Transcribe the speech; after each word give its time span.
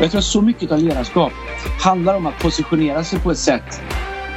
Jag 0.00 0.10
tror 0.10 0.18
att 0.18 0.24
så 0.24 0.40
mycket 0.40 0.72
av 0.72 0.78
ledarskap 0.78 1.32
handlar 1.80 2.14
om 2.14 2.26
att 2.26 2.38
positionera 2.38 3.04
sig 3.04 3.18
på 3.18 3.30
ett 3.30 3.38
sätt 3.38 3.80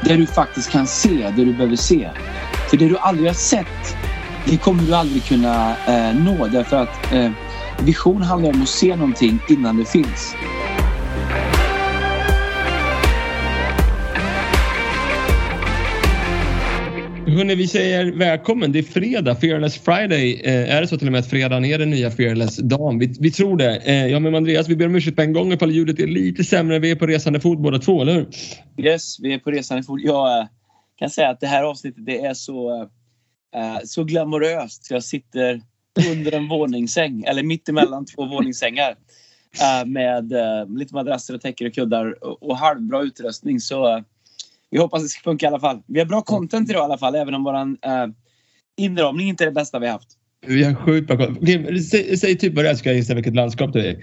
där 0.03 0.17
du 0.17 0.27
faktiskt 0.27 0.71
kan 0.71 0.87
se 0.87 1.31
det 1.35 1.45
du 1.45 1.53
behöver 1.53 1.75
se. 1.75 2.09
För 2.69 2.77
det 2.77 2.89
du 2.89 2.97
aldrig 2.97 3.29
har 3.29 3.33
sett, 3.33 3.97
det 4.45 4.57
kommer 4.57 4.83
du 4.83 4.95
aldrig 4.95 5.23
kunna 5.23 5.75
eh, 5.87 6.15
nå 6.15 6.47
därför 6.47 6.77
att 6.77 7.13
eh, 7.13 7.31
vision 7.79 8.21
handlar 8.21 8.49
om 8.49 8.61
att 8.61 8.69
se 8.69 8.95
någonting 8.95 9.39
innan 9.49 9.77
det 9.77 9.85
finns. 9.85 10.35
Hörrni, 17.27 17.55
vi 17.55 17.67
säger 17.67 18.11
välkommen. 18.11 18.71
Det 18.71 18.79
är 18.79 18.83
fredag, 18.83 19.35
Fearless 19.35 19.77
Friday. 19.77 20.41
Eh, 20.43 20.75
är 20.75 20.81
det 20.81 20.87
så 20.87 20.97
till 20.97 21.07
och 21.07 21.11
med 21.11 21.19
att 21.19 21.29
fredagen 21.29 21.65
är 21.65 21.79
den 21.79 21.89
nya 21.89 22.11
Fearless-dagen? 22.11 22.99
Vi, 22.99 23.15
vi, 23.19 23.31
tror 23.31 23.57
det. 23.57 23.75
Eh, 23.75 24.07
jag 24.07 24.21
med 24.21 24.35
Andreas, 24.35 24.69
vi 24.69 24.75
ber 24.75 24.85
om 24.85 24.95
ursäkt 24.95 25.15
på 25.15 25.21
en 25.21 25.33
gång 25.33 25.53
ifall 25.53 25.71
ljudet 25.71 25.99
är 25.99 26.07
lite 26.07 26.43
sämre. 26.43 26.79
Vi 26.79 26.91
är 26.91 26.95
på 26.95 27.07
resande 27.07 27.39
fot 27.39 27.59
båda 27.59 27.79
två, 27.79 28.01
eller 28.01 28.13
hur? 28.13 28.27
Yes, 28.77 29.19
vi 29.19 29.33
är 29.33 29.39
på 29.39 29.51
resande 29.51 29.83
fot. 29.83 29.99
Jag 30.03 30.39
eh, 30.39 30.47
kan 30.95 31.09
säga 31.09 31.29
att 31.29 31.39
det 31.39 31.47
här 31.47 31.63
avsnittet 31.63 32.05
det 32.05 32.25
är 32.25 32.33
så, 32.33 32.81
eh, 33.55 33.77
så 33.83 34.03
glamoröst. 34.03 34.87
Jag 34.91 35.03
sitter 35.03 35.61
under 36.11 36.31
en 36.31 36.47
våningssäng, 36.49 37.23
eller 37.23 37.43
mitt 37.43 37.69
emellan 37.69 38.05
två 38.05 38.25
våningssängar 38.25 38.95
eh, 39.61 39.85
med 39.85 40.31
eh, 40.31 40.69
lite 40.77 40.95
madrasser 40.95 41.33
och 41.33 41.41
täcker 41.41 41.65
och 41.65 41.73
kuddar 41.73 42.23
och, 42.23 42.43
och 42.43 42.57
halvbra 42.57 43.01
utrustning. 43.01 43.59
Så 43.59 43.95
eh, 43.95 44.01
vi 44.71 44.77
hoppas 44.77 45.03
det 45.03 45.09
ska 45.09 45.21
funka 45.21 45.45
i 45.45 45.47
alla 45.47 45.59
fall. 45.59 45.81
Vi 45.87 45.99
har 45.99 46.05
bra 46.05 46.21
content 46.21 46.69
idag 46.69 46.81
i 46.81 46.83
alla 46.83 46.97
fall, 46.97 47.15
även 47.15 47.33
om 47.33 47.43
våran 47.43 47.69
uh, 47.69 48.13
inramning 48.77 49.27
inte 49.27 49.43
är 49.43 49.45
det 49.45 49.51
bästa 49.51 49.79
vi 49.79 49.85
har 49.85 49.93
haft. 49.93 50.17
Vi 50.47 50.63
har 50.63 50.75
sjukt 50.75 51.07
bra 51.07 51.17
content. 51.17 51.85
Säg, 51.85 52.17
säg, 52.17 52.37
typ 52.37 52.55
vad 52.55 52.65
det 52.65 52.69
är 52.69 52.73
så 52.73 52.79
ska 52.79 52.89
jag 52.89 52.97
gissa 52.97 53.15
vilket 53.15 53.35
landskap 53.35 53.73
du 53.73 53.85
är 53.87 53.97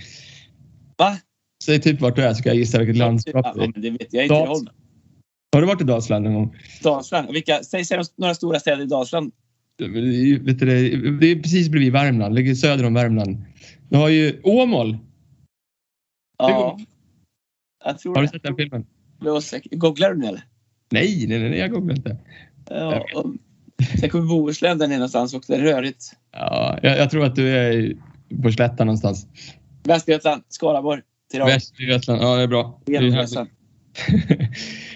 Va? 0.96 1.18
Säg 1.64 1.80
typ 1.80 2.00
vart 2.00 2.16
du 2.16 2.22
är 2.22 2.34
så 2.34 2.38
ska 2.38 2.48
jag 2.48 2.56
gissa 2.56 2.78
vilket 2.78 2.96
landskap 2.96 3.46
är 3.46 3.80
Det 3.80 3.90
vet 3.90 4.12
jag 4.12 4.24
inte. 4.24 4.34
Dals 4.34 4.64
har 5.54 5.60
du 5.60 5.66
varit 5.66 5.80
i 5.80 5.84
Dalsland 5.84 6.24
någon 6.24 6.34
gång? 6.34 6.56
Dalsland? 6.82 7.32
Vilka, 7.32 7.62
säg, 7.62 7.84
säg 7.84 8.00
några 8.16 8.34
stora 8.34 8.60
städer 8.60 8.82
i 8.82 8.86
Dalsland. 8.86 9.32
Vet 9.78 10.58
du, 10.58 10.66
det 11.18 11.26
är 11.26 11.42
precis 11.42 11.68
bredvid 11.68 11.92
Värmland, 11.92 12.34
ligger 12.34 12.54
söder 12.54 12.86
om 12.86 12.94
Värmland. 12.94 13.44
Du 13.88 13.96
har 13.96 14.08
ju 14.08 14.40
Åmål. 14.42 14.98
Ja, 16.38 16.78
jag 17.84 17.98
tror 17.98 18.14
Har 18.14 18.22
du 18.22 18.28
sett 18.28 18.42
den 18.42 18.56
filmen? 18.56 18.86
Googlar 19.70 20.14
du 20.14 20.20
nu 20.20 20.26
eller? 20.26 20.44
Nej, 20.94 21.26
nej, 21.28 21.38
nej, 21.38 21.58
jag 21.58 21.70
googlar 21.70 21.96
inte. 21.96 22.16
Ja, 22.68 23.06
sen 24.00 24.10
kommer 24.10 24.24
Bohuslän 24.24 24.78
där 24.78 24.88
någonstans 24.88 25.34
och 25.34 25.44
det 25.46 25.54
är 25.54 25.60
rörigt. 25.60 26.12
Ja, 26.32 26.78
jag, 26.82 26.98
jag, 26.98 27.10
tror 27.10 27.24
att 27.24 27.36
du 27.36 27.48
är 27.48 27.96
på 28.42 28.52
slätta 28.52 28.84
någonstans. 28.84 29.26
Västergötland, 29.84 30.42
Skaraborg. 30.48 31.02
Västergötland, 31.32 32.22
ja 32.22 32.36
det 32.36 32.42
är 32.42 32.46
bra. 32.46 32.80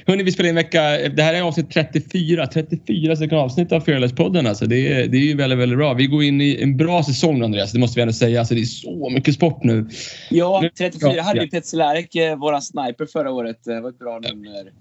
Hörni, 0.07 0.23
vi 0.23 0.33
spelar 0.33 0.49
in 0.49 0.55
vecka... 0.55 0.81
Det 1.17 1.23
här 1.23 1.35
är 1.35 1.43
avsnitt 1.43 1.71
34. 1.71 2.47
34 2.47 3.17
stycken 3.17 3.39
avsnitt 3.39 3.73
av 3.73 3.81
Fearless-podden. 3.81 4.49
Alltså 4.49 4.67
det, 4.67 4.93
är, 4.93 5.09
det 5.09 5.17
är 5.17 5.21
ju 5.21 5.37
väldigt, 5.37 5.59
väldigt 5.59 5.79
bra. 5.79 5.95
Vi 5.95 6.07
går 6.07 6.23
in 6.23 6.41
i 6.41 6.63
en 6.63 6.77
bra 6.77 7.03
säsong 7.03 7.43
Andreas, 7.43 7.73
det 7.73 7.79
måste 7.79 7.99
vi 7.99 8.03
ändå 8.03 8.15
säga. 8.15 8.39
Alltså 8.39 8.55
det 8.55 8.61
är 8.61 8.65
så 8.65 9.11
mycket 9.11 9.35
sport 9.35 9.65
nu. 9.65 9.89
Ja, 10.31 10.71
34 10.79 11.23
hade 11.23 11.41
ju 11.41 11.51
Peter 11.51 11.67
Cehlarik, 11.67 12.15
eh, 12.15 12.37
våran 12.37 12.63
sniper 12.63 13.07
förra 13.07 13.31
året. 13.31 13.65
Det 13.65 13.81
var 13.81 13.91
ett 13.91 13.99
bra 13.99 14.19
nummer. 14.19 14.73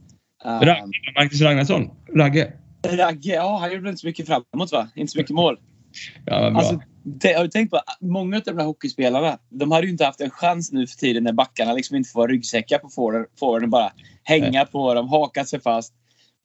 Um, 0.48 0.62
Ragge, 0.62 1.14
Marcus 1.16 1.42
Ragnarsson. 1.42 1.90
Ragge. 2.16 2.54
Ragge, 2.88 3.34
ja 3.34 3.58
han 3.58 3.74
gjorde 3.74 3.90
inte 3.90 4.02
så 4.02 4.08
mycket 4.08 4.28
framåt 4.28 4.72
va? 4.72 4.90
Inte 4.96 5.12
så 5.12 5.20
mycket 5.20 5.36
mål. 5.36 5.58
Ja. 6.26 6.58
Alltså, 6.58 6.82
det, 7.04 7.34
har 7.34 7.44
du 7.44 7.50
tänkt 7.50 7.72
på 7.72 7.80
många 8.02 8.38
av 8.38 8.44
de 8.46 8.58
här 8.58 8.66
hockeyspelarna, 8.66 9.38
de 9.50 9.72
hade 9.72 9.86
ju 9.86 9.92
inte 9.92 10.06
haft 10.06 10.22
en 10.22 10.30
chans 10.30 10.72
nu 10.72 10.88
för 10.88 10.96
tiden 10.96 11.24
när 11.24 11.34
backarna 11.34 11.74
liksom 11.74 11.96
inte 11.96 12.10
får 12.10 12.28
ryggsäckar 12.28 12.78
på 12.78 12.90
forwarden 12.90 13.64
och 13.64 13.70
bara 13.70 13.92
hänga 14.24 14.52
Nej. 14.52 14.66
på 14.72 14.94
dem, 14.94 15.08
haka 15.08 15.46
sig 15.46 15.62
fast. 15.62 15.94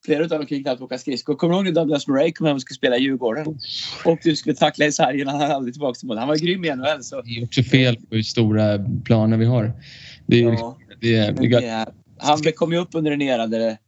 Flera 0.04 0.22
av 0.22 0.28
dem 0.28 0.46
kan 0.46 0.62
knappt 0.62 0.80
åka 0.80 0.98
skridskor. 0.98 1.34
Kommer 1.34 1.54
du 1.54 1.56
ihåg 1.56 1.64
när 1.64 1.72
Douglas 1.72 2.08
Murray 2.08 2.32
kom 2.32 2.46
hem 2.46 2.54
och 2.54 2.62
skulle 2.62 2.76
spela 2.76 2.96
i 2.96 3.02
Djurgården? 3.02 3.58
Och 4.04 4.18
du 4.22 4.36
skulle 4.36 4.54
tackla 4.54 4.86
i 4.86 4.92
sargen 4.92 5.28
han 5.28 5.40
hade 5.40 5.54
aldrig 5.54 5.74
tillbaka 5.74 5.94
till 5.94 6.08
mål. 6.08 6.18
Han 6.18 6.28
var 6.28 6.36
grym 6.36 6.64
i 6.64 6.74
NHL. 6.74 7.02
Så. 7.02 7.22
Det 7.22 7.30
är 7.30 7.44
också 7.44 7.62
fel 7.62 7.96
på 7.96 8.14
hur 8.14 8.22
stora 8.22 8.78
planer 9.04 9.36
vi 9.36 9.44
har. 9.44 9.72
Det 10.26 10.42
är, 10.42 10.52
ja, 10.52 10.78
det 11.00 11.16
är, 11.16 11.32
det 11.32 11.66
är, 11.66 11.86
han 12.18 12.38
kom 12.56 12.72
ju 12.72 12.78
upp 12.78 12.88
under 12.92 13.12
en 13.12 13.22
era 13.22 13.46
där 13.46 13.78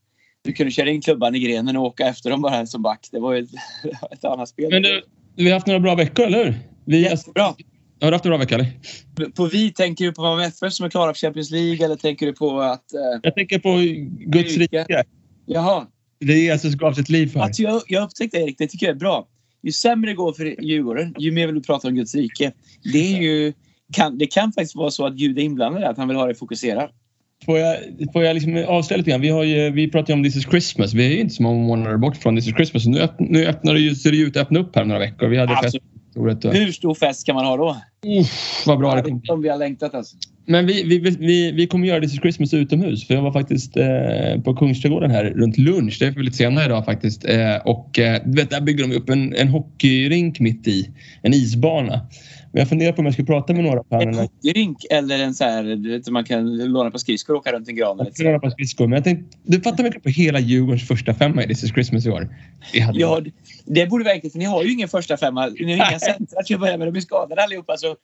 du 0.45 0.53
kunde 0.53 0.71
köra 0.73 0.91
in 0.91 1.01
klubban 1.01 1.35
i 1.35 1.39
grenen 1.39 1.77
och 1.77 1.85
åka 1.85 2.07
efter 2.07 2.31
dem 2.31 2.43
bara 2.43 2.67
som 2.67 2.83
back. 2.83 3.09
Det 3.13 3.21
var 3.21 3.33
ju 3.33 3.43
ett, 3.43 3.51
ett 4.13 4.25
annat 4.25 4.49
spel. 4.49 4.69
Men 4.71 4.83
du, 4.83 5.03
vi 5.37 5.45
har 5.45 5.55
haft 5.55 5.67
några 5.67 5.81
bra 5.81 5.95
veckor, 5.95 6.27
eller 6.27 6.45
hur? 6.45 6.55
Vi, 6.85 7.03
Jättebra. 7.03 7.55
Har 8.01 8.11
du 8.11 8.13
haft 8.13 8.25
en 8.25 8.31
bra 8.31 8.39
vecka 8.39 8.55
eller? 8.55 8.67
På 9.31 9.47
vi, 9.47 9.73
tänker 9.73 10.05
du 10.05 10.13
på 10.13 10.23
Malmö 10.23 10.45
FF 10.45 10.73
som 10.73 10.87
är 10.87 10.91
klara 10.91 11.15
för 11.15 11.21
Champions 11.21 11.51
League 11.51 11.85
eller 11.85 11.97
tänker 11.97 12.27
du 12.27 12.33
på 12.33 12.61
att... 12.61 12.95
Eh, 12.95 13.01
jag 13.23 13.35
tänker 13.35 13.59
på 13.59 13.79
Guds 14.31 14.57
rike. 14.57 15.05
Jaha. 15.47 15.87
Det 16.21 16.33
är 16.33 16.37
Jesus 16.37 16.75
gav 16.75 16.93
sitt 16.93 17.09
liv 17.09 17.27
för. 17.27 17.41
Alltså 17.41 17.63
jag, 17.63 17.83
jag 17.87 18.05
upptäckte 18.05 18.37
Erik, 18.39 18.59
det 18.59 18.67
tycker 18.67 18.87
jag 18.87 18.95
är 18.95 18.99
bra. 18.99 19.29
Ju 19.63 19.73
sämre 19.73 20.11
det 20.11 20.15
går 20.15 20.33
för 20.33 20.65
Djurgården, 20.65 21.15
ju 21.19 21.33
mer 21.33 21.47
vill 21.47 21.55
du 21.55 21.63
prata 21.63 21.89
om 21.89 21.95
Guds 21.95 22.15
rike. 22.15 22.53
Det 22.93 23.15
är 23.15 23.23
ju... 23.23 23.53
Kan, 23.93 24.19
det 24.19 24.27
kan 24.27 24.53
faktiskt 24.53 24.77
vara 24.77 24.91
så 24.91 25.07
att 25.07 25.15
Gud 25.15 25.39
är 25.39 25.43
inblandad 25.43 25.85
att 25.85 25.99
han 25.99 26.09
vill 26.09 26.17
ha 26.17 26.27
det 26.27 26.35
fokuserat. 26.35 26.91
Får 27.45 27.59
jag, 27.59 27.77
får 28.13 28.25
jag 28.25 28.35
liksom 28.35 28.65
avslöja 28.69 28.99
lite 28.99 29.11
grann? 29.11 29.21
Vi, 29.21 29.29
har 29.29 29.45
ju, 29.45 29.71
vi 29.71 29.91
pratar 29.91 30.13
ju 30.13 30.15
om 30.15 30.25
This 30.25 30.37
is 30.37 30.45
Christmas. 30.45 30.95
Vi 30.95 31.07
är 31.07 31.11
ju 31.11 31.21
inte 31.21 31.35
så 31.35 31.43
många 31.43 31.67
månader 31.67 31.97
bort 31.97 32.17
från 32.17 32.37
This 32.37 32.47
is 32.47 32.55
Christmas. 32.55 32.87
Nu, 32.87 33.01
öppn, 33.01 33.25
nu 33.25 33.47
öppnar 33.47 33.75
det 33.75 33.81
ju, 33.81 33.95
ser 33.95 34.11
det 34.11 34.17
ut 34.17 34.37
att 34.37 34.43
öppna 34.43 34.59
upp 34.59 34.77
här 34.77 34.85
några 34.85 35.01
veckor. 35.01 35.29
Vi 35.29 35.39
hade 35.39 35.57
alltså, 35.57 35.79
fest, 35.79 36.55
hur 36.55 36.73
stor 36.73 36.95
fest 36.95 37.27
kan 37.27 37.35
man 37.35 37.45
ha 37.45 37.57
då? 37.57 37.77
Uff, 38.21 38.63
vad 38.67 38.79
bra 38.79 38.95
det 38.95 39.03
kommer 39.03 39.21
Som 39.25 39.43
vi 39.43 39.49
har 39.49 39.57
längtat 39.57 39.95
alltså. 39.95 40.17
Men 40.47 40.67
vi, 40.67 40.83
vi, 40.83 40.99
vi, 41.19 41.53
vi 41.53 41.67
kommer 41.67 41.89
göra 41.89 42.01
This 42.01 42.13
is 42.15 42.21
Christmas 42.21 42.55
utomhus. 42.55 43.07
För 43.07 43.15
jag 43.15 43.23
var 43.23 43.33
faktiskt 43.33 43.77
eh, 43.77 44.41
på 44.45 44.57
Kungsträdgården 44.57 45.11
här 45.11 45.25
runt 45.25 45.59
lunch. 45.59 45.97
Det 46.01 46.07
är 46.07 46.23
lite 46.23 46.37
senare 46.37 46.65
idag 46.65 46.85
faktiskt. 46.85 47.25
Eh, 47.25 47.57
och 47.65 47.99
eh, 47.99 48.23
vet, 48.25 48.51
där 48.51 48.61
bygger 48.61 48.89
de 48.89 48.97
upp 48.97 49.09
en, 49.09 49.35
en 49.35 49.49
hockeyrink 49.49 50.41
mitt 50.41 50.69
i. 50.69 50.91
En 51.23 51.35
isbana. 51.35 52.01
Men 52.55 52.61
jag 52.61 52.69
funderar 52.69 52.93
på 52.93 52.99
om 52.99 53.05
jag 53.05 53.15
ska 53.15 53.25
prata 53.25 53.53
med 53.53 53.65
några 53.65 53.83
på 53.83 53.97
En 53.97 54.15
hockeyrink 54.15 54.87
eller 54.91 55.19
en 55.19 55.35
så 55.35 55.45
här, 55.45 55.65
du 55.65 55.91
vet, 55.91 56.09
man 56.09 56.25
kan 56.25 56.57
låna 56.57 56.91
på 56.91 56.99
skridskor 56.99 57.35
och 57.35 57.41
åka 57.41 57.53
runt 57.53 57.69
en 57.69 57.77
gran? 57.77 57.99
Jag 57.99 58.15
kan 58.15 58.27
låna 58.27 58.39
på 58.39 58.51
skridskor. 58.51 58.87
Men 58.87 58.97
jag 58.97 59.05
tänkte, 59.05 59.39
du 59.43 59.61
fattar 59.61 59.83
väl 59.83 59.93
på 59.93 60.09
hela 60.09 60.41
Djurgårdens 60.41 60.89
första 60.89 61.15
femma 61.15 61.43
i 61.43 61.49
This 61.49 61.65
is 61.65 61.71
Christmas 61.71 62.07
i 62.07 62.11
år? 62.11 62.29
Ja, 62.93 63.21
det 63.65 63.87
borde 63.87 64.05
vara 64.05 64.15
enkelt 64.15 64.33
för 64.33 64.39
ni 64.39 64.45
har 64.45 64.63
ju 64.63 64.73
ingen 64.73 64.89
första 64.89 65.17
femma. 65.17 65.47
Ni 65.47 65.79
har 65.79 65.91
inga 65.91 65.99
centrar 65.99 66.43
till 66.43 66.55
att 66.55 66.61
börja 66.61 66.77
med. 66.77 66.89
De 66.89 66.97
är 66.97 67.01
skadade 67.01 67.43
allihopa. 67.43 67.77
Så 67.77 67.97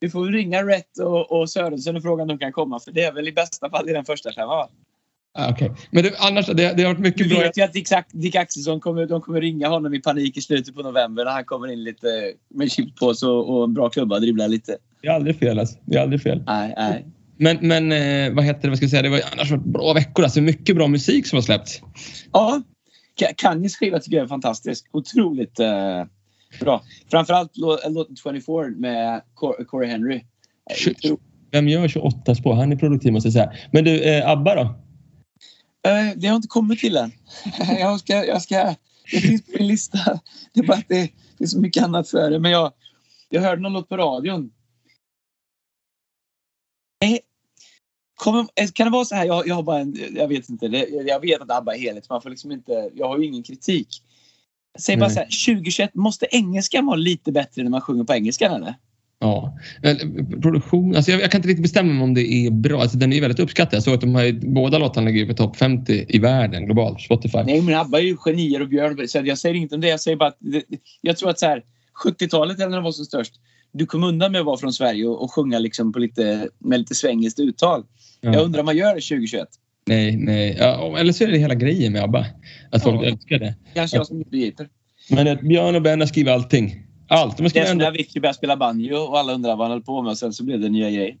vi 0.00 0.10
får 0.10 0.26
ringa 0.26 0.62
Rätt 0.62 0.98
och, 0.98 1.32
och 1.32 1.50
Sörensen 1.50 1.96
och 1.96 2.02
fråga 2.02 2.22
om 2.22 2.28
de 2.28 2.38
kan 2.38 2.52
komma. 2.52 2.80
För 2.80 2.92
det 2.92 3.02
är 3.02 3.12
väl 3.12 3.28
i 3.28 3.32
bästa 3.32 3.70
fall 3.70 3.88
i 3.88 3.92
den 3.92 4.04
första 4.04 4.32
femman. 4.32 4.68
Ah, 5.38 5.50
Okej, 5.50 5.70
okay. 5.70 5.84
men 5.90 6.02
det, 6.02 6.12
annars 6.18 6.46
det, 6.46 6.54
det 6.54 6.82
har 6.82 6.92
varit 6.92 6.98
mycket 6.98 7.18
du 7.18 7.28
bra. 7.28 7.38
Du 7.38 7.44
vet 7.44 7.58
ju 7.58 7.62
att 7.62 7.72
Dick, 7.72 7.88
Dick 8.12 8.34
Axelsson 8.34 8.80
kommer, 8.80 9.06
de 9.06 9.20
kommer 9.20 9.40
ringa 9.40 9.68
honom 9.68 9.94
i 9.94 10.00
panik 10.00 10.36
i 10.36 10.40
slutet 10.40 10.74
på 10.74 10.82
november 10.82 11.24
när 11.24 11.32
han 11.32 11.44
kommer 11.44 11.72
in 11.72 11.84
lite 11.84 12.32
med 12.54 12.70
chipspåse 12.70 13.26
och, 13.26 13.56
och 13.56 13.64
en 13.64 13.74
bra 13.74 13.90
klubba 13.90 14.18
dribblar 14.18 14.48
lite. 14.48 14.76
Det 15.02 15.08
är 15.08 15.12
aldrig 15.12 15.38
fel 15.38 15.58
alltså. 15.58 15.78
Det 15.84 15.96
är 15.96 16.02
aldrig 16.02 16.22
fel. 16.22 16.42
Nej, 16.46 16.74
nej. 16.76 17.06
Men, 17.36 17.58
men 17.60 17.92
eh, 17.92 18.34
vad 18.34 18.44
heter 18.44 18.62
det, 18.62 18.68
vad 18.68 18.76
ska 18.76 18.84
jag 18.84 18.90
säga, 18.90 19.02
det 19.02 19.08
var 19.08 19.20
annars 19.32 19.50
varit 19.50 19.64
bra 19.64 19.92
veckor. 19.92 20.24
Alltså 20.24 20.40
mycket 20.40 20.76
bra 20.76 20.88
musik 20.88 21.26
som 21.26 21.36
har 21.36 21.42
släppts. 21.42 21.80
Ja, 22.32 22.62
Kanyes 23.36 23.76
skiva 23.76 23.98
tycker 23.98 24.16
jag 24.16 24.24
är 24.24 24.28
fantastisk. 24.28 24.86
Otroligt 24.92 25.60
eh, 25.60 26.04
bra. 26.60 26.82
Framförallt 27.10 27.56
låten 27.88 28.16
24 28.16 28.42
med 28.76 29.22
Corey 29.66 29.90
Henry. 29.90 30.20
Vem 31.50 31.68
gör 31.68 31.88
28 31.88 32.34
spår? 32.34 32.54
Han 32.54 32.72
är 32.72 32.76
produktiv 32.76 33.12
måste 33.12 33.26
jag 33.26 33.32
säga. 33.32 33.52
Men 33.70 33.84
du, 33.84 34.02
eh, 34.02 34.30
ABBA 34.30 34.54
då? 34.54 34.74
Eh, 35.86 36.16
det 36.16 36.28
har 36.28 36.36
inte 36.36 36.48
kommit 36.48 36.78
till 36.78 36.96
än. 36.96 37.12
jag, 37.78 38.00
ska, 38.00 38.24
jag 38.24 38.42
ska, 38.42 38.74
det 39.12 39.20
finns 39.20 39.42
på 39.42 39.52
min 39.58 39.68
lista. 39.68 40.20
Det 40.52 40.60
är 40.60 40.64
bara 40.64 40.78
att 40.78 40.88
det, 40.88 41.12
det 41.38 41.44
är 41.44 41.48
så 41.48 41.60
mycket 41.60 41.82
annat 41.82 42.08
för 42.08 42.30
det. 42.30 42.38
Men 42.38 42.50
jag, 42.50 42.72
jag 43.28 43.40
hörde 43.40 43.62
någon 43.62 43.72
låt 43.72 43.88
på 43.88 43.96
radion. 43.96 44.52
Kommer, 48.16 48.40
eh, 48.40 48.68
kan 48.74 48.86
det 48.86 48.90
vara 48.90 49.04
så 49.04 49.14
här? 49.14 49.24
Jag, 49.24 49.46
jag 49.46 49.54
har 49.54 49.62
bara 49.62 49.78
en, 49.78 49.96
jag 50.14 50.28
vet 50.28 50.48
inte. 50.48 50.68
Det, 50.68 50.88
jag 50.88 51.20
vet 51.20 51.40
att 51.40 51.50
ABBA 51.50 51.74
är 51.74 51.78
helhet. 51.78 52.10
Man 52.10 52.22
får 52.22 52.30
liksom 52.30 52.52
inte, 52.52 52.90
jag 52.94 53.08
har 53.08 53.18
ju 53.18 53.24
ingen 53.24 53.42
kritik. 53.42 53.88
Säg 54.78 54.96
bara 54.96 55.10
så 55.10 55.18
här, 55.18 55.46
2021, 55.46 55.94
måste 55.94 56.26
engelskan 56.30 56.86
vara 56.86 56.96
lite 56.96 57.32
bättre 57.32 57.62
när 57.62 57.70
man 57.70 57.80
sjunger 57.80 58.04
på 58.04 58.14
engelska 58.14 58.46
eller? 58.46 58.74
Ja, 59.26 59.58
produktion. 60.42 60.96
Alltså 60.96 61.10
jag, 61.10 61.20
jag, 61.20 61.30
kan 61.30 61.38
inte 61.38 61.48
riktigt 61.48 61.62
bestämma 61.62 61.92
mig 61.92 62.02
om 62.02 62.14
det 62.14 62.32
är 62.32 62.50
bra. 62.50 62.80
Alltså 62.80 62.98
den 62.98 63.12
är 63.12 63.20
väldigt 63.20 63.40
uppskattad. 63.40 63.76
Jag 63.76 63.82
såg 63.82 63.94
att 63.94 64.00
de 64.00 64.14
har, 64.14 64.32
båda 64.32 64.78
låtarna 64.78 65.06
ligger 65.06 65.26
på 65.26 65.34
topp 65.34 65.56
50 65.56 66.06
i 66.08 66.18
världen 66.18 66.64
globalt. 66.64 67.00
Spotify. 67.00 67.38
Nej, 67.46 67.60
men 67.60 67.74
ABBA 67.74 67.98
är 67.98 68.02
ju 68.02 68.16
genier 68.16 68.62
och 68.62 68.68
Björn. 68.68 69.08
Så 69.08 69.20
jag 69.24 69.38
säger 69.38 69.54
inte 69.54 69.74
om 69.74 69.80
det. 69.80 69.88
Jag 69.88 70.00
säger 70.00 70.16
bara 70.16 70.28
att 70.28 70.38
jag 71.00 71.16
tror 71.16 71.30
att 71.30 71.38
så 71.38 71.46
här 71.46 71.62
70-talet 72.04 72.58
när 72.58 72.70
de 72.70 72.84
var 72.84 72.92
som 72.92 73.04
störst. 73.04 73.32
Du 73.72 73.86
kom 73.86 74.04
undan 74.04 74.32
med 74.32 74.40
att 74.40 74.46
vara 74.46 74.58
från 74.58 74.72
Sverige 74.72 75.06
och, 75.06 75.22
och 75.22 75.32
sjunga 75.32 75.58
liksom 75.58 75.92
på 75.92 75.98
lite, 75.98 76.48
med 76.58 76.78
lite 76.78 76.94
svängiskt 76.94 77.40
uttal. 77.40 77.84
Ja. 78.20 78.32
Jag 78.32 78.44
undrar 78.44 78.60
om 78.60 78.66
man 78.66 78.76
gör 78.76 78.94
det 78.94 79.00
2021? 79.00 79.48
Nej, 79.86 80.16
nej. 80.16 80.56
Ja, 80.58 80.98
eller 80.98 81.12
så 81.12 81.24
är 81.24 81.28
det 81.28 81.38
hela 81.38 81.54
grejen 81.54 81.92
med 81.92 82.02
ABBA. 82.02 82.26
Att 82.70 82.82
folk 82.82 83.02
ja. 83.02 83.06
älskar 83.06 83.38
det. 83.38 83.54
Kanske 83.74 83.96
jag 83.96 84.06
som 84.06 84.18
inte 84.18 84.30
begriper. 84.30 84.68
Men 85.10 85.48
Björn 85.48 85.76
och 85.76 85.82
Ben 85.82 86.00
har 86.00 86.06
skrivit 86.06 86.32
allting. 86.32 86.85
Allt. 87.08 87.36
Det 87.36 87.56
är 87.56 87.66
som 87.66 87.78
när 87.78 87.86
Avicii 87.86 88.20
började 88.20 88.36
spela 88.36 88.56
banjo 88.56 88.96
och 88.96 89.18
alla 89.18 89.32
undrar 89.32 89.56
vad 89.56 89.66
han 89.66 89.70
höll 89.70 89.82
på 89.82 90.02
med 90.02 90.10
och 90.10 90.18
sen 90.18 90.32
så 90.32 90.44
blev 90.44 90.60
det 90.60 90.68
nya 90.68 90.90
grej. 90.90 91.18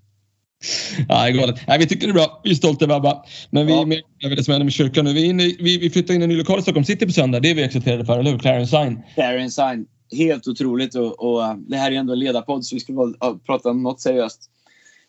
Ja, 1.08 1.28
galet. 1.28 1.60
Nej, 1.66 1.78
vi 1.78 1.86
tycker 1.86 2.06
det 2.06 2.10
är 2.10 2.14
bra. 2.14 2.40
Vi 2.44 2.50
är 2.50 2.54
stolta 2.54 2.84
över 2.84 2.94
ABBA. 2.94 3.24
Men 3.50 3.66
vi 3.66 3.72
ja. 3.72 3.82
är 3.82 3.86
med 3.86 4.02
över 4.24 4.36
det 4.36 4.44
som 4.44 4.52
händer 4.52 4.64
med 4.64 4.72
kyrkan 4.72 5.04
nu. 5.04 5.12
Vi, 5.12 5.26
i, 5.26 5.56
vi, 5.60 5.78
vi 5.78 5.90
flyttar 5.90 6.14
in 6.14 6.22
en 6.22 6.28
ny 6.28 6.36
lokal 6.36 6.58
i 6.58 6.62
Stockholm 6.62 6.84
City 6.84 7.06
på 7.06 7.12
söndag. 7.12 7.40
Det 7.40 7.50
är 7.50 7.54
vi 7.54 7.62
exalterade 7.62 8.04
för, 8.04 8.18
eller 8.18 8.30
hur? 8.30 8.38
Clarence 8.38 8.70
Sign. 8.70 9.02
Clarence 9.14 9.62
Sign. 9.62 9.86
Helt 10.16 10.48
otroligt. 10.48 10.94
Och, 10.94 11.20
och 11.20 11.40
uh, 11.40 11.54
det 11.54 11.76
här 11.76 11.86
är 11.86 11.90
ju 11.90 11.96
ändå 11.96 12.12
en 12.12 12.18
ledarpodd 12.18 12.64
så 12.64 12.76
vi 12.76 12.80
ska 12.80 12.92
uh, 12.92 13.36
prata 13.46 13.70
om 13.70 13.82
något 13.82 14.00
seriöst. 14.00 14.50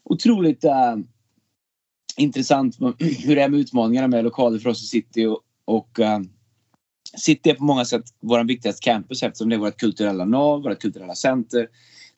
Otroligt 0.03 0.65
uh, 0.65 1.03
intressant 2.17 2.77
hur 2.99 3.35
det 3.35 3.41
är 3.41 3.49
med 3.49 3.59
utmaningarna 3.59 4.07
med 4.07 4.23
lokaler 4.23 4.59
för 4.59 4.69
oss 4.69 4.83
i 4.83 4.85
City. 4.85 5.25
Och, 5.25 5.39
och 5.65 5.99
uh, 5.99 6.19
City 7.17 7.49
är 7.49 7.53
på 7.53 7.63
många 7.63 7.85
sätt 7.85 8.03
vår 8.19 8.43
viktigaste 8.43 8.83
campus 8.83 9.23
eftersom 9.23 9.49
det 9.49 9.55
är 9.55 9.59
vårt 9.59 9.77
kulturella 9.77 10.25
nav, 10.25 10.63
vårt 10.63 10.79
kulturella 10.79 11.15
center. 11.15 11.67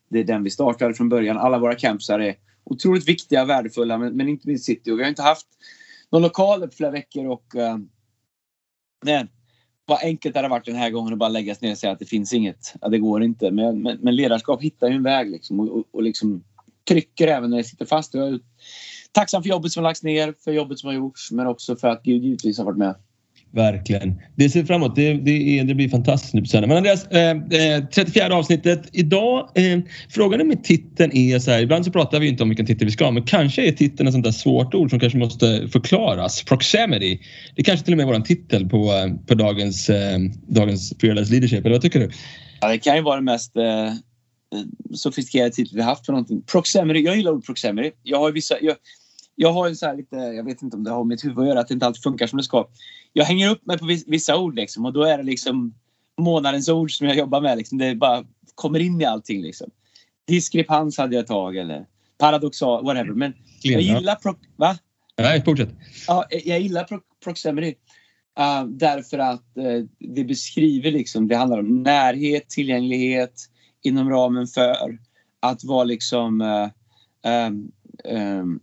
Det 0.09 0.19
är 0.19 0.23
den 0.23 0.43
vi 0.43 0.49
startade 0.49 0.93
från 0.93 1.09
början. 1.09 1.37
Alla 1.37 1.59
våra 1.59 1.75
campusar 1.75 2.19
är 2.19 2.35
otroligt 2.63 3.07
viktiga 3.07 3.41
och 3.41 3.49
värdefulla 3.49 3.97
men, 3.97 4.17
men, 4.17 4.29
inte 4.29 4.47
minst 4.47 4.65
City. 4.65 4.91
Och 4.91 4.99
vi 4.99 5.03
har 5.03 5.09
inte 5.09 5.21
haft 5.21 5.47
någon 6.11 6.21
lokal 6.21 6.61
på 6.61 6.75
flera 6.75 6.91
veckor 6.91 7.27
och 7.27 7.55
eh, 7.55 7.75
uh, 7.75 7.79
nej, 9.05 9.27
vad 9.85 10.03
enkelt 10.03 10.33
det 10.33 10.39
hade 10.39 10.49
varit 10.49 10.65
den 10.65 10.75
här 10.75 10.89
gången 10.89 11.13
att 11.13 11.19
bara 11.19 11.29
lägga 11.29 11.55
sig 11.55 11.67
ner 11.67 11.73
och 11.73 11.77
säga 11.77 11.93
att 11.93 11.99
det 11.99 12.05
finns 12.05 12.33
inget. 12.33 12.73
Ja, 12.81 12.89
det 12.89 12.97
går 12.97 13.23
inte. 13.23 13.51
Men, 13.51 13.81
men, 13.81 13.97
men 13.97 14.15
ledarskap 14.15 14.61
hittar 14.61 14.87
ju 14.87 14.95
en 14.95 15.03
väg 15.03 15.29
liksom 15.29 15.59
och, 15.59 15.77
och, 15.77 15.83
och 15.91 16.03
liksom 16.03 16.43
trycker 16.87 17.27
även 17.27 17.49
när 17.49 17.57
det 17.57 17.63
sitter 17.63 17.85
fast. 17.85 18.13
Jag 18.13 18.27
är 18.27 18.39
tacksam 19.11 19.43
för 19.43 19.49
jobbet 19.49 19.71
som 19.71 19.83
har 19.83 19.89
lagts 19.89 20.03
ner, 20.03 20.33
för 20.43 20.51
jobbet 20.51 20.79
som 20.79 20.87
har 20.87 20.93
gjorts 20.93 21.31
men 21.31 21.47
också 21.47 21.75
för 21.75 21.87
att 21.87 22.03
Gud 22.03 22.23
givetvis 22.23 22.57
har 22.57 22.65
varit 22.65 22.77
med. 22.77 22.95
Verkligen. 23.51 24.21
Det 24.35 24.49
ser 24.49 24.63
framåt. 24.63 24.95
Det, 24.95 25.13
det, 25.13 25.59
är, 25.59 25.63
det 25.63 25.75
blir 25.75 25.89
fantastiskt 25.89 26.33
nu 26.33 26.41
på 26.41 26.47
söndag. 26.47 26.67
Men 26.67 26.77
Andreas, 26.77 27.07
eh, 27.07 27.29
eh 27.29 27.85
34 27.93 28.35
avsnittet. 28.35 28.89
Idag, 28.91 29.49
eh, 29.55 29.79
frågan 30.09 30.47
med 30.47 30.63
titeln 30.63 31.11
är 31.15 31.39
så 31.39 31.51
här. 31.51 31.61
Ibland 31.61 31.85
så 31.85 31.91
pratar 31.91 32.19
vi 32.19 32.27
inte 32.27 32.43
om 32.43 32.49
vilken 32.49 32.65
titel 32.65 32.85
vi 32.85 32.91
ska 32.91 33.05
ha 33.05 33.11
men 33.11 33.23
kanske 33.23 33.67
är 33.67 33.71
titeln 33.71 34.07
ett 34.07 34.13
sånt 34.13 34.25
där 34.25 34.31
svårt 34.31 34.73
ord 34.73 34.89
som 34.89 34.99
kanske 34.99 35.19
måste 35.19 35.67
förklaras. 35.71 36.43
Proximity. 36.43 37.19
Det 37.55 37.61
är 37.61 37.63
kanske 37.63 37.85
till 37.85 37.93
och 37.93 37.97
med 37.97 38.07
är 38.07 38.13
vår 38.13 38.19
titel 38.19 38.69
på, 38.69 38.77
eh, 38.77 39.25
på 39.27 39.35
dagens, 39.35 39.89
eh, 39.89 40.19
dagens 40.47 40.93
Fearless 41.01 41.29
Leadership. 41.29 41.65
Eller 41.65 41.75
vad 41.75 41.81
tycker 41.81 41.99
du? 41.99 42.09
Ja, 42.61 42.67
det 42.67 42.77
kan 42.77 42.95
ju 42.95 43.01
vara 43.01 43.15
den 43.15 43.25
mest 43.25 43.55
eh, 43.55 43.93
sofistikerade 44.93 45.51
titel 45.51 45.75
vi 45.75 45.81
haft 45.81 46.05
för 46.05 46.13
någonting. 46.13 46.41
Proximity. 46.41 46.99
Jag 46.99 47.17
gillar 47.17 47.31
ordet 47.31 47.45
proximity. 47.45 47.91
Jag 48.03 48.19
har 48.19 48.31
vissa... 48.31 48.55
Jag, 48.61 48.75
jag 49.41 49.53
har 49.53 49.67
en 49.67 49.75
så 49.75 49.85
här 49.85 49.95
lite, 49.95 50.15
jag 50.15 50.43
vet 50.43 50.61
inte 50.61 50.77
om 50.77 50.83
det 50.83 50.91
har 50.91 51.03
med 51.03 51.07
mitt 51.07 51.25
huvud 51.25 51.39
att 51.39 51.47
göra, 51.47 51.59
att 51.59 51.67
det 51.67 51.73
inte 51.73 51.85
alltid 51.85 52.03
funkar 52.03 52.27
som 52.27 52.37
det 52.37 52.43
ska. 52.43 52.67
Jag 53.13 53.25
hänger 53.25 53.49
upp 53.49 53.65
mig 53.65 53.77
på 53.77 53.85
vissa 54.07 54.37
ord 54.37 54.55
liksom 54.55 54.85
och 54.85 54.93
då 54.93 55.03
är 55.03 55.17
det 55.17 55.23
liksom 55.23 55.73
månadens 56.17 56.69
ord 56.69 56.91
som 56.91 57.07
jag 57.07 57.17
jobbar 57.17 57.41
med. 57.41 57.57
Liksom. 57.57 57.77
Det 57.77 57.95
bara 57.95 58.25
kommer 58.55 58.79
in 58.79 59.01
i 59.01 59.05
allting. 59.05 59.41
Liksom. 59.41 59.69
Diskrepans 60.27 60.97
hade 60.97 61.15
jag 61.15 61.21
ett 61.21 61.27
tag 61.27 61.57
eller 61.57 61.85
paradoxal, 62.17 62.85
whatever. 62.85 63.13
Men 63.13 63.33
jag 63.61 63.81
gillar... 63.81 64.15
Pro, 64.15 64.35
va? 64.55 64.77
Nej, 65.17 65.43
fortsätt. 65.43 65.69
Ja, 66.07 66.25
jag 66.29 66.59
gillar 66.59 66.83
pro, 66.83 66.99
proximity. 67.23 67.75
Uh, 68.39 68.65
därför 68.67 69.19
att 69.19 69.45
uh, 69.57 69.85
det 69.99 70.23
beskriver 70.23 70.91
liksom, 70.91 71.27
det 71.27 71.35
handlar 71.35 71.59
om 71.59 71.83
närhet, 71.83 72.49
tillgänglighet 72.49 73.49
inom 73.83 74.09
ramen 74.09 74.47
för 74.47 74.99
att 75.39 75.63
vara 75.63 75.83
liksom 75.83 76.41
uh, 76.41 76.67
um, 77.47 77.71
um, 78.05 78.59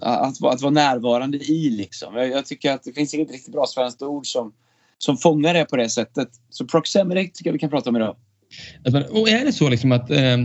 att, 0.00 0.44
att 0.44 0.60
vara 0.60 0.70
närvarande 0.70 1.38
i. 1.38 1.70
Liksom. 1.70 2.16
Jag, 2.16 2.28
jag, 2.28 2.46
tycker 2.46 2.72
att 2.72 2.82
det 2.82 2.92
finns 2.92 3.14
inget 3.14 3.30
riktigt 3.30 3.52
bra 3.52 3.66
svenskt 3.66 4.02
ord 4.02 4.26
som, 4.26 4.52
som 4.98 5.16
fångar 5.16 5.54
det 5.54 5.64
på 5.64 5.76
det 5.76 5.88
sättet. 5.88 6.28
Så 6.50 6.66
proximity 6.66 7.30
tycker 7.30 7.48
jag 7.48 7.52
vi 7.52 7.58
kan 7.58 7.70
prata 7.70 7.90
om 7.90 7.96
idag. 7.96 8.16
Och 9.10 9.28
är 9.28 9.44
det 9.44 9.52
så 9.52 9.68
liksom 9.68 9.92
att, 9.92 10.10
eh, 10.10 10.38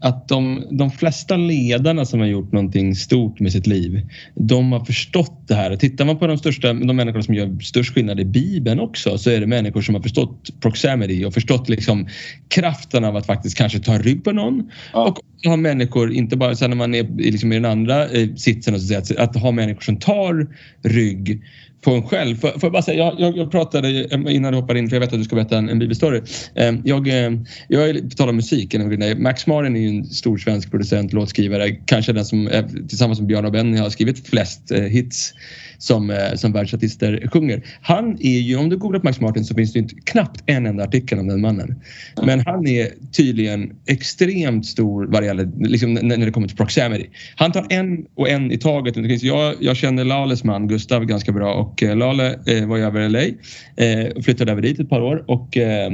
att 0.00 0.28
de, 0.28 0.66
de 0.70 0.90
flesta 0.90 1.36
ledarna 1.36 2.04
som 2.04 2.20
har 2.20 2.26
gjort 2.26 2.52
någonting 2.52 2.94
stort 2.94 3.40
med 3.40 3.52
sitt 3.52 3.66
liv, 3.66 4.08
de 4.34 4.72
har 4.72 4.84
förstått 4.84 5.48
det 5.48 5.54
här. 5.54 5.76
Tittar 5.76 6.04
man 6.04 6.18
på 6.18 6.26
de, 6.26 6.38
största, 6.38 6.72
de 6.72 6.96
människor 6.96 7.20
som 7.20 7.34
gör 7.34 7.58
störst 7.60 7.94
skillnad 7.94 8.20
i 8.20 8.24
Bibeln 8.24 8.80
också 8.80 9.18
så 9.18 9.30
är 9.30 9.40
det 9.40 9.46
människor 9.46 9.82
som 9.82 9.94
har 9.94 10.02
förstått 10.02 10.60
proximity 10.60 11.24
och 11.24 11.34
förstått 11.34 11.68
liksom 11.68 12.08
kraften 12.48 13.04
av 13.04 13.16
att 13.16 13.26
faktiskt 13.26 13.56
kanske 13.56 13.78
ta 13.78 13.98
rygg 13.98 14.24
på 14.24 14.32
någon. 14.32 14.70
Ja. 14.92 15.08
Och 15.08 15.18
ha 15.46 15.56
människor, 15.56 16.12
inte 16.12 16.36
bara 16.36 16.56
sen 16.56 16.70
när 16.70 16.76
man 16.76 16.94
är 16.94 17.16
liksom 17.16 17.52
i 17.52 17.54
den 17.54 17.64
andra 17.64 18.08
eh, 18.08 18.34
sitsen, 18.34 18.74
och 18.74 18.80
så 18.80 18.98
att, 18.98 19.16
att 19.16 19.36
ha 19.36 19.50
människor 19.50 19.80
som 19.80 19.96
tar 19.96 20.46
rygg 20.82 21.42
på 21.80 21.90
en 21.90 22.02
själv. 22.02 22.36
Får 22.36 22.52
jag, 22.62 22.72
bara 22.72 22.82
säga, 22.82 22.98
jag, 22.98 23.20
jag, 23.20 23.36
jag, 23.36 23.50
pratade 23.50 24.08
innan 24.14 24.52
du 24.52 24.58
hoppar 24.58 24.74
in, 24.74 24.88
för 24.88 24.96
jag 24.96 25.00
vet 25.00 25.12
att 25.12 25.18
du 25.18 25.24
ska 25.24 25.36
berätta 25.36 25.58
en, 25.58 25.68
en 25.68 25.78
bibelstory. 25.78 26.20
Ehm, 26.54 26.82
jag, 26.84 27.08
eh, 27.08 27.32
jag 27.68 28.10
på 28.10 28.16
tal 28.16 28.28
om 28.28 28.36
musik. 28.36 28.74
Max 29.16 29.46
Martin 29.46 29.76
är 29.76 29.80
ju 29.80 29.88
en 29.88 30.04
stor 30.04 30.38
svensk 30.38 30.70
producent, 30.70 31.12
låtskrivare. 31.12 31.70
Kanske 31.70 32.12
den 32.12 32.24
som 32.24 32.50
tillsammans 32.88 33.20
med 33.20 33.28
Björn 33.28 33.44
och 33.44 33.52
Benny 33.52 33.78
har 33.78 33.90
skrivit 33.90 34.28
flest 34.28 34.70
eh, 34.70 34.82
hits 34.82 35.34
som, 35.80 36.10
eh, 36.10 36.34
som 36.34 36.52
världsartister 36.52 37.28
sjunger. 37.32 37.62
Han 37.80 38.16
är 38.20 38.38
ju, 38.38 38.56
om 38.56 38.68
du 38.68 38.78
googlar 38.78 39.00
på 39.00 39.06
Max 39.06 39.20
Martin 39.20 39.44
så 39.44 39.54
finns 39.54 39.72
det 39.72 39.78
inte, 39.78 39.94
knappt 40.04 40.42
en 40.46 40.66
enda 40.66 40.84
artikel 40.84 41.18
om 41.18 41.28
den 41.28 41.40
mannen. 41.40 41.82
Men 42.22 42.40
han 42.40 42.66
är 42.66 42.88
tydligen 43.12 43.76
extremt 43.86 44.66
stor 44.66 45.06
det 45.06 45.29
gäller, 45.30 45.68
liksom, 45.68 45.94
när 45.94 46.16
det 46.16 46.30
kommer 46.30 46.48
till 46.48 46.56
proximity. 46.56 47.06
Han 47.36 47.52
tar 47.52 47.66
en 47.70 48.06
och 48.14 48.28
en 48.28 48.52
i 48.52 48.58
taget. 48.58 49.22
Jag, 49.22 49.54
jag 49.60 49.76
känner 49.76 50.04
Lales 50.04 50.44
man 50.44 50.68
Gustav 50.68 51.04
ganska 51.04 51.32
bra 51.32 51.54
och 51.54 51.82
eh, 51.82 51.96
Lale 51.96 52.38
eh, 52.46 52.66
var 52.66 52.76
ju 52.76 52.82
över 52.82 53.08
LA 53.08 53.20
eh, 53.20 54.06
och 54.16 54.24
flyttade 54.24 54.52
över 54.52 54.62
dit 54.62 54.80
ett 54.80 54.88
par 54.88 55.00
år 55.00 55.24
och 55.26 55.56
eh, 55.56 55.90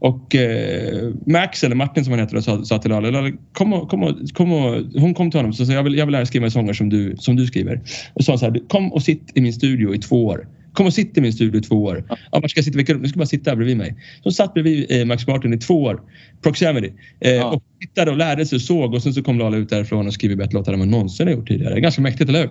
och 0.00 0.34
eh, 0.34 1.12
Max, 1.26 1.64
eller 1.64 1.76
Martin 1.76 2.04
som 2.04 2.12
han 2.12 2.20
heter, 2.20 2.40
sa, 2.40 2.64
sa 2.64 2.78
till 2.78 2.90
Lale, 2.90 3.32
kom 3.52 3.72
och, 3.72 3.88
kom 3.88 4.02
och, 4.02 4.16
kom 4.34 4.52
och, 4.52 4.84
hon 5.00 5.14
kom 5.14 5.30
till 5.30 5.38
honom 5.38 5.50
och 5.50 5.56
sa 5.56 5.72
jag 5.72 5.82
vill, 5.82 5.98
jag 5.98 6.06
vill 6.06 6.12
lära 6.12 6.26
skriva 6.26 6.50
sånger 6.50 6.72
som 6.72 6.88
du, 6.88 7.16
som 7.18 7.36
du 7.36 7.46
skriver. 7.46 7.80
Och 8.14 8.24
sa 8.24 8.38
så 8.38 8.44
här, 8.44 8.68
kom 8.68 8.92
och 8.92 9.02
sitt 9.02 9.32
i 9.34 9.40
min 9.40 9.52
studio 9.52 9.94
i 9.94 9.98
två 9.98 10.26
år. 10.26 10.46
Kom 10.72 10.86
och 10.86 10.94
sitt 10.94 11.18
i 11.18 11.20
min 11.20 11.32
studio 11.32 11.60
i 11.60 11.62
två 11.62 11.84
år. 11.84 12.04
Ja, 12.08 12.40
var 12.40 12.48
ska 12.48 12.58
jag 12.58 12.64
sitta? 12.64 12.76
Vilka, 12.76 12.94
du 12.94 13.08
ska 13.08 13.18
bara 13.18 13.26
sitta 13.26 13.50
här 13.50 13.56
bredvid 13.56 13.76
mig. 13.76 13.96
Så 14.22 14.30
satt 14.30 14.54
bredvid 14.54 14.86
eh, 14.90 15.04
Max 15.04 15.26
Martin 15.26 15.54
i 15.54 15.58
två 15.58 15.82
år. 15.82 16.02
Proximity. 16.42 16.92
Eh, 17.20 17.30
ja. 17.30 17.50
Och 17.50 17.62
tittade 17.80 18.10
och 18.10 18.16
lärde 18.16 18.46
sig 18.46 18.56
och 18.56 18.62
såg 18.62 18.94
och 18.94 19.02
sen 19.02 19.14
så 19.14 19.22
kom 19.22 19.38
Lale 19.38 19.56
ut 19.56 19.68
därifrån 19.68 20.06
och 20.06 20.14
skrev 20.14 20.36
bättre 20.36 20.54
låtar 20.54 20.72
än 20.72 20.78
man 20.78 20.90
någonsin 20.90 21.26
har 21.26 21.34
gjort 21.34 21.48
tidigare. 21.48 21.80
Ganska 21.80 22.02
mäktigt, 22.02 22.28
eller 22.28 22.40
hur? 22.40 22.50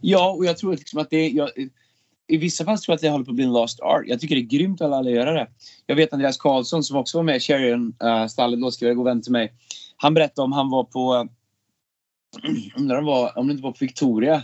Ja, 0.00 0.30
och 0.30 0.44
jag 0.44 0.58
tror 0.58 0.72
liksom 0.72 1.00
att 1.00 1.10
det... 1.10 1.28
Jag, 1.28 1.48
i 2.28 2.36
vissa 2.36 2.64
fall 2.64 2.78
tror 2.78 2.92
jag 2.92 2.96
att 2.96 3.00
det 3.00 3.08
håller 3.08 3.24
på 3.24 3.30
att 3.30 3.34
bli 3.34 3.44
en 3.44 3.52
lost 3.52 3.80
art. 3.80 4.02
Jag 4.06 4.20
tycker 4.20 4.34
det 4.34 4.40
är 4.40 4.58
grymt 4.58 4.80
att 4.80 4.92
alla 4.92 5.10
göra 5.10 5.32
det. 5.32 5.46
Jag 5.86 5.96
vet 5.96 6.12
Andreas 6.12 6.36
Karlsson 6.36 6.84
som 6.84 6.96
också 6.96 7.18
var 7.18 7.22
med 7.22 7.36
i 7.36 7.40
Sheridan-stallet, 7.40 8.56
uh, 8.56 8.60
låtskrivare, 8.60 8.94
god 8.94 9.04
vän 9.04 9.22
till 9.22 9.32
mig. 9.32 9.52
Han 9.96 10.14
berättade 10.14 10.44
om 10.44 10.52
han 10.52 10.70
var 10.70 10.84
på, 10.84 11.28
undrar 12.76 12.98
om, 12.98 13.04
var, 13.04 13.38
om 13.38 13.46
det 13.46 13.50
inte 13.52 13.62
var 13.62 13.72
på 13.72 13.78
Victoria, 13.80 14.42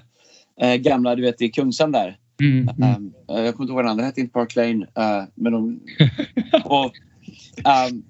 uh, 0.64 0.74
gamla 0.74 1.14
du 1.14 1.22
vet 1.22 1.42
i 1.42 1.48
Kungsan 1.48 1.92
där. 1.92 2.18
Mm, 2.40 2.68
mm. 2.68 2.94
Um, 2.96 3.12
jag 3.26 3.36
kommer 3.36 3.48
inte 3.48 3.62
ihåg 3.62 3.74
vad 3.74 3.84
den 3.84 3.90
andra 3.90 4.04
hette, 4.04 4.20
inte 4.20 4.32
Park 4.32 4.56
Lane. 4.56 4.74
Uh, 4.84 5.28
men 5.34 5.52
de, 5.52 5.80
och, 6.64 6.84
um, 6.84 8.04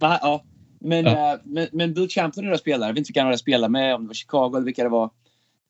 ja, 0.00 0.44
men, 0.80 1.04
ja. 1.04 1.34
Uh, 1.34 1.40
men, 1.44 1.66
men 1.72 1.94
Bill 1.94 2.08
Champlin 2.08 2.46
är 2.46 2.50
där 2.50 2.58
spelare. 2.58 2.88
Jag 2.88 2.94
vet 2.94 2.98
inte 2.98 3.08
vilka 3.08 3.20
han 3.20 3.26
hade 3.26 3.38
spelat 3.38 3.70
med, 3.70 3.94
om 3.94 4.02
det 4.02 4.06
var 4.06 4.14
Chicago 4.14 4.56
eller 4.56 4.64
vilka 4.64 4.82
det 4.82 4.88
var. 4.88 5.10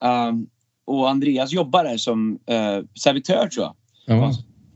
Um, 0.04 0.48
och 0.88 1.10
Andreas 1.10 1.52
jobbar 1.52 1.84
där 1.84 1.96
som 1.96 2.38
eh, 2.46 2.78
servitör 2.94 3.48
tror 3.48 3.66
jag. 3.66 3.74
Ja. 4.06 4.32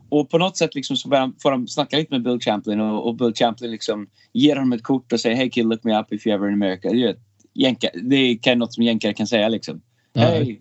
Och 0.08 0.30
på 0.30 0.38
något 0.38 0.56
sätt 0.56 0.74
liksom 0.74 0.96
så 0.96 1.32
får 1.42 1.50
de 1.50 1.68
snacka 1.68 1.96
lite 1.96 2.14
med 2.14 2.22
Bill 2.22 2.40
Champlin 2.40 2.80
och, 2.80 3.06
och 3.08 3.16
Bill 3.16 3.34
Champlin 3.34 3.70
liksom 3.70 4.06
ger 4.32 4.56
honom 4.56 4.72
ett 4.72 4.82
kort 4.82 5.12
och 5.12 5.20
säger 5.20 5.36
Hey 5.36 5.50
kid 5.50 5.66
look 5.66 5.84
me 5.84 6.00
up 6.00 6.12
if 6.12 6.26
you're 6.26 6.34
ever 6.34 6.48
in 6.48 6.54
America. 6.54 6.90
Det 6.90 7.04
är, 7.04 7.16
jänka, 7.54 7.88
det 8.02 8.16
är 8.16 8.56
något 8.56 8.74
som 8.74 8.84
jänkare 8.84 9.12
kan 9.12 9.26
säga 9.26 9.48
liksom. 9.48 9.82
Ja. 10.12 10.22
Hey, 10.22 10.58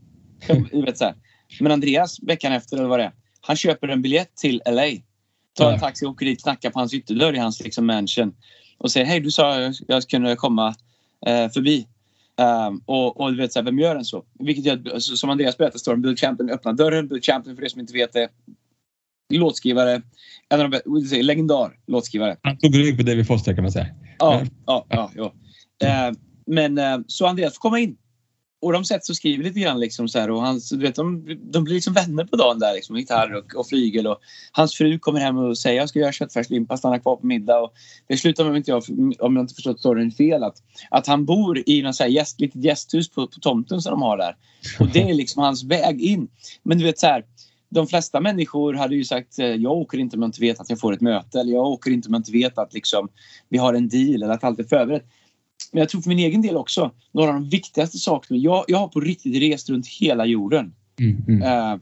vet, 0.71 0.97
så 0.97 1.05
här. 1.05 1.15
Men 1.59 1.71
Andreas 1.71 2.23
veckan 2.23 2.53
efter 2.53 2.77
eller 2.77 2.87
vad 2.87 2.99
det 2.99 3.03
är. 3.03 3.11
Han 3.41 3.55
köper 3.55 3.87
en 3.87 4.01
biljett 4.01 4.35
till 4.35 4.61
LA. 4.65 4.87
Tar 5.53 5.71
en 5.71 5.79
taxi 5.79 6.05
och 6.05 6.09
åker 6.09 6.25
dit, 6.25 6.43
knackar 6.43 6.69
på 6.69 6.79
hans 6.79 6.93
ytterdörr 6.93 7.35
i 7.35 7.37
hans 7.37 7.63
liksom, 7.63 7.85
mansion. 7.85 8.35
Och 8.77 8.91
säger 8.91 9.05
hej 9.05 9.19
du 9.19 9.31
sa 9.31 9.59
jag, 9.59 9.73
jag 9.87 10.03
kunde 10.03 10.35
komma 10.35 10.75
eh, 11.25 11.49
förbi. 11.49 11.87
Um, 12.67 12.81
och, 12.85 13.19
och 13.19 13.31
du 13.31 13.37
vet, 13.37 13.53
så 13.53 13.59
här, 13.59 13.65
vem 13.65 13.79
gör 13.79 13.95
en 13.95 14.05
så? 14.05 14.23
Vilket 14.39 14.65
gör, 14.65 14.99
som 14.99 15.29
Andreas 15.29 15.57
berättade, 15.57 15.79
står 15.79 15.95
Bill 15.95 16.17
Champion 16.17 16.49
öppnar 16.49 16.73
dörren. 16.73 17.07
Bill 17.07 17.21
Champion, 17.21 17.55
för 17.55 17.63
er 17.63 17.67
som 17.67 17.81
inte 17.81 17.93
vet 17.93 18.13
det, 18.13 18.29
låtskrivare. 19.29 20.01
En 20.49 20.61
av 20.61 20.69
de 20.69 20.81
legendar 21.21 21.71
låtskrivare. 21.87 22.37
Han 22.41 22.57
tog 22.57 22.77
rygg 22.77 22.97
på 22.97 23.03
David 23.03 23.27
Foster 23.27 23.53
kan 23.55 23.63
man 23.63 23.71
säga. 23.71 23.87
Ja, 24.17 24.41
ja, 24.65 24.85
ja. 24.89 25.11
ja. 25.15 25.33
Uh, 26.09 26.15
men 26.45 26.77
uh, 26.77 26.99
så 27.07 27.25
Andreas 27.25 27.53
får 27.53 27.59
komma 27.59 27.79
in 27.79 27.97
och 28.61 28.73
de 28.73 28.85
sätts 28.85 29.09
och 29.09 29.15
skriver 29.15 29.43
lite 29.43 29.59
grann 29.59 29.79
liksom 29.79 30.07
så 30.07 30.19
här 30.19 30.31
och 30.31 30.41
hans, 30.41 30.69
du 30.69 30.77
vet, 30.77 30.95
de, 30.95 31.37
de 31.41 31.63
blir 31.63 31.73
liksom 31.73 31.93
vänner 31.93 32.25
på 32.25 32.35
dagen 32.35 32.59
där 32.59 32.73
liksom, 32.73 32.97
gitarr 32.97 33.33
och, 33.33 33.55
och 33.55 33.67
flygel 33.67 34.07
och 34.07 34.19
hans 34.51 34.75
fru 34.75 34.99
kommer 34.99 35.19
hem 35.19 35.37
och 35.37 35.57
säger 35.57 35.79
jag 35.79 35.89
ska 35.89 35.99
göra 35.99 36.11
köttfärslimpa, 36.11 36.77
stanna 36.77 36.99
kvar 36.99 37.15
på 37.15 37.27
middag 37.27 37.59
och 37.59 37.73
det 38.07 38.17
slutar 38.17 38.45
med, 38.45 38.57
inte 38.57 38.71
jag, 38.71 38.83
om 39.19 39.35
jag 39.35 39.43
inte 39.43 39.53
förstått 39.53 39.79
storyn 39.79 40.11
fel, 40.11 40.43
att, 40.43 40.55
att 40.89 41.07
han 41.07 41.25
bor 41.25 41.69
i 41.69 41.81
något 41.81 41.95
så 41.95 42.03
här 42.03 42.09
gäst, 42.09 42.39
litet 42.39 42.63
gästhus 42.63 43.09
på, 43.09 43.27
på 43.27 43.39
tomten 43.39 43.81
som 43.81 43.91
de 43.91 44.01
har 44.01 44.17
där 44.17 44.35
och 44.79 44.87
det 44.87 45.01
är 45.09 45.13
liksom 45.13 45.43
hans 45.43 45.63
väg 45.63 46.01
in. 46.01 46.27
Men 46.63 46.77
du 46.77 46.83
vet 46.83 46.99
så 46.99 47.07
här, 47.07 47.25
de 47.69 47.87
flesta 47.87 48.19
människor 48.19 48.73
hade 48.73 48.95
ju 48.95 49.03
sagt 49.03 49.39
eh, 49.39 49.45
jag 49.45 49.71
åker 49.71 49.97
inte 49.97 50.15
om 50.15 50.21
jag 50.21 50.27
inte 50.27 50.41
vet 50.41 50.59
att 50.59 50.69
jag 50.69 50.79
får 50.79 50.93
ett 50.93 51.01
möte 51.01 51.39
eller 51.39 51.53
jag 51.53 51.65
åker 51.65 51.91
inte 51.91 52.07
om 52.07 52.13
jag 52.13 52.19
inte 52.19 52.31
vet 52.31 52.57
att 52.57 52.73
liksom, 52.73 53.09
vi 53.49 53.57
har 53.57 53.73
en 53.73 53.89
deal 53.89 54.23
eller 54.23 54.29
att 54.29 54.43
allt 54.43 54.59
är 54.59 54.63
förberett 54.63 55.05
men 55.71 55.79
jag 55.79 55.89
tror 55.89 56.01
för 56.01 56.09
min 56.09 56.19
egen 56.19 56.41
del 56.41 56.57
också, 56.57 56.91
några 57.11 57.29
av 57.29 57.33
de 57.33 57.49
viktigaste 57.49 57.97
sakerna. 57.97 58.39
Jag, 58.39 58.65
jag 58.67 58.77
har 58.77 58.87
på 58.87 58.99
riktigt 58.99 59.41
rest 59.41 59.69
runt 59.69 59.87
hela 59.87 60.25
jorden. 60.25 60.73
Mm, 60.99 61.23
mm. 61.27 61.41
Eh, 61.41 61.79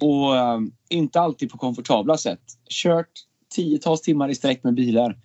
och 0.00 0.36
eh, 0.36 0.60
inte 0.88 1.20
alltid 1.20 1.50
på 1.50 1.58
komfortabla 1.58 2.16
sätt. 2.16 2.40
Kört 2.70 3.10
tiotals 3.54 4.00
timmar 4.00 4.28
i 4.28 4.34
sträck 4.34 4.64
med 4.64 4.74
bilar. 4.74 5.18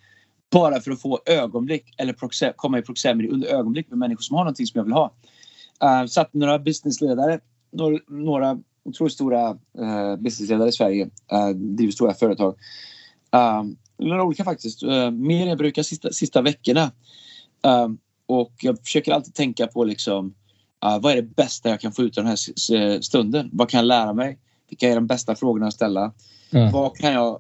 Bara 0.51 0.81
för 0.81 0.91
att 0.91 1.01
få 1.01 1.19
ögonblick 1.25 1.93
eller 1.97 2.13
proxe- 2.13 2.53
komma 2.55 2.79
i 2.79 2.81
proximity 2.81 3.29
under 3.29 3.47
ögonblick 3.47 3.89
med 3.89 3.99
människor 3.99 4.21
som 4.21 4.35
har 4.35 4.43
någonting 4.43 4.65
som 4.65 4.79
jag 4.79 4.83
vill 4.83 4.93
ha. 4.93 5.13
Uh, 5.83 6.05
satt 6.07 6.33
några 6.33 6.59
businessledare, 6.59 7.39
några, 7.71 7.99
några 8.07 8.59
otroligt 8.85 9.13
stora 9.13 9.49
uh, 9.51 10.15
businessledare 10.19 10.69
i 10.69 10.71
Sverige, 10.71 11.05
uh, 11.05 11.49
driver 11.49 11.91
stora 11.91 12.13
företag. 12.13 12.55
Uh, 13.35 13.63
några 13.97 14.23
olika 14.23 14.43
faktiskt, 14.43 14.83
uh, 14.83 15.11
mer 15.11 15.41
än 15.41 15.47
jag 15.47 15.57
brukar 15.57 15.83
sista, 15.83 16.11
sista 16.11 16.41
veckorna. 16.41 16.91
Uh, 17.67 17.87
och 18.25 18.53
jag 18.61 18.79
försöker 18.79 19.11
alltid 19.11 19.33
tänka 19.33 19.67
på 19.67 19.83
liksom, 19.83 20.25
uh, 20.85 20.99
vad 20.99 21.11
är 21.11 21.15
det 21.15 21.35
bästa 21.35 21.69
jag 21.69 21.79
kan 21.79 21.91
få 21.91 22.01
ut 22.01 22.17
av 22.17 22.23
den 22.23 22.31
här 22.31 23.01
stunden? 23.01 23.49
Vad 23.53 23.69
kan 23.69 23.77
jag 23.77 23.85
lära 23.85 24.13
mig? 24.13 24.39
Vilka 24.69 24.89
är 24.89 24.95
de 24.95 25.07
bästa 25.07 25.35
frågorna 25.35 25.67
att 25.67 25.73
ställa? 25.73 26.13
Ja. 26.49 26.69
Vad 26.73 26.97
kan 26.97 27.13
jag 27.13 27.39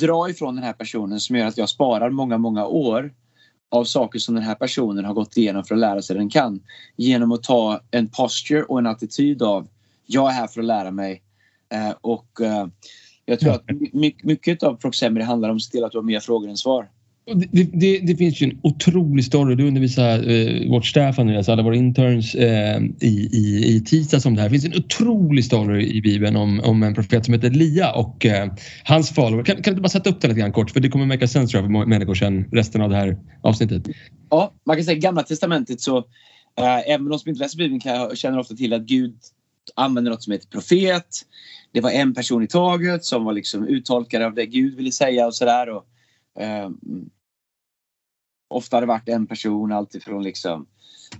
dra 0.00 0.30
ifrån 0.30 0.54
den 0.54 0.64
här 0.64 0.72
personen 0.72 1.20
som 1.20 1.36
gör 1.36 1.46
att 1.46 1.58
jag 1.58 1.68
sparar 1.68 2.10
många, 2.10 2.38
många 2.38 2.66
år 2.66 3.14
av 3.68 3.84
saker 3.84 4.18
som 4.18 4.34
den 4.34 4.44
här 4.44 4.54
personen 4.54 5.04
har 5.04 5.14
gått 5.14 5.36
igenom 5.36 5.64
för 5.64 5.74
att 5.74 5.80
lära 5.80 6.02
sig 6.02 6.16
den 6.16 6.30
kan. 6.30 6.60
Genom 6.96 7.32
att 7.32 7.42
ta 7.42 7.80
en 7.90 8.08
posture 8.08 8.62
och 8.62 8.78
en 8.78 8.86
attityd 8.86 9.42
av 9.42 9.68
jag 10.06 10.28
är 10.30 10.32
här 10.32 10.46
för 10.46 10.60
att 10.60 10.66
lära 10.66 10.90
mig. 10.90 11.22
Eh, 11.72 11.94
och 12.00 12.40
eh, 12.40 12.66
jag 13.24 13.40
tror 13.40 13.52
att 13.52 13.64
my- 13.92 14.16
mycket 14.22 14.62
av 14.62 14.74
Proxemery 14.76 15.24
handlar 15.24 15.48
om 15.48 15.56
att 15.56 15.62
se 15.62 15.70
till 15.70 15.84
att 15.84 15.92
du 15.92 15.98
har 15.98 16.02
mer 16.02 16.20
frågor 16.20 16.48
än 16.48 16.56
svar. 16.56 16.90
Det, 17.26 17.64
det, 17.80 17.98
det 17.98 18.16
finns 18.16 18.42
ju 18.42 18.46
en 18.46 18.60
otrolig 18.62 19.24
story. 19.24 19.54
Du 19.54 19.68
undervisar 19.68 20.30
eh, 20.30 20.70
vårt 20.70 20.86
staff, 20.86 21.18
Andreas, 21.18 21.48
alla 21.48 21.62
våra 21.62 21.76
interns 21.76 22.34
eh, 22.34 22.82
i, 23.00 23.28
i, 23.32 23.76
i 23.76 23.80
tisdags 23.86 24.26
om 24.26 24.34
det 24.34 24.42
här. 24.42 24.48
Det 24.48 24.60
finns 24.60 24.74
en 24.74 24.84
otrolig 24.84 25.44
story 25.44 25.86
i 25.86 26.02
Bibeln 26.02 26.36
om, 26.36 26.60
om 26.60 26.82
en 26.82 26.94
profet 26.94 27.24
som 27.24 27.34
heter 27.34 27.50
Elia 27.50 27.92
och 27.92 28.26
eh, 28.26 28.52
hans 28.84 29.10
follower. 29.10 29.44
Kan, 29.44 29.62
kan 29.62 29.74
du 29.74 29.80
bara 29.80 29.88
sätta 29.88 30.10
upp 30.10 30.20
den 30.20 30.30
lite 30.30 30.40
grann 30.40 30.52
kort? 30.52 30.70
För 30.70 30.80
det 30.80 30.88
kommer 30.88 31.06
make 31.06 31.28
sense 31.28 31.50
tror 31.50 31.62
jag, 31.62 31.72
för 31.72 31.86
människor 31.86 32.14
sen 32.14 32.44
resten 32.52 32.80
av 32.80 32.90
det 32.90 32.96
här 32.96 33.18
avsnittet. 33.42 33.82
Ja, 34.30 34.52
man 34.66 34.76
kan 34.76 34.84
säga 34.84 34.98
Gamla 34.98 35.22
Testamentet 35.22 35.80
så 35.80 35.98
eh, 36.58 36.90
även 36.90 37.08
de 37.08 37.18
som 37.18 37.28
inte 37.28 37.42
läser 37.42 37.58
Bibeln 37.58 37.80
kan, 37.80 38.16
känner 38.16 38.38
ofta 38.38 38.54
till 38.54 38.72
att 38.72 38.82
Gud 38.82 39.16
använder 39.74 40.10
något 40.10 40.22
som 40.22 40.32
heter 40.32 40.48
profet. 40.48 41.06
Det 41.72 41.80
var 41.80 41.90
en 41.90 42.14
person 42.14 42.42
i 42.42 42.46
taget 42.46 43.04
som 43.04 43.24
var 43.24 43.32
liksom 43.32 43.68
uttolkare 43.68 44.26
av 44.26 44.34
det 44.34 44.46
Gud 44.46 44.76
ville 44.76 44.92
säga 44.92 45.26
och 45.26 45.34
sådär. 45.34 45.68
Och, 45.68 45.84
eh, 46.38 46.70
ofta 48.48 48.76
har 48.76 48.80
det 48.80 48.86
varit 48.86 49.08
en 49.08 49.26
person 49.26 49.72
alltifrån 49.72 50.22
liksom 50.22 50.66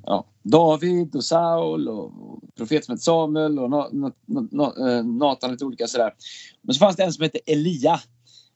ja, 0.02 0.26
David 0.42 1.16
och 1.16 1.24
Saul 1.24 1.88
och 1.88 2.12
profet 2.56 2.84
som 2.84 2.92
heter 2.92 3.02
Samuel 3.02 3.58
och 3.58 3.68
Na- 3.68 3.88
no, 3.92 4.12
no, 4.26 5.02
no, 5.02 5.50
lite 5.50 5.64
olika 5.64 5.86
sådär. 5.86 6.14
Men 6.62 6.74
så 6.74 6.78
fanns 6.78 6.96
det 6.96 7.04
en 7.04 7.12
som 7.12 7.22
hette 7.22 7.38
Elia. 7.46 8.00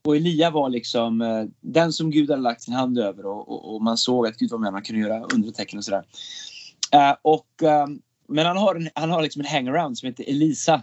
Och 0.05 0.17
Elia 0.17 0.51
var 0.51 0.71
liksom 0.71 1.21
eh, 1.21 1.45
den 1.61 1.93
som 1.93 2.11
Gud 2.11 2.31
hade 2.31 2.43
lagt 2.43 2.63
sin 2.63 2.75
hand 2.75 2.99
över 2.99 3.27
och, 3.27 3.49
och, 3.49 3.75
och 3.75 3.83
man 3.83 3.97
såg 3.99 4.27
att 4.27 4.37
Gud 4.37 4.51
var 4.51 4.59
med. 4.59 4.73
Man 4.73 4.83
kunde 4.83 5.03
göra 5.03 5.27
undertecken 5.35 5.79
och 5.79 5.85
sådär. 5.85 6.05
Eh, 6.93 7.17
och, 7.23 7.63
eh, 7.63 7.87
men 8.29 8.47
han 8.47 8.57
har, 8.57 8.75
en, 8.75 8.89
han 8.95 9.11
har 9.11 9.23
liksom 9.23 9.41
en 9.41 9.47
hangaround 9.47 9.99
som 9.99 10.07
heter 10.07 10.25
Elisa. 10.29 10.83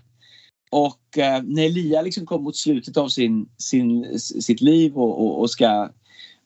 Och 0.69 1.17
eh, 1.17 1.43
när 1.43 1.63
Elia 1.63 2.01
liksom 2.01 2.25
kom 2.25 2.43
mot 2.43 2.55
slutet 2.55 2.97
av 2.97 3.07
sin, 3.07 3.49
sin, 3.57 4.19
sitt 4.19 4.61
liv 4.61 4.97
och, 4.97 5.21
och, 5.21 5.39
och 5.39 5.49
ska 5.49 5.89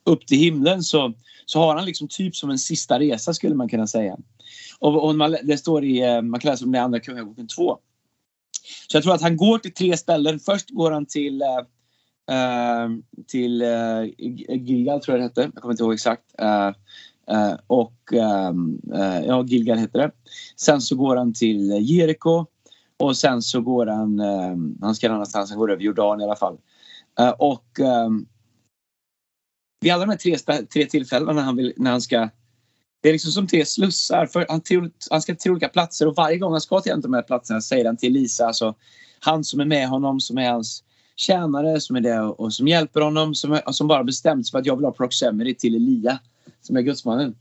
upp 0.03 0.27
till 0.27 0.37
himlen 0.37 0.83
så, 0.83 1.13
så 1.45 1.59
har 1.59 1.75
han 1.75 1.85
liksom 1.85 2.07
typ 2.07 2.35
som 2.35 2.49
en 2.49 2.59
sista 2.59 2.99
resa 2.99 3.33
skulle 3.33 3.55
man 3.55 3.69
kunna 3.69 3.87
säga. 3.87 4.17
Och, 4.79 5.07
och 5.07 5.15
man, 5.15 5.37
det 5.43 5.57
står 5.57 5.85
i, 5.85 6.01
eh, 6.01 6.21
man 6.21 6.39
kan 6.39 6.51
läsa 6.51 6.65
om 6.65 6.71
det 6.71 6.77
i 6.77 6.81
Andra 6.81 6.99
Kungaboken 6.99 7.47
2. 7.47 7.77
Så 8.87 8.97
jag 8.97 9.03
tror 9.03 9.13
att 9.13 9.21
han 9.21 9.37
går 9.37 9.57
till 9.57 9.73
tre 9.73 9.97
ställen. 9.97 10.39
Först 10.39 10.69
går 10.69 10.91
han 10.91 11.05
till 11.05 11.41
eh, 11.41 11.57
eh 12.35 12.89
till 13.27 13.61
eh, 13.61 14.03
Gilgal 14.57 15.01
tror 15.01 15.17
jag 15.17 15.21
det 15.21 15.27
hette. 15.29 15.51
Jag 15.53 15.61
kommer 15.61 15.73
inte 15.73 15.83
ihåg 15.83 15.93
exakt. 15.93 16.23
Eh, 16.39 16.67
eh, 17.31 17.53
och 17.67 18.13
eh, 18.13 18.53
eh 18.95 19.25
ja, 19.25 19.45
Gilgal 19.45 19.77
heter 19.77 19.99
det. 19.99 20.11
Sen 20.55 20.81
så 20.81 20.95
går 20.95 21.15
han 21.15 21.33
till 21.33 21.89
Jeriko 21.89 22.45
och 22.99 23.17
sen 23.17 23.41
så 23.41 23.61
går 23.61 23.85
han, 23.85 24.19
eh, 24.19 24.55
han 24.81 24.95
ska 24.95 25.09
någonstans, 25.09 25.49
han 25.49 25.59
går 25.59 25.71
över 25.71 25.83
Jordan 25.83 26.21
i 26.21 26.23
alla 26.23 26.35
fall. 26.35 26.57
Eh, 27.19 27.29
och 27.29 27.79
ehm, 27.79 28.25
vid 29.81 29.93
alla 29.93 30.05
de 30.05 30.09
här 30.09 30.17
tre, 30.17 30.65
tre 30.65 30.85
tillfällena 30.85 31.33
när 31.33 31.41
han, 31.41 31.55
vill, 31.55 31.73
när 31.77 31.91
han 31.91 32.01
ska 32.01 32.29
det 33.01 33.09
är 33.09 33.13
liksom 33.13 33.31
som 33.31 33.47
tre 33.47 33.65
slussar. 33.65 34.25
För 34.25 34.45
han, 34.49 34.61
till, 34.61 34.91
han 35.09 35.21
ska 35.21 35.35
till 35.35 35.51
olika 35.51 35.69
platser 35.69 36.07
och 36.07 36.15
varje 36.15 36.37
gång 36.37 36.51
han 36.51 36.61
ska 36.61 36.81
till 36.81 36.91
en 36.91 36.97
av 36.97 37.01
de 37.01 37.13
här 37.13 37.21
platserna 37.21 37.61
säger 37.61 37.85
han 37.85 37.97
till 37.97 38.13
Lisa, 38.13 38.47
alltså 38.47 38.75
han 39.19 39.43
som 39.43 39.59
är 39.59 39.65
med 39.65 39.87
honom, 39.87 40.19
som 40.19 40.37
är 40.37 40.51
hans 40.51 40.83
tjänare, 41.15 41.81
som 41.81 41.95
är 41.95 42.01
det 42.01 42.19
och, 42.19 42.39
och 42.39 42.53
som 42.53 42.67
hjälper 42.67 43.01
honom, 43.01 43.35
som, 43.35 43.51
är, 43.51 43.71
som 43.71 43.87
bara 43.87 44.03
bestämt 44.03 44.47
sig 44.47 44.51
för 44.51 44.59
att 44.59 44.65
jag 44.65 44.75
vill 44.75 44.85
ha 44.85 44.91
Proxemery 44.91 45.55
till 45.55 45.75
Elia, 45.75 46.19
som 46.61 46.77
är 46.77 46.81
gudsmannen. 46.81 47.35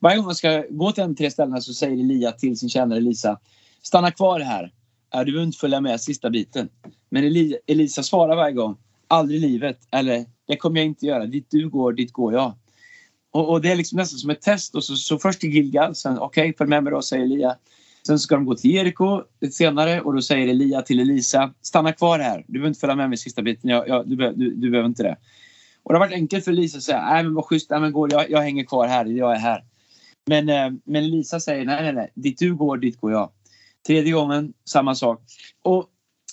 Varje 0.00 0.16
gång 0.16 0.26
han 0.26 0.34
ska 0.34 0.64
gå 0.70 0.92
till 0.92 1.02
de 1.02 1.16
tre 1.16 1.30
ställena 1.30 1.60
så 1.60 1.74
säger 1.74 1.92
Elia 1.92 2.32
till 2.32 2.58
sin 2.58 2.68
tjänare 2.68 3.00
Lisa, 3.00 3.38
stanna 3.82 4.10
kvar 4.10 4.40
här. 4.40 4.72
Äh, 5.14 5.24
Du 5.24 5.32
behöver 5.32 5.46
inte 5.46 5.58
följa 5.58 5.80
med 5.80 6.00
sista 6.00 6.30
biten. 6.30 6.68
Men 7.10 7.24
Eli, 7.24 7.56
Elisa 7.66 8.02
svarar 8.02 8.36
varje 8.36 8.54
gång, 8.54 8.76
aldrig 9.08 9.44
i 9.44 9.46
livet, 9.46 9.78
eller 9.90 10.24
det 10.46 10.56
kommer 10.56 10.80
jag 10.80 10.86
inte 10.86 11.06
göra. 11.06 11.26
Dit 11.26 11.46
du 11.50 11.68
går, 11.68 11.92
dit 11.92 12.12
går 12.12 12.32
jag. 12.32 12.54
Och, 13.32 13.50
och 13.50 13.60
det 13.60 13.70
är 13.70 13.76
liksom 13.76 13.96
nästan 13.96 14.18
som 14.18 14.30
ett 14.30 14.42
test. 14.42 14.74
Och 14.74 14.84
så, 14.84 14.96
så 14.96 15.18
först 15.18 15.40
till 15.40 15.50
Gilgal, 15.50 15.94
sen 15.94 16.18
okej, 16.18 16.42
okay, 16.42 16.54
följ 16.58 16.70
med 16.70 16.84
mig 16.84 16.90
då, 16.90 17.02
säger 17.02 17.24
Elia. 17.24 17.56
Sen 18.06 18.18
ska 18.18 18.34
de 18.34 18.44
gå 18.44 18.54
till 18.54 18.70
Jeriko 18.70 19.22
senare 19.52 20.00
och 20.00 20.14
då 20.14 20.22
säger 20.22 20.48
Elia 20.48 20.82
till 20.82 21.00
Elisa, 21.00 21.54
stanna 21.62 21.92
kvar 21.92 22.18
här. 22.18 22.44
Du 22.46 22.52
behöver 22.52 22.68
inte 22.68 22.80
följa 22.80 22.96
med 22.96 23.08
mig 23.08 23.18
sista 23.18 23.42
biten. 23.42 23.70
Jag, 23.70 23.88
jag, 23.88 24.08
du, 24.08 24.16
du, 24.16 24.54
du 24.54 24.70
behöver 24.70 24.88
inte 24.88 25.02
det. 25.02 25.16
Och 25.82 25.92
det 25.92 25.98
har 25.98 26.06
varit 26.06 26.14
enkelt 26.14 26.44
för 26.44 26.52
Elisa 26.52 26.78
att 26.78 26.82
säga, 26.82 27.04
nej 27.04 27.22
men 27.22 27.34
vad 27.34 27.44
schysst, 27.44 27.70
nej, 27.70 27.80
men 27.80 27.92
går, 27.92 28.12
jag, 28.12 28.30
jag 28.30 28.40
hänger 28.40 28.64
kvar 28.64 28.88
här, 28.88 29.04
jag 29.04 29.32
är 29.32 29.38
här. 29.38 29.64
Men, 30.26 30.48
eh, 30.48 30.70
men 30.84 31.04
Elisa 31.04 31.40
säger, 31.40 31.64
nej 31.64 31.82
nej 31.82 31.92
nej, 31.92 32.10
dit 32.14 32.38
du 32.38 32.54
går, 32.54 32.76
dit 32.76 33.00
går 33.00 33.12
jag. 33.12 33.30
Tredje 33.86 34.12
gången, 34.12 34.52
samma 34.64 34.94
sak. 34.94 35.22
Och 35.62 35.86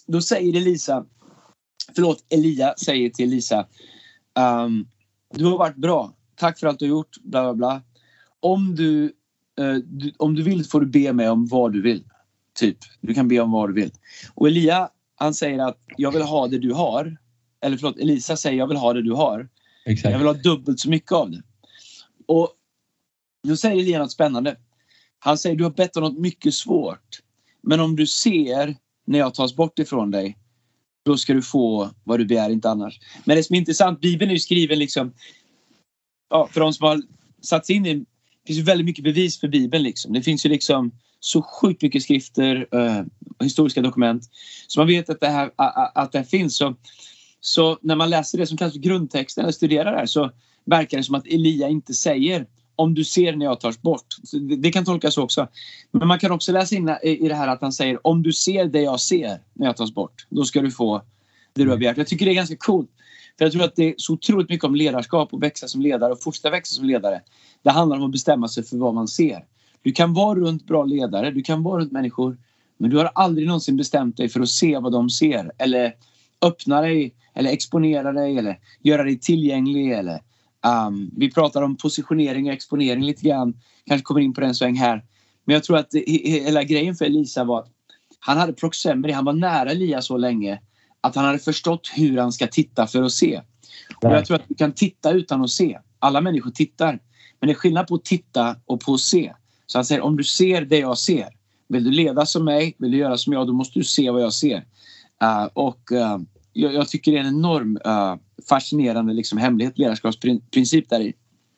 då 0.08 0.22
säger 0.22 0.58
Elisa, 0.58 1.05
förlåt, 1.96 2.25
Elia 2.29 2.74
säger 2.77 3.10
till 3.10 3.25
Elisa, 3.25 3.67
ehm, 4.38 4.88
du 5.34 5.46
har 5.46 5.58
varit 5.58 5.75
bra. 5.75 6.15
Tack 6.36 6.60
för 6.60 6.67
allt 6.67 6.79
du 6.79 6.86
har 6.86 6.89
gjort. 6.89 7.17
Bla, 7.17 7.43
bla, 7.43 7.53
bla. 7.53 7.81
Om, 8.39 8.75
du, 8.75 9.03
eh, 9.60 9.74
du, 9.74 10.13
om 10.17 10.36
du 10.36 10.43
vill 10.43 10.65
får 10.65 10.81
du 10.81 10.86
be 10.86 11.13
mig 11.13 11.29
om 11.29 11.48
vad 11.48 11.74
du 11.74 11.81
vill. 11.81 12.03
Typ. 12.53 12.77
Du 13.01 13.13
kan 13.13 13.27
be 13.27 13.39
om 13.39 13.51
vad 13.51 13.70
du 13.70 13.74
vill. 13.74 13.91
Och 14.34 14.48
Elia 14.48 14.89
han 15.22 15.34
säger 15.34 15.60
att 15.60 15.77
jag 15.98 16.12
vill 16.12 16.22
ha 16.22 16.48
det 16.48 16.58
du 16.58 16.74
har. 16.74 17.17
Eller 17.62 17.77
förlåt, 17.77 18.00
Elisa 18.00 18.38
säger 18.38 18.58
jag 18.58 18.67
vill 18.67 18.77
ha 18.77 18.93
det 18.93 19.01
du 19.01 19.12
har. 19.12 19.50
Exakt. 19.86 20.12
Jag 20.12 20.20
vill 20.20 20.27
ha 20.27 20.34
dubbelt 20.34 20.79
så 20.79 20.89
mycket 20.89 21.12
av 21.12 21.31
det. 21.31 21.41
Och 22.27 22.50
då 23.48 23.58
säger 23.58 23.81
Elia 23.81 24.00
något 24.00 24.12
spännande. 24.12 24.55
Han 25.20 25.38
säger 25.38 25.55
du 25.55 25.63
har 25.63 25.72
bett 25.72 25.98
om 25.98 26.03
något 26.03 26.17
mycket 26.17 26.53
svårt. 26.53 27.20
Men 27.63 27.79
om 27.79 27.95
du 27.95 28.07
ser 28.07 28.75
när 29.07 29.19
jag 29.19 29.33
tas 29.33 29.55
bort 29.55 29.79
ifrån 29.79 30.11
dig 30.11 30.37
då 31.05 31.17
ska 31.17 31.33
du 31.33 31.41
få 31.41 31.89
vad 32.03 32.19
du 32.19 32.25
begär, 32.25 32.49
inte 32.49 32.69
annars. 32.69 32.99
Men 33.25 33.37
det 33.37 33.43
som 33.43 33.53
är 33.53 33.59
intressant, 33.59 34.01
Bibeln 34.01 34.31
är 34.31 34.35
ju 34.35 34.39
skriven 34.39 34.79
liksom 34.79 35.13
ja, 36.29 36.47
för 36.51 36.59
de 36.59 36.73
som 36.73 36.87
har 36.87 37.01
satt 37.41 37.65
sig 37.65 37.75
in 37.75 37.85
i 37.85 38.05
det 38.43 38.47
finns 38.47 38.59
ju 38.59 38.63
väldigt 38.63 38.85
mycket 38.85 39.03
bevis 39.03 39.39
för 39.39 39.47
Bibeln. 39.47 39.83
Liksom. 39.83 40.13
Det 40.13 40.21
finns 40.21 40.45
ju 40.45 40.49
liksom 40.49 40.91
så 41.19 41.41
sjukt 41.41 41.81
mycket 41.81 42.03
skrifter, 42.03 42.67
eh, 42.71 43.03
historiska 43.43 43.81
dokument. 43.81 44.23
Så 44.67 44.79
man 44.79 44.87
vet 44.87 45.09
att 45.09 45.19
det 45.19 45.27
här, 45.27 45.51
att 45.95 46.11
det 46.11 46.17
här 46.17 46.25
finns. 46.25 46.57
Så, 46.57 46.75
så 47.39 47.77
när 47.81 47.95
man 47.95 48.09
läser 48.09 48.37
det 48.37 48.47
som 48.47 48.57
kallas 48.57 48.73
för 48.73 48.79
grundtexten 48.79 49.43
eller 49.43 49.51
studerar 49.51 49.91
det 49.91 49.97
här 49.97 50.05
så 50.05 50.31
verkar 50.65 50.97
det 50.97 51.03
som 51.03 51.15
att 51.15 51.27
Elia 51.27 51.69
inte 51.69 51.93
säger 51.93 52.47
om 52.81 52.93
du 52.93 53.03
ser 53.03 53.35
när 53.35 53.45
jag 53.45 53.59
tas 53.59 53.81
bort. 53.81 54.05
Det, 54.31 54.55
det 54.55 54.71
kan 54.71 54.85
tolkas 54.85 55.13
så 55.13 55.23
också. 55.23 55.47
Men 55.91 56.07
man 56.07 56.19
kan 56.19 56.31
också 56.31 56.51
läsa 56.51 56.75
in 56.75 56.89
i 57.03 57.25
i 57.25 57.27
det 57.27 57.35
här 57.35 57.47
att 57.47 57.61
han 57.61 57.73
säger 57.73 58.07
om 58.07 58.23
du 58.23 58.33
ser 58.33 58.65
det 58.65 58.81
jag 58.81 59.00
ser 59.00 59.39
när 59.53 59.65
jag 59.65 59.77
tas 59.77 59.93
bort, 59.93 60.25
då 60.29 60.43
ska 60.43 60.61
du 60.61 60.71
få 60.71 61.01
det 61.53 61.63
du 61.63 61.69
har 61.69 61.77
begärt. 61.77 61.97
Jag 61.97 62.07
tycker 62.07 62.25
det 62.25 62.31
är 62.31 62.35
ganska 62.35 62.55
coolt. 62.55 62.89
För 63.38 63.45
jag 63.45 63.51
tror 63.51 63.63
att 63.63 63.75
det 63.75 63.89
är 63.89 63.93
så 63.97 64.13
otroligt 64.13 64.50
mycket 64.50 64.65
om 64.65 64.75
ledarskap 64.75 65.33
och 65.33 65.43
växa 65.43 65.67
som 65.67 65.81
ledare 65.81 66.11
och 66.11 66.23
fortsätta 66.23 66.50
växa 66.50 66.75
som 66.75 66.85
ledare. 66.85 67.21
Det 67.63 67.69
handlar 67.69 67.97
om 67.97 68.03
att 68.03 68.11
bestämma 68.11 68.47
sig 68.47 68.63
för 68.63 68.77
vad 68.77 68.93
man 68.93 69.07
ser. 69.07 69.45
Du 69.81 69.91
kan 69.91 70.13
vara 70.13 70.39
runt 70.39 70.67
bra 70.67 70.83
ledare, 70.83 71.31
du 71.31 71.41
kan 71.41 71.63
vara 71.63 71.81
runt 71.81 71.91
människor 71.91 72.38
men 72.77 72.89
du 72.89 72.97
har 72.97 73.11
aldrig 73.15 73.47
någonsin 73.47 73.77
bestämt 73.77 74.17
dig 74.17 74.29
för 74.29 74.39
att 74.39 74.50
se 74.50 74.77
vad 74.77 74.91
de 74.91 75.09
ser 75.09 75.51
eller 75.57 75.93
öppna 76.41 76.81
dig 76.81 77.13
eller 77.33 77.50
exponera 77.50 78.11
dig 78.11 78.38
eller 78.38 78.59
göra 78.81 79.03
dig 79.03 79.19
tillgänglig 79.19 79.91
eller 79.91 80.21
um, 80.65 81.11
vi 81.17 81.31
pratar 81.31 81.61
om 81.61 81.77
positionering 81.77 82.47
och 82.47 82.53
exponering 82.53 83.03
lite 83.03 83.27
grann. 83.27 83.53
Kanske 83.85 84.03
kommer 84.03 84.21
in 84.21 84.33
på 84.33 84.41
den 84.41 84.55
sväng 84.55 84.75
här. 84.75 85.05
Men 85.45 85.53
jag 85.53 85.63
tror 85.63 85.77
att 85.77 85.91
det, 85.91 86.03
hela 86.23 86.63
grejen 86.63 86.95
för 86.95 87.05
Elisa 87.05 87.43
var 87.43 87.59
att 87.59 87.69
han 88.19 88.37
hade 88.37 88.53
proxemery, 88.53 89.13
han 89.13 89.25
var 89.25 89.33
nära 89.33 89.71
Elia 89.71 90.01
så 90.01 90.17
länge 90.17 90.59
att 91.01 91.15
han 91.15 91.25
hade 91.25 91.39
förstått 91.39 91.91
hur 91.95 92.17
han 92.17 92.31
ska 92.31 92.47
titta 92.47 92.87
för 92.87 93.03
att 93.03 93.11
se. 93.11 93.41
Och 93.95 94.11
jag 94.11 94.25
tror 94.25 94.35
att 94.35 94.47
du 94.47 94.55
kan 94.55 94.71
titta 94.71 95.11
utan 95.11 95.41
att 95.41 95.49
se. 95.49 95.79
Alla 95.99 96.21
människor 96.21 96.51
tittar. 96.51 96.99
Men 97.39 97.47
det 97.47 97.53
är 97.53 97.55
skillnad 97.55 97.87
på 97.87 97.95
att 97.95 98.05
titta 98.05 98.55
och 98.65 98.81
på 98.81 98.93
att 98.93 98.99
se. 98.99 99.33
Så 99.65 99.77
han 99.77 99.85
säger 99.85 100.01
om 100.01 100.17
du 100.17 100.23
ser 100.23 100.61
det 100.61 100.79
jag 100.79 100.97
ser. 100.97 101.27
Vill 101.67 101.83
du 101.83 101.91
leda 101.91 102.25
som 102.25 102.45
mig, 102.45 102.75
vill 102.77 102.91
du 102.91 102.97
göra 102.97 103.17
som 103.17 103.33
jag, 103.33 103.47
då 103.47 103.53
måste 103.53 103.79
du 103.79 103.83
se 103.83 104.09
vad 104.09 104.21
jag 104.21 104.33
ser. 104.33 104.57
Uh, 105.23 105.45
och 105.53 105.91
uh, 105.91 106.17
jag, 106.53 106.73
jag, 106.73 106.89
tycker 106.89 107.11
det 107.11 107.17
är 107.17 107.21
en 107.21 107.27
enorm 107.27 107.77
uh, 107.85 108.15
fascinerande 108.50 109.13
liksom, 109.13 109.38
hemlighet, 109.38 109.77
ledarskapsprincip 109.77 110.89
där 110.89 111.00
i. 111.00 111.13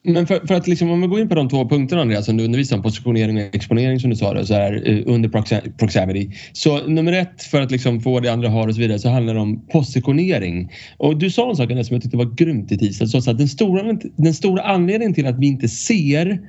Men 0.06 0.28
för, 0.28 0.48
för, 0.48 0.56
att 0.56 0.68
liksom, 0.68 0.92
om 0.92 1.02
vi 1.02 1.08
går 1.08 1.20
in 1.20 1.30
på 1.30 1.36
de 1.36 1.50
två 1.50 1.70
punkterna 1.70 2.02
Andreas 2.02 2.26
som 2.26 2.38
du 2.38 2.46
undervisar 2.46 2.76
om, 2.76 2.84
positionering 2.84 3.38
och 3.38 3.56
exponering 3.56 4.00
som 4.00 4.10
du 4.10 4.16
sa 4.16 4.34
då, 4.34 4.46
så 4.46 4.54
här, 4.54 4.84
eh, 4.86 5.14
under 5.14 5.30
proximity. 5.78 6.32
Så 6.54 6.88
nummer 6.88 7.14
ett 7.14 7.44
för 7.44 7.62
att 7.62 7.72
liksom 7.72 8.02
få 8.02 8.20
det 8.20 8.30
andra 8.30 8.50
har 8.50 8.68
och 8.68 8.76
så 8.76 8.82
vidare 8.82 9.00
så 9.00 9.10
handlar 9.10 9.34
det 9.34 9.40
om 9.40 9.68
positionering. 9.68 10.72
Och 10.98 11.18
du 11.18 11.30
sa 11.30 11.50
en 11.50 11.56
sak 11.56 11.70
som 11.70 11.78
jag 11.78 12.02
tyckte 12.02 12.18
var 12.18 12.36
grymt 12.36 12.72
i 12.72 12.78
tisdags. 12.78 13.28
Att 13.28 13.38
den, 13.38 13.48
stora, 13.48 13.98
den 14.16 14.34
stora 14.34 14.62
anledningen 14.62 15.14
till 15.14 15.28
att 15.28 15.40
vi 15.40 15.48
inte 15.48 15.68
ser 15.68 16.40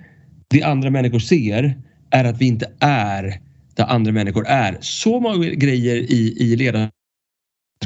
det 0.48 0.62
andra 0.62 0.90
människor 0.90 1.18
ser 1.18 1.74
är 2.10 2.24
att 2.24 2.40
vi 2.40 2.46
inte 2.46 2.70
är 2.80 3.40
där 3.76 3.84
andra 3.84 4.12
människor 4.12 4.46
är. 4.46 4.78
Så 4.80 5.20
många 5.20 5.46
grejer 5.46 5.96
i, 5.96 6.36
i 6.38 6.56
ledarskap 6.56 6.94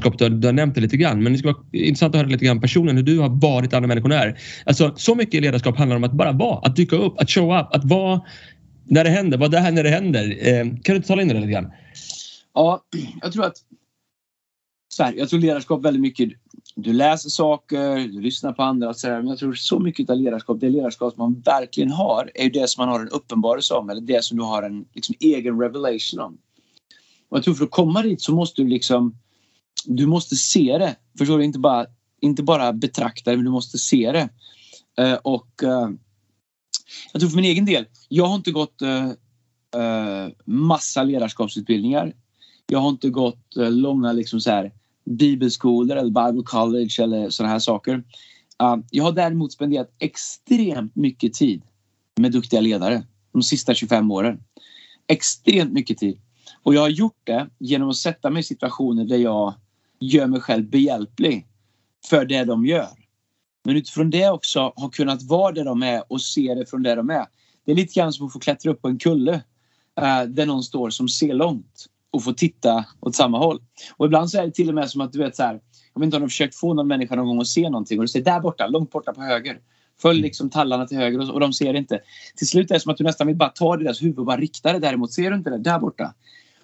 du 0.02 0.24
har, 0.24 0.30
du 0.30 0.48
har 0.48 0.52
nämnt 0.52 0.74
det 0.74 0.80
lite 0.80 0.96
grann 0.96 1.22
men 1.22 1.32
det 1.32 1.38
skulle 1.38 1.52
vara 1.52 1.64
intressant 1.72 2.14
att 2.14 2.20
höra 2.20 2.28
lite 2.28 2.44
grann 2.44 2.60
personen 2.60 2.96
hur 2.96 3.02
du 3.02 3.18
har 3.18 3.28
varit 3.28 3.74
andra 3.74 3.88
människor 3.88 4.12
är. 4.12 4.38
Alltså 4.66 4.92
så 4.96 5.14
mycket 5.14 5.42
ledarskap 5.42 5.76
handlar 5.76 5.96
om 5.96 6.04
att 6.04 6.12
bara 6.12 6.32
vara, 6.32 6.58
att 6.58 6.76
dyka 6.76 6.96
upp, 6.96 7.20
att 7.20 7.30
show 7.30 7.60
up, 7.60 7.66
att 7.74 7.84
vara 7.84 8.20
när 8.84 9.04
det 9.04 9.10
händer, 9.10 9.38
vara 9.38 9.48
där 9.48 9.72
när 9.72 9.82
det 9.82 9.90
händer. 9.90 10.36
Eh, 10.40 10.64
kan 10.64 10.80
du 10.84 10.96
inte 10.96 11.08
tala 11.08 11.22
in 11.22 11.28
det 11.28 11.34
lite 11.34 11.52
grann? 11.52 11.72
Ja, 12.54 12.82
jag 13.22 13.32
tror 13.32 13.44
att 13.44 13.56
så 14.88 15.02
här, 15.02 15.14
jag 15.16 15.28
tror 15.28 15.40
ledarskap 15.40 15.84
väldigt 15.84 16.02
mycket 16.02 16.30
du 16.74 16.92
läser 16.92 17.30
saker, 17.30 17.96
du 17.96 18.20
lyssnar 18.20 18.52
på 18.52 18.62
andra 18.62 18.88
och 18.88 18.94
här, 19.02 19.16
men 19.16 19.26
jag 19.26 19.38
tror 19.38 19.54
så 19.54 19.78
mycket 19.78 20.10
av 20.10 20.16
ledarskap, 20.16 20.60
det 20.60 20.68
ledarskap 20.68 21.14
som 21.14 21.22
man 21.22 21.40
verkligen 21.40 21.90
har 21.90 22.30
är 22.34 22.44
ju 22.44 22.50
det 22.50 22.68
som 22.68 22.82
man 22.82 22.94
har 22.94 23.00
en 23.00 23.08
uppenbarelse 23.08 23.74
om 23.74 23.90
eller 23.90 24.00
det 24.00 24.24
som 24.24 24.38
du 24.38 24.44
har 24.44 24.62
en 24.62 24.84
liksom, 24.94 25.14
egen 25.20 25.60
revelation 25.60 26.20
om. 26.20 26.38
Och 27.28 27.36
jag 27.36 27.44
tror 27.44 27.54
för 27.54 27.64
att 27.64 27.70
komma 27.70 28.02
dit 28.02 28.22
så 28.22 28.34
måste 28.34 28.62
du 28.62 28.68
liksom 28.68 29.14
du 29.84 30.06
måste 30.06 30.36
se 30.36 30.78
det. 30.78 30.96
Förstår 31.18 31.38
du? 31.38 31.44
Inte 31.44 31.58
bara, 31.58 31.86
inte 32.20 32.42
bara 32.42 32.72
betrakta 32.72 33.30
det, 33.30 33.36
men 33.36 33.44
du 33.44 33.50
måste 33.50 33.78
se 33.78 34.12
det. 34.12 34.28
Uh, 35.00 35.18
och 35.22 35.62
uh, 35.62 35.90
jag 37.12 37.20
tror 37.20 37.30
för 37.30 37.36
min 37.36 37.44
egen 37.44 37.64
del, 37.64 37.86
jag 38.08 38.24
har 38.24 38.36
inte 38.36 38.50
gått 38.50 38.82
uh, 38.82 39.12
massa 40.44 41.02
ledarskapsutbildningar. 41.02 42.12
Jag 42.66 42.78
har 42.78 42.88
inte 42.88 43.10
gått 43.10 43.56
långa 43.56 44.12
liksom 44.12 44.40
så 44.40 44.50
här 44.50 44.72
bibelskolor 45.04 45.96
eller 45.96 46.30
Bible 46.30 46.44
college 46.44 47.02
eller 47.02 47.30
sådana 47.30 47.52
här 47.52 47.58
saker. 47.58 47.94
Uh, 48.62 48.76
jag 48.90 49.04
har 49.04 49.12
däremot 49.12 49.52
spenderat 49.52 49.94
extremt 49.98 50.96
mycket 50.96 51.34
tid 51.34 51.62
med 52.16 52.32
duktiga 52.32 52.60
ledare 52.60 53.02
de 53.32 53.42
sista 53.42 53.74
25 53.74 54.10
åren. 54.10 54.40
Extremt 55.06 55.72
mycket 55.72 55.98
tid. 55.98 56.20
Och 56.62 56.74
jag 56.74 56.80
har 56.80 56.88
gjort 56.88 57.20
det 57.24 57.50
genom 57.58 57.88
att 57.88 57.96
sätta 57.96 58.30
mig 58.30 58.40
i 58.40 58.44
situationer 58.44 59.04
där 59.04 59.16
jag 59.16 59.54
gör 60.00 60.26
mig 60.26 60.40
själv 60.40 60.70
behjälplig 60.70 61.46
för 62.10 62.24
det 62.24 62.44
de 62.44 62.66
gör. 62.66 62.88
Men 63.64 63.76
utifrån 63.76 64.10
det 64.10 64.28
också 64.28 64.72
har 64.76 64.90
kunnat 64.90 65.22
vara 65.22 65.52
där 65.52 65.64
de 65.64 65.82
är 65.82 66.12
och 66.12 66.20
se 66.20 66.54
det 66.54 66.66
från 66.66 66.82
där 66.82 66.96
de 66.96 67.10
är. 67.10 67.26
Det 67.64 67.72
är 67.72 67.76
lite 67.76 68.00
grann 68.00 68.12
som 68.12 68.26
att 68.26 68.32
få 68.32 68.38
klättra 68.38 68.70
upp 68.70 68.82
på 68.82 68.88
en 68.88 68.98
kulle 68.98 69.34
eh, 70.00 70.22
där 70.22 70.46
någon 70.46 70.62
står 70.62 70.90
som 70.90 71.08
ser 71.08 71.34
långt 71.34 71.86
och 72.10 72.24
får 72.24 72.32
titta 72.32 72.84
åt 73.00 73.14
samma 73.14 73.38
håll. 73.38 73.60
Och 73.96 74.06
ibland 74.06 74.30
så 74.30 74.38
är 74.38 74.46
det 74.46 74.52
till 74.52 74.68
och 74.68 74.74
med 74.74 74.90
som 74.90 75.00
att 75.00 75.12
du 75.12 75.18
vet 75.18 75.36
så 75.36 75.42
här. 75.42 75.60
Jag 75.94 76.00
vet 76.00 76.04
inte 76.06 76.16
om 76.16 76.20
du 76.20 76.24
har 76.24 76.28
försökt 76.28 76.54
få 76.54 76.74
någon 76.74 76.88
människa 76.88 77.16
någon 77.16 77.26
gång 77.26 77.40
att 77.40 77.46
se 77.46 77.70
någonting 77.70 77.98
och 77.98 78.04
du 78.04 78.08
säger 78.08 78.24
där 78.24 78.40
borta, 78.40 78.66
långt 78.66 78.90
borta 78.90 79.12
på 79.12 79.20
höger. 79.20 79.60
Följ 80.02 80.20
liksom 80.20 80.50
tallarna 80.50 80.86
till 80.86 80.96
höger 80.96 81.32
och, 81.32 81.40
de 81.40 81.52
ser 81.52 81.74
inte. 81.74 82.00
Till 82.36 82.48
slut 82.48 82.70
är 82.70 82.74
det 82.74 82.80
som 82.80 82.92
att 82.92 82.98
du 82.98 83.04
nästan 83.04 83.26
vill 83.26 83.36
bara 83.36 83.48
ta 83.48 83.76
deras 83.76 84.02
huvud 84.02 84.18
och 84.18 84.26
bara 84.26 84.36
rikta 84.36 84.72
det 84.72 84.78
däremot. 84.78 85.12
Ser 85.12 85.30
du 85.30 85.36
inte 85.36 85.50
det? 85.50 85.58
Där 85.58 85.78
borta. 85.78 86.14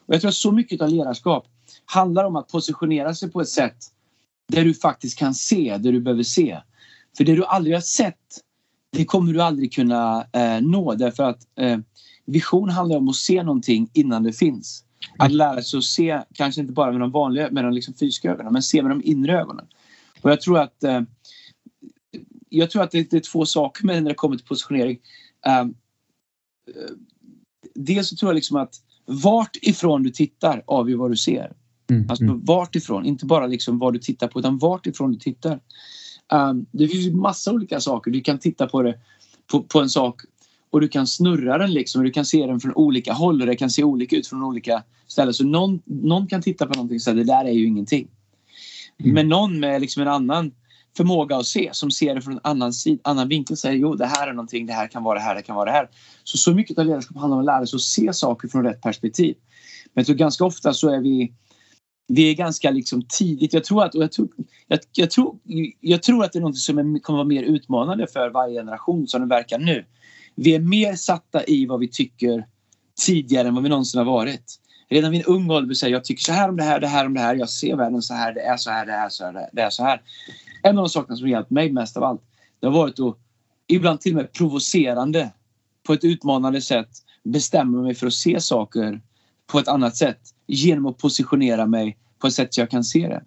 Och 0.07 0.15
jag 0.15 0.21
tror 0.21 0.29
att 0.29 0.35
så 0.35 0.53
mycket 0.53 0.83
av 0.83 0.89
ledarskap 0.89 1.47
handlar 1.85 2.25
om 2.25 2.37
att 2.37 2.49
positionera 2.49 3.15
sig 3.15 3.31
på 3.31 3.41
ett 3.41 3.49
sätt 3.49 3.77
där 4.49 4.65
du 4.65 4.75
faktiskt 4.75 5.19
kan 5.19 5.35
se 5.35 5.77
det 5.79 5.93
du 5.93 6.01
behöver 6.01 6.23
se. 6.23 6.61
För 7.17 7.25
det 7.25 7.35
du 7.35 7.45
aldrig 7.45 7.77
har 7.77 7.81
sett 7.81 8.19
det 8.95 9.05
kommer 9.05 9.33
du 9.33 9.43
aldrig 9.43 9.73
kunna 9.73 10.27
eh, 10.33 10.61
nå 10.61 10.95
därför 10.95 11.23
att 11.23 11.47
eh, 11.55 11.79
vision 12.25 12.69
handlar 12.69 12.97
om 12.97 13.09
att 13.09 13.17
se 13.17 13.43
någonting 13.43 13.91
innan 13.93 14.23
det 14.23 14.33
finns. 14.33 14.85
Att 15.19 15.33
lära 15.33 15.63
sig 15.63 15.79
att 15.79 15.85
se, 15.85 16.23
kanske 16.35 16.61
inte 16.61 16.73
bara 16.73 16.91
med 16.91 17.01
de 17.01 17.11
vanliga, 17.11 17.51
med 17.51 17.65
de 17.65 17.73
liksom 17.73 17.95
fysiska 17.95 18.31
ögonen, 18.31 18.53
men 18.53 18.63
se 18.63 18.83
med 18.83 18.91
de 18.91 19.03
inre 19.05 19.41
ögonen. 19.41 19.67
Och 20.21 20.31
jag 20.31 20.41
tror 20.41 20.59
att 20.59 20.85
eh, 20.85 21.01
jag 22.49 22.71
tror 22.71 22.83
att 22.83 22.91
det, 22.91 23.11
det, 23.11 23.17
är 23.17 23.21
två 23.21 23.47
saker 23.47 23.87
med 23.87 24.03
när 24.03 24.11
det 24.11 24.15
kommer 24.15 24.37
till 24.37 24.47
positionering. 24.47 24.99
Uh, 25.47 25.71
dels 27.75 28.09
så 28.09 28.17
tror 28.17 28.29
jag 28.29 28.35
liksom 28.35 28.57
att 28.57 28.75
vart 29.07 29.57
ifrån 29.63 30.03
du 30.03 30.11
tittar 30.11 30.63
avgör 30.67 30.97
vad 30.97 31.11
du 31.11 31.17
ser. 31.17 31.53
Mm, 31.91 32.11
alltså 32.11 32.25
mm. 32.25 32.45
vart 32.45 32.77
ifrån, 32.77 33.07
inte 33.07 33.27
bara 33.27 33.47
liksom 33.47 33.79
vad 33.79 33.93
du 33.93 33.99
tittar 33.99 34.29
på 34.29 34.39
utan 34.39 34.59
vart 34.59 34.87
ifrån 34.87 35.13
du 35.13 35.19
tittar. 35.19 35.61
Um, 36.33 36.67
det 36.71 36.89
finns 36.89 37.15
massa 37.15 37.53
olika 37.53 37.81
saker. 37.81 38.11
Du 38.11 38.21
kan 38.21 38.39
titta 38.39 38.67
på 38.67 38.83
det 38.83 38.99
på, 39.51 39.63
på 39.63 39.81
en 39.81 39.89
sak 39.89 40.21
och 40.71 40.81
du 40.81 40.89
kan 40.89 41.07
snurra 41.07 41.59
den 41.59 41.73
liksom 41.73 42.01
och 42.01 42.05
du 42.05 42.11
kan 42.11 42.25
se 42.25 42.47
den 42.47 42.61
från 42.61 42.75
olika 42.75 43.13
håll 43.13 43.41
och 43.41 43.47
det 43.47 43.57
kan 43.57 43.71
se 43.71 43.85
olika 43.85 44.17
ut 44.17 44.27
från 44.27 44.43
olika 44.43 44.83
ställen. 45.07 45.35
Så 45.35 45.45
någon, 45.45 45.83
någon 45.85 46.27
kan 46.27 46.43
titta 46.43 46.67
på 46.67 46.75
någonting 46.75 46.97
och 46.97 47.03
säga 47.03 47.15
det 47.15 47.25
där 47.25 47.45
är 47.45 47.53
ju 47.53 47.67
ingenting. 47.67 48.09
Mm. 48.99 49.15
Men 49.15 49.29
någon 49.29 49.61
med 49.61 49.81
liksom 49.81 50.03
en 50.03 50.09
annan 50.09 50.53
förmåga 50.97 51.37
att 51.37 51.47
se 51.47 51.71
som 51.73 51.91
ser 51.91 52.15
det 52.15 52.23
från 52.23 52.35
en 52.35 52.41
annan, 52.43 52.73
sid, 52.73 53.01
annan 53.05 53.29
vinkel 53.29 53.57
säger 53.57 53.77
jo 53.77 53.95
det 53.95 54.07
här 54.07 54.29
är 54.29 54.33
någonting, 54.33 54.67
det 54.67 54.73
här 54.73 54.89
kan 54.89 55.03
vara 55.03 55.19
det 55.19 55.25
här, 55.25 55.35
det 55.35 55.43
kan 55.43 55.57
vara 55.57 55.65
det 55.65 55.77
här. 55.77 55.89
Så 56.25 56.39
så 56.39 56.55
mycket 56.55 56.79
av 56.79 56.87
ledarskap 56.87 57.17
handlar 57.17 57.37
om 57.37 57.41
att 57.41 57.47
lära 57.47 57.67
sig 57.67 57.77
att 57.77 57.83
se 57.83 58.13
saker 58.13 58.49
från 58.49 58.65
rätt 58.65 58.81
perspektiv. 58.81 59.37
Men 59.85 60.01
jag 60.01 60.07
tror 60.07 60.17
ganska 60.17 60.45
ofta 60.45 60.75
så 60.75 60.89
är 60.89 61.01
vi 61.01 61.33
vi 62.07 62.31
är 62.31 62.35
ganska 62.35 62.71
liksom 62.71 63.03
tidigt. 63.09 63.53
Jag 63.53 63.65
tror 63.65 63.85
att, 63.85 63.95
och 63.95 64.03
jag, 64.03 64.13
tror, 64.13 64.29
jag, 64.69 64.79
jag, 64.93 65.11
tror, 65.11 65.39
jag 65.81 66.03
tror 66.03 66.25
att 66.25 66.33
det 66.33 66.39
är 66.39 66.41
något 66.41 66.59
som 66.59 66.79
är, 66.79 66.99
kommer 66.99 67.17
vara 67.17 67.29
mer 67.29 67.43
utmanande 67.43 68.07
för 68.07 68.31
varje 68.31 68.61
generation 68.61 69.09
som 69.09 69.21
det 69.21 69.27
verkar 69.27 69.59
nu 69.59 69.85
vi 70.35 70.55
är 70.55 70.61
mer 70.61 70.95
satta 70.95 71.45
i 71.45 71.67
vad 71.67 71.81
vi 71.81 71.89
tycker 71.89 72.47
tidigare 73.07 73.49
än 73.49 73.55
vad 73.55 73.63
vi 73.63 73.69
någonsin 73.69 73.99
har 73.99 74.05
varit. 74.05 74.61
Redan 74.95 75.11
vid 75.11 75.21
en 75.21 75.27
ung 75.27 75.51
ålder 75.51 75.75
säga 75.75 75.91
jag 75.91 76.05
tycker 76.05 76.23
så 76.23 76.33
här 76.33 76.49
om 76.49 76.57
det 76.57 76.63
här, 76.63 76.81
det 76.81 76.87
här 76.87 77.07
om 77.07 77.15
det 77.15 77.21
här. 77.21 77.35
Jag 77.35 77.51
ser 77.51 77.77
världen 77.77 78.03
så 78.03 78.15
här, 78.15 78.35
det 78.35 78.41
är 78.41 78.57
så 78.57 78.71
här, 78.71 78.87
det 78.87 78.93
är 78.93 79.09
så 79.09 79.25
här, 79.25 79.49
det 79.53 79.63
är 79.63 79.71
så 79.71 79.83
här. 79.83 80.03
En 80.63 80.79
av 80.79 80.85
de 80.85 80.89
sakerna 80.89 81.17
som 81.17 81.29
hjälpt 81.29 81.51
mig 81.51 81.73
mest 81.73 81.97
av 81.97 82.05
allt 82.05 82.23
det 82.61 82.67
har 82.67 82.75
varit 82.75 83.01
att 83.01 83.19
ibland 83.67 84.01
till 84.01 84.13
och 84.13 84.17
med 84.17 84.33
provocerande 84.33 85.31
på 85.87 85.93
ett 85.93 86.05
utmanande 86.05 86.61
sätt 86.61 86.89
bestämma 87.23 87.83
mig 87.83 87.95
för 87.95 88.07
att 88.07 88.13
se 88.13 88.41
saker 88.41 89.01
på 89.47 89.59
ett 89.59 89.69
annat 89.69 89.97
sätt 89.97 90.21
genom 90.47 90.87
att 90.87 90.99
positionera 90.99 91.67
mig 91.67 91.99
på 92.19 92.27
ett 92.27 92.35
sätt 92.35 92.55
så 92.55 92.61
jag 92.61 92.71
kan 92.71 92.85
se 92.85 93.09
det. 93.09 93.23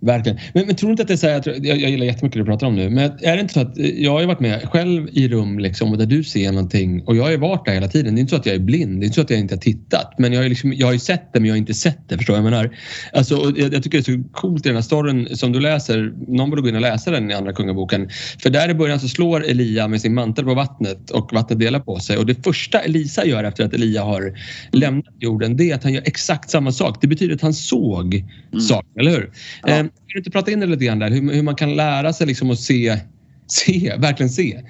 Verkligen. 0.00 0.38
Men, 0.52 0.66
men 0.66 0.76
tror 0.76 0.88
du 0.88 0.90
inte 0.90 1.02
att 1.02 1.08
det 1.08 1.14
är 1.14 1.16
så 1.16 1.26
här, 1.26 1.42
jag, 1.46 1.80
jag, 1.80 1.90
gillar 1.90 2.06
jättemycket 2.06 2.32
det 2.32 2.40
du 2.40 2.44
pratar 2.44 2.66
om 2.66 2.74
nu, 2.74 2.90
men 2.90 3.10
är 3.22 3.34
det 3.34 3.40
inte 3.40 3.54
så 3.54 3.60
att 3.60 3.76
jag 3.76 4.12
har 4.12 4.20
ju 4.20 4.26
varit 4.26 4.40
med 4.40 4.68
själv 4.68 5.08
i 5.12 5.28
rum 5.28 5.58
liksom, 5.58 5.98
där 5.98 6.06
du 6.06 6.24
ser 6.24 6.52
någonting 6.52 7.02
och 7.04 7.16
jag 7.16 7.22
har 7.22 7.30
ju 7.30 7.36
varit 7.36 7.64
där 7.64 7.72
hela 7.72 7.88
tiden. 7.88 8.14
Det 8.14 8.18
är 8.18 8.20
inte 8.20 8.30
så 8.30 8.36
att 8.36 8.46
jag 8.46 8.54
är 8.54 8.60
blind, 8.60 9.00
det 9.00 9.04
är 9.04 9.06
inte 9.06 9.14
så 9.14 9.20
att 9.20 9.30
jag 9.30 9.38
inte 9.38 9.54
har 9.54 9.60
tittat, 9.60 10.14
men 10.18 10.32
jag 10.32 10.42
har, 10.42 10.48
liksom, 10.48 10.72
jag 10.72 10.86
har 10.86 10.92
ju 10.92 10.98
sett 10.98 11.32
det 11.32 11.40
men 11.40 11.46
jag 11.46 11.54
har 11.54 11.58
inte 11.58 11.74
sett 11.74 12.08
det. 12.08 12.16
Förstår 12.16 12.36
jag 12.36 12.44
menar? 12.44 12.76
Alltså, 13.12 13.52
jag, 13.56 13.74
jag, 13.74 13.82
tycker 13.82 13.98
det 13.98 14.10
är 14.10 14.22
så 14.22 14.28
coolt 14.32 14.66
i 14.66 14.68
den 14.68 14.76
här 14.76 14.82
storyn 14.82 15.36
som 15.36 15.52
du 15.52 15.60
läser. 15.60 16.12
Någon 16.28 16.50
borde 16.50 16.62
gå 16.62 16.68
in 16.68 16.74
och 16.74 16.80
läsa 16.80 17.10
den 17.10 17.30
i 17.30 17.34
Andra 17.34 17.52
Kungaboken. 17.52 18.08
För 18.42 18.50
där 18.50 18.68
i 18.68 18.74
början 18.74 19.00
så 19.00 19.08
slår 19.08 19.44
Elia 19.44 19.88
med 19.88 20.00
sin 20.00 20.14
mantel 20.14 20.44
på 20.44 20.54
vattnet 20.54 21.10
och 21.10 21.32
vattnet 21.32 21.58
delar 21.58 21.80
på 21.80 21.98
sig 21.98 22.16
och 22.16 22.26
det 22.26 22.44
första 22.44 22.80
Elisa 22.80 23.24
gör 23.24 23.44
efter 23.44 23.64
att 23.64 23.74
Elia 23.74 24.02
har 24.02 24.32
lämnat 24.72 25.14
jorden 25.18 25.56
det 25.56 25.70
är 25.70 25.74
att 25.74 25.82
han 25.82 25.92
gör 25.92 26.02
exakt 26.06 26.50
samma 26.50 26.72
sak. 26.72 26.98
Det 27.00 27.06
betyder 27.06 27.34
att 27.34 27.40
han 27.40 27.54
såg 27.54 28.14
mm. 28.14 28.60
saken, 28.60 29.00
eller 29.00 29.10
hur? 29.10 29.30
Ja. 29.68 29.76
Eh, 29.76 29.82
kan 29.82 29.90
du 30.06 30.18
inte 30.18 30.30
prata 30.30 30.50
in 30.50 30.60
det 30.60 30.66
lite 30.66 30.84
grann 30.84 30.98
där? 30.98 31.10
Hur, 31.10 31.32
hur 31.32 31.42
man 31.42 31.54
kan 31.54 31.76
lära 31.76 32.12
sig 32.12 32.26
liksom 32.26 32.50
att 32.50 32.60
se, 32.60 33.00
se, 33.46 33.96
verkligen 33.98 34.30
se? 34.30 34.62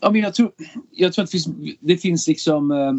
Ja, 0.00 0.10
men 0.10 0.20
jag, 0.20 0.34
tror, 0.34 0.52
jag 0.90 1.12
tror 1.12 1.24
att 1.24 1.30
det 1.30 1.38
finns, 1.38 1.76
det 1.80 1.96
finns 1.96 2.28
liksom 2.28 2.70
eh, 2.70 2.92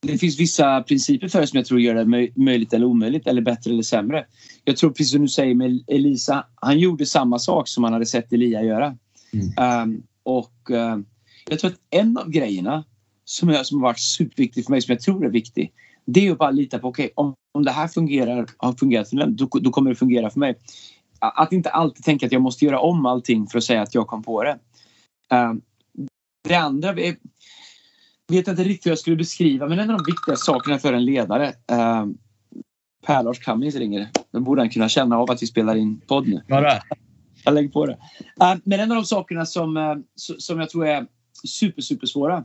det 0.00 0.18
finns 0.18 0.40
vissa 0.40 0.82
principer 0.82 1.28
för 1.28 1.40
det 1.40 1.46
som 1.46 1.56
jag 1.56 1.66
tror 1.66 1.80
gör 1.80 1.94
det 1.94 2.30
möjligt 2.36 2.72
eller 2.72 2.86
omöjligt 2.86 3.26
eller 3.26 3.42
bättre 3.42 3.70
eller 3.70 3.82
sämre. 3.82 4.26
Jag 4.64 4.76
tror 4.76 4.90
precis 4.90 5.12
som 5.12 5.22
du 5.22 5.28
säger 5.28 5.54
med 5.54 5.84
Elisa, 5.86 6.46
han 6.54 6.78
gjorde 6.78 7.06
samma 7.06 7.38
sak 7.38 7.68
som 7.68 7.84
han 7.84 7.92
hade 7.92 8.06
sett 8.06 8.32
Elia 8.32 8.62
göra. 8.62 8.96
Mm. 9.32 9.82
Um, 9.82 10.02
och 10.22 10.70
uh, 10.70 10.98
jag 11.50 11.58
tror 11.58 11.70
att 11.70 11.78
en 11.90 12.16
av 12.16 12.30
grejerna 12.30 12.84
som, 13.24 13.48
jag, 13.48 13.66
som 13.66 13.78
har 13.78 13.88
varit 13.88 14.00
superviktig 14.00 14.64
för 14.64 14.70
mig, 14.70 14.82
som 14.82 14.92
jag 14.92 15.00
tror 15.00 15.26
är 15.26 15.30
viktig, 15.30 15.72
det 16.06 16.26
är 16.26 16.32
att 16.32 16.38
bara 16.38 16.50
lita 16.50 16.78
på, 16.78 16.88
okej, 16.88 17.04
okay, 17.04 17.12
om, 17.14 17.34
om 17.54 17.64
det 17.64 17.70
här 17.70 17.88
fungerar, 17.88 18.46
har 18.56 18.72
fungerat 18.72 19.10
för 19.10 19.16
den, 19.16 19.36
då, 19.36 19.48
då 19.52 19.70
kommer 19.70 19.90
det 19.90 19.96
fungera 19.96 20.30
för 20.30 20.40
mig. 20.40 20.54
Att 21.18 21.52
inte 21.52 21.70
alltid 21.70 22.04
tänka 22.04 22.26
att 22.26 22.32
jag 22.32 22.42
måste 22.42 22.64
göra 22.64 22.80
om 22.80 23.06
allting 23.06 23.46
för 23.46 23.58
att 23.58 23.64
säga 23.64 23.82
att 23.82 23.94
jag 23.94 24.06
kom 24.06 24.22
på 24.22 24.42
det. 24.42 24.58
Uh, 25.32 25.54
det 26.48 26.54
andra, 26.54 26.88
är, 26.88 27.16
vet 28.28 28.48
inte 28.48 28.64
riktigt 28.64 28.86
hur 28.86 28.90
jag 28.90 28.98
skulle 28.98 29.16
beskriva, 29.16 29.68
men 29.68 29.78
en 29.78 29.90
av 29.90 29.96
de 29.96 30.04
viktiga 30.06 30.36
sakerna 30.36 30.78
för 30.78 30.92
en 30.92 31.04
ledare 31.04 31.48
uh, 31.48 32.06
Per-Lars 33.06 33.38
Cummings 33.38 33.74
ringer. 33.74 34.08
Då 34.30 34.40
borde 34.40 34.62
han 34.62 34.70
kunna 34.70 34.88
känna 34.88 35.18
av 35.18 35.30
att 35.30 35.42
vi 35.42 35.46
spelar 35.46 35.76
in 35.76 36.00
podd 36.00 36.28
nu. 36.28 36.42
Bara. 36.48 36.72
jag 37.44 37.54
lägger 37.54 37.68
på 37.68 37.86
det. 37.86 37.92
Uh, 38.42 38.54
men 38.64 38.80
en 38.80 38.90
av 38.90 38.96
de 38.96 39.04
sakerna 39.04 39.46
som, 39.46 40.04
som 40.16 40.60
jag 40.60 40.70
tror 40.70 40.86
är 40.86 41.06
super, 41.44 41.82
super 41.82 42.06
svåra 42.06 42.44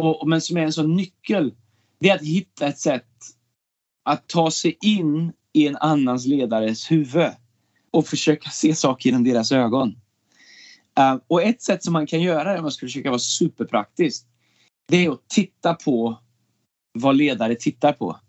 och, 0.00 0.28
men 0.28 0.40
som 0.40 0.56
är 0.56 0.62
en 0.62 0.72
sån 0.72 0.96
nyckel. 0.96 1.54
Det 2.00 2.10
är 2.10 2.14
att 2.14 2.22
hitta 2.22 2.66
ett 2.66 2.78
sätt 2.78 3.06
att 4.04 4.28
ta 4.28 4.50
sig 4.50 4.78
in 4.80 5.32
i 5.52 5.66
en 5.66 5.76
annans 5.76 6.26
ledares 6.26 6.90
huvud 6.90 7.30
och 7.90 8.06
försöka 8.06 8.50
se 8.50 8.74
saker 8.74 9.08
genom 9.08 9.24
deras 9.24 9.52
ögon. 9.52 9.88
Uh, 10.98 11.16
och 11.26 11.42
ett 11.42 11.62
sätt 11.62 11.84
som 11.84 11.92
man 11.92 12.06
kan 12.06 12.22
göra 12.22 12.52
det, 12.52 12.58
om 12.58 12.62
man 12.62 12.72
ska 12.72 12.86
försöka 12.86 13.10
vara 13.10 13.18
superpraktisk, 13.18 14.26
det 14.88 15.04
är 15.04 15.10
att 15.10 15.28
titta 15.28 15.74
på 15.74 16.18
vad 16.92 17.16
ledare 17.16 17.54
tittar 17.54 17.92
på. 17.92 18.20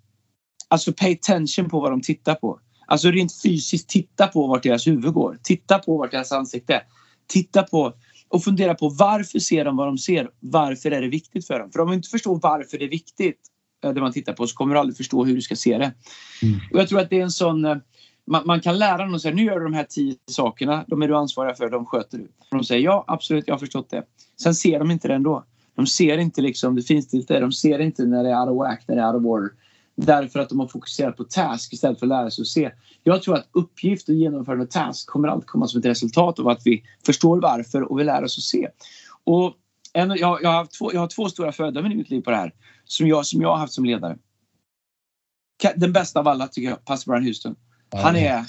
Alltså 0.67 0.93
pay 0.93 1.13
attention 1.13 1.69
på 1.69 1.79
vad 1.79 1.91
de 1.91 2.01
tittar 2.01 2.35
på. 2.35 2.59
Alltså 2.87 3.11
rent 3.11 3.41
fysiskt 3.43 3.89
titta 3.89 4.27
på 4.27 4.47
vart 4.47 4.63
deras 4.63 4.87
huvud 4.87 5.13
går. 5.13 5.39
Titta 5.43 5.79
på 5.79 5.97
vart 5.97 6.11
deras 6.11 6.31
ansikte 6.31 6.73
är. 6.73 6.83
Titta 7.27 7.63
på 7.63 7.93
och 8.27 8.43
fundera 8.43 8.75
på 8.75 8.89
varför 8.89 9.39
ser 9.39 9.65
de 9.65 9.77
vad 9.77 9.87
de 9.87 9.97
ser? 9.97 10.29
Varför 10.39 10.91
är 10.91 11.01
det 11.01 11.07
viktigt 11.07 11.47
för 11.47 11.59
dem? 11.59 11.71
För 11.71 11.79
om 11.79 11.89
vi 11.89 11.95
inte 11.95 12.09
förstår 12.09 12.39
varför 12.39 12.77
det 12.77 12.85
är 12.85 12.89
viktigt 12.89 13.50
det 13.81 14.01
man 14.01 14.11
tittar 14.11 14.33
på 14.33 14.47
så 14.47 14.55
kommer 14.55 14.73
du 14.73 14.79
aldrig 14.79 14.97
förstå 14.97 15.25
hur 15.25 15.35
du 15.35 15.41
ska 15.41 15.55
se 15.55 15.77
det. 15.77 15.93
Mm. 16.43 16.59
Och 16.73 16.79
jag 16.79 16.89
tror 16.89 16.99
att 16.99 17.09
det 17.09 17.19
är 17.19 17.23
en 17.23 17.31
sån 17.31 17.65
eh, 17.65 17.75
man, 18.27 18.43
man 18.45 18.59
kan 18.61 18.77
lära 18.77 19.13
och 19.13 19.21
säga 19.21 19.35
nu 19.35 19.43
gör 19.43 19.59
du 19.59 19.63
de 19.63 19.73
här 19.73 19.85
tio 19.89 20.15
sakerna. 20.27 20.85
De 20.87 21.01
är 21.01 21.07
du 21.07 21.15
ansvariga 21.15 21.55
för, 21.55 21.69
de 21.69 21.85
sköter 21.85 22.17
du. 22.17 22.23
Och 22.23 22.57
de 22.57 22.63
säger 22.63 22.83
ja 22.83 23.03
absolut, 23.07 23.43
jag 23.47 23.53
har 23.53 23.59
förstått 23.59 23.89
det. 23.89 24.03
Sen 24.41 24.55
ser 24.55 24.79
de 24.79 24.91
inte 24.91 25.07
det 25.07 25.13
ändå. 25.13 25.45
De 25.75 25.87
ser 25.87 26.17
inte 26.17 26.41
liksom 26.41 26.75
det 26.75 26.81
finstilta, 26.81 27.39
de 27.39 27.51
ser 27.51 27.79
inte 27.79 28.05
när 28.05 28.23
det 28.23 28.29
är 28.29 28.39
out 28.39 28.49
of 28.49 28.57
whack, 28.57 28.83
när 28.87 28.95
det 28.95 29.01
är 29.01 29.07
out 29.07 29.15
of 29.15 29.25
order. 29.25 29.49
Därför 29.95 30.39
att 30.39 30.49
de 30.49 30.59
har 30.59 30.67
fokuserat 30.67 31.17
på 31.17 31.23
task 31.23 31.73
istället 31.73 31.99
för 31.99 32.05
att 32.05 32.09
lära 32.09 32.31
sig 32.31 32.41
att 32.41 32.47
se. 32.47 32.71
Jag 33.03 33.21
tror 33.21 33.35
att 33.35 33.47
uppgift 33.51 34.09
och 34.09 34.15
genomförande 34.15 34.63
av 34.63 34.67
task 34.67 35.09
kommer 35.09 35.27
alltid 35.27 35.47
komma 35.47 35.67
som 35.67 35.79
ett 35.79 35.85
resultat 35.85 36.39
av 36.39 36.47
att 36.47 36.61
vi 36.65 36.83
förstår 37.05 37.41
varför 37.41 37.91
och 37.91 37.99
vi 37.99 38.03
lär 38.03 38.23
oss 38.23 38.37
att 38.37 38.43
se. 38.43 38.67
Och 39.23 39.53
en, 39.93 40.09
jag, 40.09 40.43
jag, 40.43 40.49
har 40.49 40.65
två, 40.65 40.93
jag 40.93 40.99
har 40.99 41.07
två 41.07 41.29
stora 41.29 41.51
föredömen 41.51 41.91
i 41.91 41.95
mitt 41.95 42.09
liv 42.09 42.21
på 42.21 42.31
det 42.31 42.37
här 42.37 42.53
som 42.85 43.07
jag, 43.07 43.25
som 43.25 43.41
jag 43.41 43.49
har 43.49 43.57
haft 43.57 43.73
som 43.73 43.85
ledare. 43.85 44.17
Den 45.75 45.93
bästa 45.93 46.19
av 46.19 46.27
alla 46.27 46.47
tycker 46.47 46.69
jag, 46.69 46.85
pastor 46.85 47.11
Brian 47.11 47.25
Houston. 47.25 47.55
Han 47.91 48.15
är, 48.15 48.45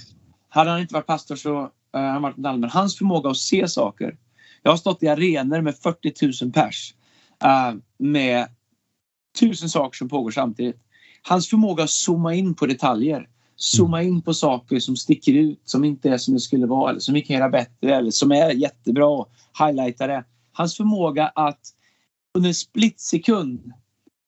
hade 0.49 0.71
han 0.71 0.81
inte 0.81 0.95
varit 0.95 1.07
pastor 1.07 1.37
så 1.37 1.61
uh, 1.61 1.69
han 1.93 2.23
varit 2.23 2.47
allmän. 2.47 2.71
Hans 2.71 2.99
förmåga 2.99 3.31
att 3.31 3.37
se 3.37 3.69
saker. 3.69 4.17
Jag 4.63 4.73
har 4.73 4.77
stått 4.77 5.03
i 5.03 5.09
arenor 5.09 5.61
med 5.61 5.77
40 5.77 6.45
000 6.45 6.53
pers 6.53 6.95
uh, 7.45 7.79
med 7.99 8.49
tusen 9.41 9.69
saker 9.69 9.97
som 9.97 10.09
pågår 10.09 10.31
samtidigt. 10.31 10.77
Hans 11.23 11.49
förmåga 11.49 11.85
att 11.85 11.91
zooma 11.91 12.35
in 12.35 12.55
på 12.55 12.67
detaljer. 12.67 13.29
Zooma 13.57 14.03
in 14.03 14.23
på 14.23 14.35
saker 14.35 14.81
som 14.81 14.97
sticker 14.97 15.33
ut, 15.33 15.61
som 15.65 15.85
inte 15.85 16.11
är 16.11 16.19
som 16.19 16.35
det 16.35 16.41
skulle 16.41 16.67
vara 16.67 16.91
eller 16.91 17.01
som 17.01 17.15
vi 17.15 17.21
kan 17.21 17.37
göra 17.37 17.49
bättre 17.49 17.97
eller 17.97 18.11
som 18.11 18.33
är 18.33 18.51
jättebra. 18.51 19.25
Highlighta 19.59 20.07
det. 20.07 20.25
Hans 20.53 20.77
förmåga 20.77 21.29
att 21.29 21.61
under 22.35 22.49
en 22.49 22.55
splitsekund 22.55 23.73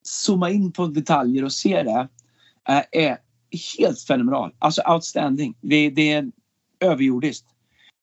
zooma 0.02 0.50
in 0.50 0.72
på 0.72 0.86
detaljer 0.86 1.44
och 1.44 1.52
se 1.52 1.82
det 1.82 2.08
eh, 2.68 2.82
är 2.92 3.18
helt 3.78 4.00
fenomenal. 4.00 4.54
Alltså 4.58 4.82
outstanding. 4.88 5.54
Det, 5.60 5.90
det 5.90 6.12
är 6.12 6.32
överjordiskt. 6.80 7.46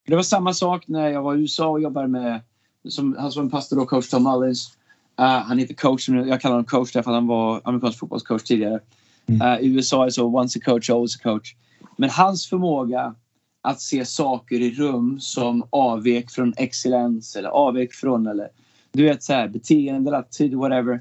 Det 0.07 0.15
var 0.15 0.23
samma 0.23 0.53
sak 0.53 0.87
när 0.87 1.09
jag 1.09 1.21
var 1.21 1.35
i 1.35 1.39
USA 1.39 1.67
och 1.67 1.81
jobbade 1.81 2.07
med 2.07 2.41
som, 2.89 3.15
han 3.19 3.31
som 3.31 3.49
pastor 3.49 3.75
då, 3.75 3.85
coach 3.85 4.09
Tom 4.09 4.23
Mullins. 4.23 4.77
Uh, 5.19 5.25
han 5.25 5.57
heter 5.57 5.73
coach, 5.73 6.09
jag 6.09 6.41
kallar 6.41 6.55
honom 6.55 6.65
coach 6.65 6.91
därför 6.91 7.11
att 7.11 7.15
han 7.15 7.27
var 7.27 7.61
amerikansk 7.63 7.99
fotbollscoach 7.99 8.43
tidigare. 8.43 8.79
Mm. 9.25 9.41
Uh, 9.41 9.59
I 9.59 9.67
USA 9.67 10.05
är 10.05 10.09
så 10.09 10.25
once 10.25 10.59
a 10.59 10.61
coach, 10.65 10.89
always 10.89 11.15
a 11.15 11.19
coach. 11.23 11.55
Men 11.97 12.09
hans 12.09 12.47
förmåga 12.47 13.15
att 13.61 13.81
se 13.81 14.05
saker 14.05 14.61
i 14.61 14.71
rum 14.71 15.19
som 15.19 15.63
avvek 15.69 16.31
från 16.31 16.53
excellens 16.57 17.35
eller 17.35 17.49
avvek 17.49 17.93
från 17.93 18.27
eller 18.27 18.49
du 18.91 19.03
vet 19.03 19.23
så 19.23 19.33
här 19.33 19.47
beteende, 19.47 20.17
attityd, 20.17 20.53
whatever. 20.53 20.93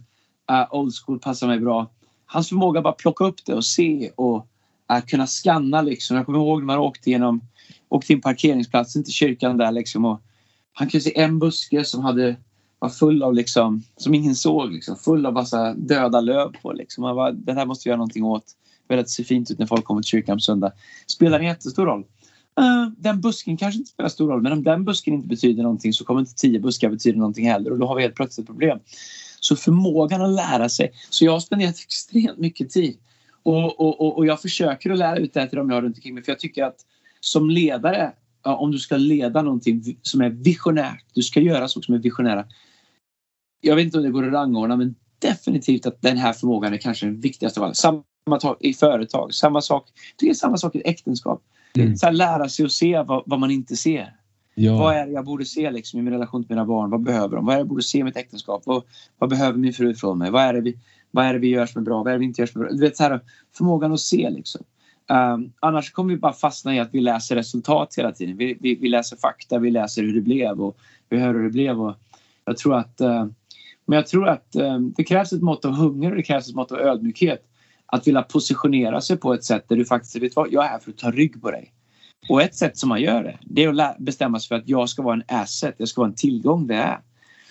Uh, 0.51 0.75
old 0.75 0.95
school 0.95 1.19
passar 1.19 1.47
mig 1.47 1.61
bra. 1.61 1.91
Hans 2.27 2.49
förmåga 2.49 2.81
att 2.81 2.85
bara 2.85 2.93
plocka 2.93 3.25
upp 3.25 3.45
det 3.47 3.55
och 3.55 3.65
se 3.65 4.11
och 4.17 4.47
uh, 4.93 5.01
kunna 5.07 5.27
skanna 5.27 5.83
liksom. 5.83 6.17
Jag 6.17 6.27
kommer 6.27 6.39
ihåg 6.39 6.59
när 6.59 6.67
man 6.67 6.79
åkte 6.79 7.11
genom 7.11 7.41
åkte 7.89 8.13
in 8.13 8.21
parkeringsplatsen 8.21 9.05
till 9.05 9.13
kyrkan 9.13 9.57
där 9.57 9.73
liksom 9.73 10.05
och 10.05 10.21
han 10.73 10.89
kunde 10.89 11.05
se 11.05 11.19
en 11.19 11.39
buske 11.39 11.85
som 11.85 12.05
hade 12.05 12.37
var 12.79 12.89
full 12.89 13.23
av 13.23 13.35
liksom, 13.35 13.83
som 13.97 14.15
ingen 14.15 14.35
såg, 14.35 14.73
liksom, 14.73 14.97
full 14.97 15.27
av 15.27 15.33
massa 15.33 15.75
döda 15.75 16.21
löv 16.21 16.53
på. 16.63 16.73
Liksom. 16.73 17.05
Han 17.05 17.17
var, 17.17 17.33
den 17.33 17.57
här 17.57 17.67
måste 17.67 17.89
vi 17.89 17.91
göra 17.91 17.97
någonting 17.97 18.25
åt. 18.25 18.45
Väldigt 18.89 19.11
ser 19.11 19.25
fint 19.25 19.51
ut 19.51 19.59
när 19.59 19.67
folk 19.67 19.85
kommer 19.85 20.03
till 20.03 20.09
kyrkan 20.09 20.37
på 20.37 20.41
söndag. 20.41 20.73
Spelar 21.07 21.41
en 21.41 21.47
jättestor 21.47 21.87
roll. 21.87 22.05
Eh, 22.59 22.89
den 22.97 23.21
busken 23.21 23.57
kanske 23.57 23.79
inte 23.79 23.91
spelar 23.91 24.09
stor 24.09 24.29
roll 24.29 24.43
men 24.43 24.53
om 24.53 24.63
den 24.63 24.85
busken 24.85 25.15
inte 25.15 25.29
betyder 25.29 25.63
någonting 25.63 25.93
så 25.93 26.05
kommer 26.05 26.21
inte 26.21 26.35
tio 26.35 26.61
buskar 26.61 26.91
betyda 26.91 27.19
någonting 27.19 27.47
heller 27.47 27.73
och 27.73 27.79
då 27.79 27.87
har 27.87 27.97
vi 27.97 28.03
helt 28.03 28.15
plötsligt 28.15 28.45
ett 28.45 28.49
problem. 28.49 28.79
Så 29.41 29.57
förmågan 29.57 30.23
att 30.23 30.31
lära 30.31 30.69
sig. 30.69 30.93
Så 31.11 31.25
jag 31.25 31.33
har 31.33 31.41
spenderat 31.41 31.79
extremt 31.79 32.39
mycket 32.39 32.71
tid 32.71 32.99
och, 33.43 33.81
och, 33.81 34.01
och, 34.01 34.17
och 34.17 34.27
jag 34.27 34.43
försöker 34.43 34.91
att 34.91 34.99
lära 34.99 35.17
ut 35.17 35.35
det 35.35 35.41
här 35.41 35.47
till 35.47 35.59
de 35.59 35.71
jag 35.71 35.77
har 35.77 35.83
runt 35.83 35.97
omkring 35.97 36.15
mig 36.15 36.23
för 36.23 36.33
jag 36.33 36.39
tycker 36.39 36.65
att 36.65 36.77
som 37.21 37.51
ledare 37.51 38.13
om 38.43 38.73
du 38.73 38.79
ska 38.79 38.97
leda 38.97 39.43
någonting 39.43 39.99
som 40.03 40.21
är 40.21 40.31
visionärt, 40.31 41.05
du 41.15 41.23
ska 41.23 41.41
göra 41.41 41.69
saker 41.69 41.85
som 41.85 41.95
är 41.95 41.99
visionära. 41.99 42.47
Jag 43.61 43.77
vet 43.77 43.85
inte 43.85 43.99
om 43.99 44.05
det 44.05 44.11
går 44.11 44.27
att 44.27 44.33
rangordna 44.33 44.77
men 44.77 44.95
definitivt 45.19 45.87
att 45.87 46.03
den 46.03 46.17
här 46.17 46.33
förmågan 46.33 46.73
är 46.73 46.79
kanske 46.79 47.07
den 47.07 47.21
viktigaste 47.21 47.61
av 47.61 47.65
alla. 47.65 47.75
Samma 47.75 48.41
sak 48.41 48.57
i 48.61 48.75
företag, 48.75 49.35
samma 49.35 49.61
sak, 49.61 49.89
det 50.17 50.29
är 50.29 50.35
samma 50.35 50.57
sak 50.57 50.75
i 50.75 50.83
äktenskap. 50.85 51.43
Mm. 51.79 51.97
Så 51.97 52.07
här, 52.07 52.13
lära 52.13 52.49
sig 52.49 52.65
att 52.65 52.73
se 52.73 53.03
vad, 53.03 53.23
vad 53.27 53.41
man 53.41 53.51
inte 53.51 53.77
ser. 53.77 54.15
Ja. 54.55 54.79
Vad 54.79 54.97
är 54.97 55.07
det 55.07 55.13
jag 55.13 55.25
borde 55.25 55.45
se 55.45 55.71
liksom, 55.71 56.01
i 56.01 56.03
min 56.03 56.13
relation 56.13 56.45
till 56.45 56.51
mina 56.51 56.65
barn? 56.65 56.91
Vad 56.91 57.03
behöver 57.03 57.37
de? 57.37 57.47
Vad 57.47 57.55
är 57.55 57.57
det 57.57 57.61
jag 57.61 57.69
borde 57.69 57.83
se 57.83 57.99
i 57.99 58.05
mitt 58.05 58.17
äktenskap? 58.17 58.63
Vad, 58.67 58.83
vad 59.19 59.31
behöver 59.31 59.59
min 59.59 59.73
fru 59.73 59.95
från 59.95 60.19
mig? 60.19 60.31
Vad 60.31 60.43
är, 60.43 60.53
det 60.53 60.61
vi, 60.61 60.79
vad 61.11 61.25
är 61.25 61.33
det 61.33 61.39
vi 61.39 61.49
gör 61.49 61.67
som 61.67 61.81
är 61.81 61.85
bra? 61.85 62.03
Vad 62.03 62.09
är 62.09 62.13
det 62.13 62.19
vi 62.19 62.25
inte 62.25 62.43
gör 62.43 62.47
som 62.47 62.61
är 62.61 62.65
bra? 62.65 62.75
Du 62.75 62.81
vet, 62.81 62.97
så 62.97 63.03
här, 63.03 63.21
förmågan 63.57 63.93
att 63.93 64.01
se 64.01 64.31
liksom. 64.31 64.65
Um, 65.11 65.53
annars 65.61 65.93
kommer 65.93 66.15
vi 66.15 66.21
bara 66.21 66.33
fastna 66.33 66.75
i 66.77 66.81
att 66.81 66.89
vi 66.93 67.01
läser 67.01 67.37
resultat 67.37 67.95
hela 67.97 68.13
tiden. 68.13 68.37
Vi, 68.37 68.57
vi, 68.61 68.75
vi, 68.75 68.89
läser 68.89 69.17
fakta, 69.17 69.59
vi 69.59 69.71
läser 69.71 70.03
hur 70.03 70.15
det 70.15 70.21
blev 70.21 70.61
och 70.61 70.77
vi 71.09 71.19
hör 71.19 71.35
hur 71.35 71.43
det 71.43 71.51
blev. 71.51 71.81
Och 71.81 71.95
jag 72.45 72.57
tror 72.57 72.77
att, 72.77 73.01
uh, 73.01 73.27
men 73.87 73.97
jag 73.97 74.07
tror 74.07 74.29
att 74.29 74.57
uh, 74.57 74.79
det 74.81 75.05
krävs 75.05 75.33
ett 75.33 75.43
mått 75.43 75.65
av 75.65 75.73
hunger 75.73 76.11
och 76.11 76.17
det 76.17 76.23
krävs 76.23 76.49
ett 76.49 76.55
mått 76.55 76.73
av 76.73 76.79
ödmjukhet. 76.79 77.45
Att 77.93 78.07
vilja 78.07 78.23
positionera 78.23 79.01
sig 79.01 79.17
på 79.17 79.35
ett 79.35 79.45
sätt 79.45 79.65
där 79.69 79.77
du 79.77 79.85
faktiskt 79.85 80.17
vet 80.17 80.37
vad, 80.37 80.53
jag 80.53 80.65
är 80.65 80.69
här 80.69 80.79
för 80.79 80.91
att 80.91 80.99
ta 80.99 81.11
rygg 81.11 81.43
på 81.43 81.51
dig. 81.51 81.73
Och 82.29 82.43
ett 82.43 82.55
sätt 82.55 82.79
som 82.79 82.89
man 82.89 83.01
gör 83.01 83.23
det, 83.23 83.39
det 83.43 83.65
är 83.65 83.81
att 83.81 83.99
bestämma 83.99 84.41
sig 84.41 84.49
för 84.49 84.55
att 84.55 84.69
jag 84.69 84.89
ska 84.89 85.03
vara 85.03 85.15
en 85.15 85.23
asset, 85.29 85.75
jag 85.79 85.89
ska 85.89 86.01
vara 86.01 86.09
en 86.09 86.15
tillgång 86.15 86.67
det 86.67 86.75
är. 86.75 87.01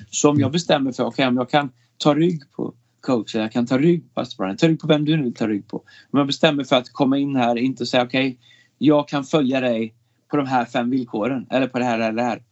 Så 0.09 0.29
om 0.29 0.39
jag 0.39 0.51
bestämmer 0.51 0.91
för, 0.91 1.03
okej 1.03 1.13
okay, 1.13 1.27
om 1.27 1.37
jag 1.37 1.49
kan 1.49 1.71
ta 1.97 2.15
rygg 2.15 2.51
på 2.51 2.73
coach. 3.01 3.35
Jag 3.35 3.51
kan 3.51 3.65
ta 3.67 3.77
rygg 3.77 4.13
på 4.13 4.21
Aston 4.21 4.57
Ta 4.57 4.67
rygg 4.67 4.79
på 4.79 4.87
vem 4.87 5.05
du 5.05 5.17
nu 5.17 5.23
vill 5.23 5.33
ta 5.33 5.47
rygg 5.47 5.67
på. 5.67 5.77
Om 6.11 6.19
jag 6.19 6.27
bestämmer 6.27 6.63
för 6.63 6.75
att 6.75 6.89
komma 6.89 7.17
in 7.17 7.35
här 7.35 7.55
inte 7.55 7.85
säga 7.85 8.03
okej, 8.03 8.27
okay, 8.27 8.37
jag 8.77 9.07
kan 9.07 9.23
följa 9.23 9.61
dig 9.61 9.95
på 10.27 10.37
de 10.37 10.45
här 10.47 10.65
fem 10.65 10.89
villkoren 10.89 11.47
eller 11.49 11.67
på 11.67 11.79
det 11.79 11.85
här 11.85 11.99
eller 11.99 12.11
det 12.11 12.23
här. 12.23 12.43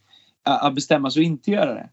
Att 0.44 0.76
bestämma 0.76 1.12
sig 1.12 1.20
och 1.20 1.26
inte 1.26 1.52
göra 1.52 1.74
det. 1.74 1.90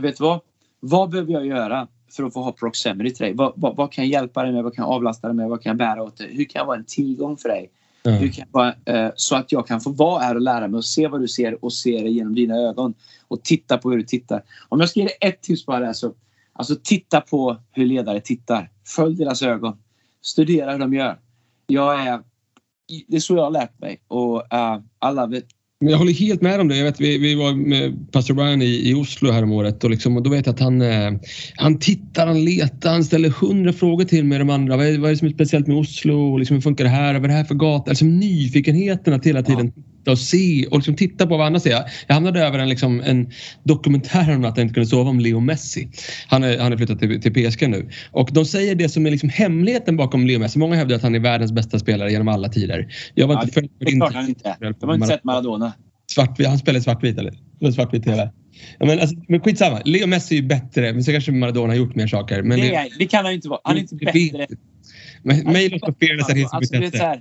Vet 0.00 0.16
du 0.16 0.24
vad? 0.24 0.40
Vad 0.80 1.10
behöver 1.10 1.32
jag 1.32 1.46
göra 1.46 1.88
för 2.16 2.24
att 2.24 2.32
få 2.32 2.42
ha 2.42 2.52
proximity 2.52 3.14
till 3.14 3.24
dig? 3.24 3.34
Vad, 3.34 3.52
vad, 3.56 3.76
vad, 3.76 3.92
kan 3.92 4.04
jag 4.04 4.12
hjälpa 4.12 4.42
dig 4.42 4.52
med? 4.52 4.64
Vad 4.64 4.74
kan 4.74 4.82
jag 4.82 4.92
avlasta 4.92 5.28
dig 5.28 5.36
med? 5.36 5.48
Vad 5.48 5.62
kan 5.62 5.70
jag 5.70 5.76
bära 5.76 6.02
åt 6.02 6.16
dig? 6.16 6.36
Hur 6.36 6.44
kan 6.44 6.60
jag 6.60 6.66
vara 6.66 6.76
en 6.76 6.84
tillgång 6.84 7.36
för 7.36 7.48
dig? 7.48 7.70
Mm. 8.04 8.18
Hur 8.18 8.28
kan 8.28 8.44
jag 8.52 8.60
vara, 8.60 8.74
eh, 8.84 9.12
så 9.16 9.36
att 9.36 9.52
jag 9.52 9.66
kan 9.66 9.80
få 9.80 9.90
vara 9.90 10.22
här 10.22 10.34
och 10.34 10.40
lära 10.40 10.68
mig 10.68 10.78
och 10.78 10.84
se 10.84 11.08
vad 11.08 11.20
du 11.20 11.28
ser 11.28 11.64
och 11.64 11.72
se 11.72 12.02
det 12.02 12.10
genom 12.10 12.34
dina 12.34 12.56
ögon 12.56 12.94
och 13.28 13.42
titta 13.42 13.78
på 13.78 13.90
hur 13.90 13.98
du 13.98 14.04
tittar. 14.04 14.42
Om 14.68 14.80
jag 14.80 14.88
ska 14.88 15.00
ge 15.00 15.06
dig 15.06 15.16
ett 15.20 15.42
tips 15.42 15.66
på 15.66 15.78
det 15.78 15.86
här 15.86 15.92
så 15.92 16.14
Alltså 16.54 16.76
titta 16.82 17.20
på 17.20 17.56
hur 17.72 17.86
ledare 17.86 18.20
tittar. 18.20 18.70
Följ 18.86 19.16
deras 19.16 19.42
ögon. 19.42 19.78
Studera 20.22 20.72
hur 20.72 20.78
de 20.78 20.94
gör. 20.94 21.18
Jag 21.66 22.06
är, 22.06 22.22
det 23.08 23.16
är 23.16 23.20
så 23.20 23.36
jag 23.36 23.42
har 23.42 23.50
lärt 23.50 23.80
mig 23.80 24.00
och 24.08 24.36
uh, 24.36 24.78
alla 24.98 25.26
vet 25.26 25.46
jag 25.78 25.98
håller 25.98 26.12
helt 26.12 26.42
med 26.42 26.60
om 26.60 26.68
det. 26.68 26.76
Jag 26.76 26.84
vet, 26.84 27.00
vi, 27.00 27.18
vi 27.18 27.34
var 27.34 27.54
med 27.54 28.12
pastor 28.12 28.34
Brian 28.34 28.62
i, 28.62 28.90
i 28.90 28.94
Oslo 28.94 29.30
häromåret 29.30 29.84
och, 29.84 29.90
liksom, 29.90 30.16
och 30.16 30.22
då 30.22 30.30
vet 30.30 30.46
jag 30.46 30.52
att 30.52 30.60
han, 30.60 30.82
eh, 30.82 31.12
han 31.56 31.78
tittar, 31.78 32.26
han 32.26 32.44
letar, 32.44 32.90
han 32.90 33.04
ställer 33.04 33.28
hundra 33.28 33.72
frågor 33.72 34.04
till 34.04 34.24
med 34.24 34.40
de 34.40 34.50
andra. 34.50 34.76
Vad 34.76 34.86
är, 34.86 34.98
vad 34.98 35.10
är 35.10 35.14
det 35.14 35.18
som 35.18 35.28
är 35.28 35.32
speciellt 35.32 35.66
med 35.66 35.76
Oslo? 35.76 36.32
Och 36.32 36.38
liksom, 36.38 36.54
hur 36.54 36.60
funkar 36.60 36.84
det 36.84 36.90
här? 36.90 37.14
Vad 37.14 37.24
är 37.24 37.28
det 37.28 37.34
här 37.34 37.44
för 37.44 37.54
gata? 37.54 37.90
Alltså, 37.90 38.04
nyfikenheten 38.04 39.14
att 39.14 39.26
hela 39.26 39.42
tiden 39.42 39.72
ja 39.76 39.82
och 40.06 40.18
se 40.18 40.66
och 40.66 40.76
liksom 40.76 40.96
titta 40.96 41.26
på 41.26 41.36
vad 41.36 41.46
andra 41.46 41.60
säger. 41.60 41.82
Jag 42.06 42.14
hamnade 42.14 42.40
över 42.40 42.58
en, 42.58 42.68
liksom, 42.68 43.00
en 43.00 43.30
dokumentär 43.62 44.36
om 44.36 44.44
att 44.44 44.56
jag 44.56 44.64
inte 44.64 44.74
kunde 44.74 44.86
sova 44.86 45.10
om 45.10 45.20
Leo 45.20 45.40
Messi. 45.40 45.88
Han 46.28 46.44
är, 46.44 46.58
han 46.58 46.72
är 46.72 46.76
flyttat 46.76 46.98
till, 46.98 47.22
till 47.22 47.32
PSG 47.32 47.68
nu. 47.68 47.90
Och 48.10 48.28
de 48.32 48.44
säger 48.44 48.74
det 48.74 48.88
som 48.88 49.06
är 49.06 49.10
liksom 49.10 49.28
hemligheten 49.28 49.96
bakom 49.96 50.26
Leo 50.26 50.38
Messi. 50.38 50.58
Många 50.58 50.76
hävdar 50.76 50.96
att 50.96 51.02
han 51.02 51.14
är 51.14 51.20
världens 51.20 51.52
bästa 51.52 51.78
spelare 51.78 52.10
genom 52.10 52.28
alla 52.28 52.48
tider. 52.48 52.88
Jag 53.14 53.26
var 53.26 53.34
ja, 53.34 53.42
inte 53.42 53.92
klart 53.96 54.14
han 54.14 54.28
inte 54.28 54.56
De 54.80 54.88
har 54.88 54.94
inte 54.94 55.06
sett 55.06 55.24
Maradona. 55.24 55.72
Svartvit, 56.14 56.46
han 56.46 56.58
spelar 56.58 56.80
svartvit 56.80 57.18
eller? 57.18 57.34
Det 57.60 57.72
svartvit 57.72 58.04
TV. 58.04 58.30
Ja, 58.78 58.86
men, 58.86 59.00
alltså, 59.00 59.16
men 59.28 59.40
skitsamma. 59.40 59.82
Leo 59.84 60.06
Messi 60.06 60.34
är 60.34 60.40
ju 60.42 60.46
bättre. 60.46 60.92
Men 60.92 61.04
så 61.04 61.12
kanske 61.12 61.32
Maradona 61.32 61.68
har 61.68 61.74
gjort 61.74 61.94
mer 61.94 62.06
saker. 62.06 62.42
Men 62.42 62.60
det, 62.60 62.88
det 62.98 63.06
kan 63.06 63.24
han 63.24 63.32
ju 63.32 63.36
inte 63.36 63.48
vara. 63.48 63.60
Han 63.64 63.76
är 63.76 63.80
inte 63.80 63.96
bättre. 63.96 64.46
Men, 65.22 65.38
låter 65.38 66.06
Fearless 66.06 66.28
är 66.28 66.34
helt 66.34 66.54
alltså, 66.54 66.80
bättre. 66.80 67.20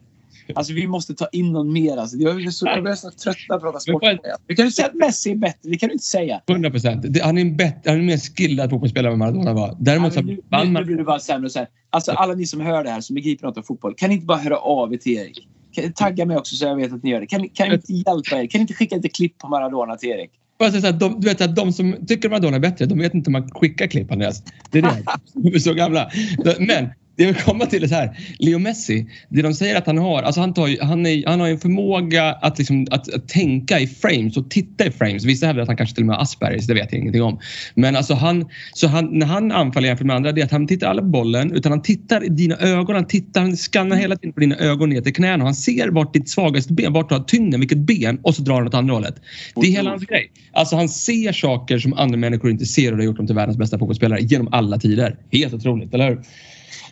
Alltså 0.56 0.73
vi 0.73 0.88
måste 0.88 1.13
ta 1.13 1.27
in 1.32 1.51
någon 1.51 1.73
mer. 1.73 1.97
Alltså, 1.97 2.17
jag 2.17 2.43
är 2.43 2.49
så, 2.49 2.65
jag 2.65 2.88
är 2.88 2.95
så 2.95 3.12
trött 3.12 3.38
på 3.47 3.53
att 3.53 3.62
prata 3.62 3.79
sport. 3.79 4.03
Du 4.47 4.56
kan 4.56 4.65
ju 4.65 4.71
säga 4.71 4.88
att 4.88 4.95
Messi 4.95 5.32
är 5.32 5.36
bättre. 5.36 5.69
Det 5.69 5.77
kan 5.77 5.89
du 5.89 5.93
inte 5.93 6.06
säga. 6.06 6.41
100 6.49 6.71
procent. 6.71 7.21
Han 7.21 7.38
är 7.38 7.41
en, 7.41 7.58
bättre, 7.58 7.82
han 7.86 7.95
är 7.95 7.99
en 7.99 8.06
mer 8.06 8.36
skillad 8.38 8.69
fotbollsspelare 8.69 9.13
än 9.13 9.19
Maradona 9.19 9.53
var. 9.53 9.77
Däremot 9.79 10.15
ja, 10.15 10.21
nu, 10.21 10.39
nu, 10.51 10.65
nu 10.65 10.86
blir 10.86 10.97
det 10.97 11.03
bara 11.03 11.19
sämre 11.19 11.45
och 11.45 11.51
sämre. 11.51 11.69
Alltså 11.89 12.12
alla 12.12 12.34
ni 12.34 12.45
som 12.45 12.62
hör 12.62 12.84
det 12.84 12.89
här 12.89 13.01
som 13.01 13.13
begriper 13.13 13.47
något 13.47 13.58
om 13.58 13.63
fotboll. 13.63 13.93
Kan 13.97 14.10
ni 14.10 14.15
inte 14.15 14.25
bara 14.25 14.38
höra 14.38 14.58
av 14.58 14.93
er 14.93 14.97
till 14.97 15.17
Erik? 15.17 15.47
Tagga 15.95 16.25
mig 16.25 16.38
också 16.38 16.55
så 16.55 16.65
jag 16.65 16.75
vet 16.75 16.93
att 16.93 17.03
ni 17.03 17.09
gör 17.09 17.19
det. 17.19 17.27
Kan, 17.27 17.49
kan 17.49 17.67
ni 17.67 17.75
inte 17.75 17.93
hjälpa 17.93 18.41
er? 18.41 18.47
Kan 18.47 18.59
ni 18.59 18.62
inte 18.62 18.73
skicka 18.73 18.95
lite 18.95 19.09
klipp 19.09 19.38
på 19.38 19.47
Maradona 19.47 19.95
till 19.95 20.09
Erik? 20.09 20.31
Så 20.59 20.79
här, 20.79 20.91
de, 20.91 21.19
du 21.19 21.27
vet 21.27 21.41
att 21.41 21.55
de 21.55 21.73
som 21.73 21.95
tycker 22.07 22.29
Maradona 22.29 22.55
är 22.55 22.59
bättre, 22.59 22.86
de 22.86 22.99
vet 22.99 23.13
inte 23.13 23.27
om 23.27 23.31
man 23.31 23.49
skickar 23.51 23.88
klipp 23.88 24.12
Andreas. 24.12 24.43
Det 24.71 24.77
är 24.77 24.81
det. 24.81 25.03
De 25.33 25.55
är 25.55 25.59
så 25.59 25.73
gamla. 25.73 26.12
Men 26.59 26.89
det 27.15 27.23
jag 27.23 27.34
vill 27.34 27.41
komma 27.41 27.65
till 27.65 27.84
är 27.84 27.88
så 27.88 27.95
här. 27.95 28.17
Leo 28.39 28.60
Messi, 28.60 29.06
det 29.30 29.41
de 29.41 29.54
säger 29.54 29.76
att 29.76 29.86
han 29.86 29.97
har, 29.97 30.21
alltså 30.21 30.41
han, 30.41 30.54
tar, 30.54 30.84
han, 30.86 31.06
är, 31.06 31.28
han 31.28 31.39
har 31.39 31.47
en 31.47 31.60
förmåga 31.60 32.34
att, 32.34 32.58
liksom, 32.58 32.88
att, 32.91 33.13
att, 33.13 33.28
tänka 33.28 33.80
i 33.80 33.88
frames 33.88 34.38
och 34.38 34.49
titta 34.49 34.86
i 34.86 34.91
frames. 34.91 35.26
Vissa 35.26 35.45
hävdar 35.45 35.62
att 35.62 35.67
han 35.67 35.78
kanske 35.78 35.95
till 35.95 36.04
och 36.04 36.08
med 36.08 36.15
har 36.15 36.23
Aspergers, 36.23 36.67
det 36.67 36.73
vet 36.73 36.91
jag 36.91 37.02
ingenting 37.02 37.23
om. 37.23 37.39
Men 37.76 37.95
alltså 37.95 38.13
han, 38.13 38.45
så 38.73 38.88
han, 38.88 39.19
när 39.19 39.26
han 39.26 39.52
anfaller 39.52 39.88
jämfört 39.88 40.08
med 40.08 40.15
andra, 40.15 40.32
det 40.32 40.41
är 40.41 40.45
att 40.45 40.52
han 40.52 40.67
tittar 40.67 40.88
aldrig 40.88 41.04
på 41.06 41.10
bollen 41.10 41.52
utan 41.52 41.71
han 41.71 41.82
tittar 41.82 42.23
i 42.23 42.30
dina 42.30 42.58
ögon, 42.58 42.95
han 42.95 43.08
tittar, 43.08 43.41
han 43.41 43.58
skannar 43.58 43.95
hela 43.95 44.15
tiden 44.15 44.34
på 44.34 44.39
dina 44.39 44.56
ögon 44.56 44.89
ner 44.89 45.02
till 45.02 45.13
knäna 45.13 45.43
och 45.43 45.47
han 45.47 45.56
ser 45.56 45.88
vart 45.88 46.13
ditt 46.13 46.30
svagaste 46.30 46.73
ben, 46.73 46.93
vart 46.93 47.10
du 47.10 47.15
har 47.15 47.23
tyngden, 47.23 47.60
vilket 47.60 47.78
ben 47.78 48.19
och 48.23 48.36
så 48.36 48.41
drar 48.41 48.56
han 48.56 48.67
åt 48.67 48.73
andra 48.73 48.93
hållet. 48.93 49.15
Det 49.56 49.67
är 49.67 49.71
hela 49.71 49.89
hans 49.89 50.06
grej. 50.06 50.32
Alltså 50.52 50.76
han 50.76 50.89
ser 50.89 51.32
saker 51.32 51.80
som 51.80 51.93
andra 51.93 52.17
människor 52.17 52.52
inte 52.52 52.65
ser 52.65 52.91
och 52.91 52.97
det 52.97 53.04
har 53.04 53.06
gjort 53.06 53.17
dem 53.17 53.28
till 53.28 53.36
världens 53.36 53.58
bästa 53.58 53.80
fotbollsspelare 53.80 54.21
genom 54.21 54.47
alla 54.52 54.80
tider. 54.80 55.17
Helt 55.32 55.54
otroligt, 55.54 55.93
eller 55.93 56.10
hur? 56.10 56.21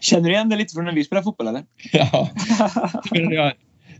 Känner 0.02 0.30
du 0.30 0.36
igen 0.36 0.50
det 0.50 0.56
lite 0.56 0.74
från 0.74 0.86
när 0.86 0.94
vi 0.94 1.04
spelar 1.04 1.24
fotboll 1.24 1.48
eller? 1.48 1.64
Ja. 1.92 2.30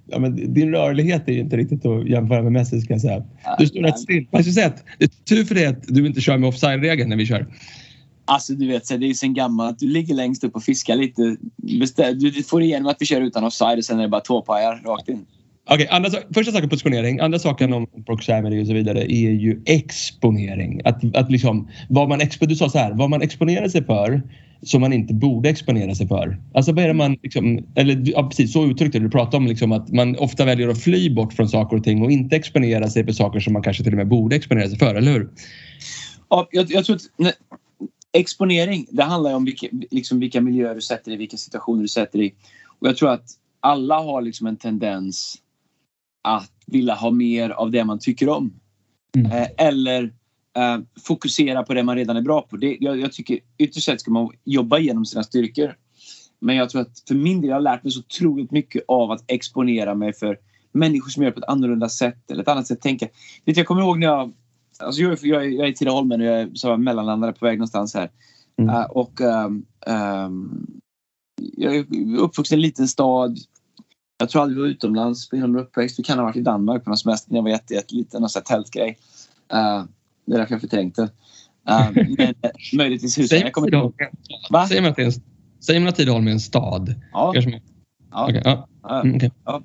ja 0.08 0.20
men 0.20 0.54
din 0.54 0.72
rörlighet 0.72 1.28
är 1.28 1.32
ju 1.32 1.40
inte 1.40 1.58
riktigt 1.58 1.86
att 1.86 2.10
jämföra 2.10 2.44
med 2.44 2.52
Messi 2.52 2.82
ska 2.82 2.94
jag 2.94 3.02
säga. 3.02 3.24
Du 3.60 3.68
står 3.68 3.82
rätt 3.82 4.00
still. 4.00 4.28
Man 4.32 4.44
ska 4.44 4.54
säga 4.54 4.68
att 4.68 4.84
det 5.00 5.06
är 5.06 5.10
tur 5.36 5.46
för 5.46 5.56
dig 5.56 5.66
att 5.66 5.84
du 5.88 6.08
inte 6.08 6.22
kör 6.22 6.38
med 6.38 6.48
offside-regeln 6.48 7.10
när 7.10 7.18
vi 7.18 7.26
kör. 7.26 7.48
Alltså 8.26 8.54
du 8.54 8.68
vet, 8.68 9.00
det 9.00 9.10
är 9.10 9.14
sen 9.14 9.34
gammalt. 9.34 9.80
Du 9.80 9.88
ligger 9.88 10.16
längst 10.16 10.44
upp 10.44 10.56
och 10.56 10.64
fiskar 10.64 10.96
lite. 10.96 11.38
Du 12.14 12.44
får 12.44 12.62
igenom 12.62 12.92
att 12.92 12.98
vi 13.00 13.06
kör 13.06 13.22
utan 13.22 13.44
offside 13.44 13.78
och 13.78 13.86
sen 13.86 14.00
är 14.00 14.04
det 14.04 14.10
bara 14.10 14.22
tåpajar 14.22 14.82
rakt 14.86 15.10
in. 15.10 15.26
Okej, 15.74 15.88
okay, 16.00 16.22
första 16.34 16.52
saken 16.52 16.70
positionering. 16.70 17.20
Andra 17.20 17.40
saken 17.40 17.74
om 17.74 17.88
proximity 18.06 18.64
och 18.64 18.68
så 18.68 18.74
vidare 18.74 19.00
är 19.00 19.32
ju 19.32 19.62
exponering. 19.66 20.82
Att, 20.86 21.16
att 21.16 21.32
liksom, 21.32 21.70
vad 21.90 22.10
man, 22.10 22.20
du 22.40 22.56
sa 22.56 22.70
så 22.70 22.78
här, 22.78 22.94
vad 22.94 23.10
man 23.10 23.22
exponerar 23.22 23.68
sig 23.68 23.86
för 23.86 24.22
som 24.64 24.82
man 24.82 24.94
inte 24.94 25.14
borde 25.14 25.50
exponera 25.50 25.96
sig 25.96 26.08
för. 26.08 26.38
Alltså 26.54 26.72
vad 26.72 26.84
är 26.84 26.88
det 26.88 26.94
man, 26.94 27.18
liksom, 27.24 27.66
eller 27.76 28.02
ja, 28.06 28.30
precis 28.30 28.54
så 28.54 28.66
uttryckte 28.66 29.00
du, 29.00 29.06
du 29.06 29.12
pratade 29.12 29.38
om 29.38 29.48
liksom 29.48 29.72
att 29.72 29.90
man 29.92 30.16
ofta 30.16 30.46
väljer 30.46 30.70
att 30.70 30.82
fly 30.82 31.10
bort 31.10 31.34
från 31.34 31.50
saker 31.50 31.78
och 31.78 31.84
ting 31.84 32.02
och 32.02 32.12
inte 32.12 32.36
exponera 32.36 32.90
sig 32.90 33.06
för 33.06 33.12
saker 33.12 33.40
som 33.40 33.54
man 33.54 33.64
kanske 33.64 33.84
till 33.84 33.94
och 33.94 33.98
med 33.98 34.08
borde 34.08 34.36
exponera 34.36 34.70
sig 34.70 34.78
för, 34.78 34.96
eller 34.96 35.12
hur? 35.12 35.30
Ja, 36.30 36.48
jag, 36.52 36.72
jag 36.72 36.86
tror 36.86 36.96
att 36.96 37.02
nej, 37.18 37.34
exponering, 38.14 38.86
det 38.90 39.04
handlar 39.04 39.34
om 39.34 39.46
vilka, 39.46 39.68
liksom 39.92 40.20
vilka 40.20 40.42
miljöer 40.42 40.76
du 40.76 40.82
sätter 40.82 41.12
i, 41.12 41.16
vilka 41.16 41.38
situationer 41.38 41.82
du 41.82 41.88
sätter 41.88 42.22
i. 42.22 42.34
Och 42.80 42.88
jag 42.88 42.98
tror 42.98 43.10
att 43.10 43.26
alla 43.60 44.00
har 44.00 44.22
liksom 44.22 44.48
en 44.48 44.58
tendens 44.58 45.41
att 46.22 46.52
vilja 46.68 46.94
ha 46.94 47.12
mer 47.12 47.50
av 47.50 47.72
det 47.72 47.86
man 47.86 48.00
tycker 48.00 48.30
om. 48.30 48.54
Mm. 49.16 49.32
Eh, 49.32 49.48
eller 49.58 50.04
eh, 50.58 50.80
fokusera 51.04 51.64
på 51.64 51.74
det 51.74 51.84
man 51.84 51.96
redan 51.96 52.18
är 52.18 52.22
bra 52.22 52.42
på. 52.42 52.58
Det, 52.58 52.78
jag, 52.80 53.00
jag, 53.00 53.14
tycker 53.14 53.40
ytterst 53.58 53.86
sett 53.86 54.02
ska 54.02 54.12
man 54.12 54.30
jobba 54.44 54.78
igenom 54.78 55.06
sina 55.06 55.24
styrkor. 55.24 55.76
Men 56.40 56.56
jag 56.56 56.70
tror 56.70 56.82
att 56.82 57.04
för 57.08 57.16
min 57.16 57.42
del 57.42 57.50
har 57.50 57.58
jag 57.58 57.64
lärt 57.64 57.84
mig 57.84 57.92
så 57.92 58.00
otroligt 58.00 58.52
mycket 58.52 58.84
av 58.88 59.12
att 59.12 59.24
exponera 59.28 59.96
mig 59.96 60.14
för 60.14 60.38
människor 60.72 61.10
som 61.10 61.24
gör 61.24 61.32
på 61.32 61.40
ett 61.40 61.50
annorlunda 61.50 61.90
sätt 61.90 62.32
eller 62.32 62.42
ett 62.42 62.48
annat 62.48 62.68
sätt 62.68 62.78
att 62.78 62.84
tänka. 62.84 63.08
Vet, 63.46 63.58
jag 63.58 63.68
kommer 63.68 63.82
ihåg 63.82 64.00
när 64.00 64.08
jag 64.08 64.34
Alltså 64.80 65.02
jag, 65.02 65.18
jag, 65.22 65.54
jag 65.54 65.68
är 65.68 65.72
i 65.72 65.74
Tidaholmen 65.74 66.22
och 66.22 66.28
jag 66.28 66.42
är 66.42 66.50
så 66.54 66.78
mellanlandare 66.78 67.34
på 67.34 67.46
väg 67.46 67.58
någonstans 67.58 67.94
här. 67.94 68.10
Mm. 68.58 68.76
Uh, 68.76 68.84
och 68.84 69.22
um, 69.22 69.66
um, 69.88 70.68
jag 71.38 71.76
är 71.76 71.86
uppvuxen 72.18 72.56
i 72.56 72.60
en 72.60 72.62
liten 72.62 72.88
stad. 72.88 73.38
Jag 74.22 74.30
tror 74.30 74.42
aldrig 74.42 74.58
vi 74.58 74.62
var 74.62 74.70
utomlands 74.70 75.30
på 75.30 75.36
hela 75.36 75.48
min 75.48 75.62
uppväxt. 75.62 76.00
Vi 76.00 76.04
kan 76.04 76.18
ha 76.18 76.26
varit 76.26 76.36
i 76.36 76.42
Danmark 76.42 76.84
på 76.84 76.90
någon 76.90 76.98
semester 76.98 77.32
när 77.32 77.38
jag 77.38 77.44
var 77.44 77.50
jätteliten. 77.50 78.22
Någon 78.22 78.30
tältgrej. 78.42 78.98
Uh, 79.54 79.86
det 80.26 80.34
är 80.34 80.38
därför 80.38 80.54
jag 80.54 80.62
förträngt 80.62 80.96
det. 80.96 81.04
Uh, 81.04 81.92
men 82.18 82.34
möjligtvis 82.74 83.18
huset. 83.18 83.30
Säger, 83.30 83.50
kommer 83.50 83.68
Tidaholm, 83.68 83.94
Va? 84.50 84.68
säger 84.68 84.82
man 84.82 84.92
att 84.92 84.96
det 84.96 85.02
är 85.02 85.06
en, 85.06 85.12
säger 85.60 85.80
man 85.80 85.90
att 85.90 85.96
Tidaholm 85.96 86.28
är 86.28 86.32
en 86.32 86.40
stad? 86.40 86.96
Ja. 87.12 87.34
Ja. 88.12 88.28
Okay. 88.28 88.42
ja. 88.46 89.02
Mm, 89.02 89.16
okay. 89.16 89.30
ja. 89.46 89.64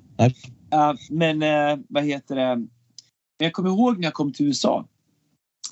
Uh, 0.73 0.99
men 1.09 1.43
uh, 1.43 1.85
vad 1.89 2.03
heter 2.03 2.35
det? 2.35 2.67
Jag 3.37 3.53
kommer 3.53 3.69
ihåg 3.69 3.97
när 3.97 4.03
jag 4.03 4.13
kom 4.13 4.33
till 4.33 4.45
USA. 4.45 4.85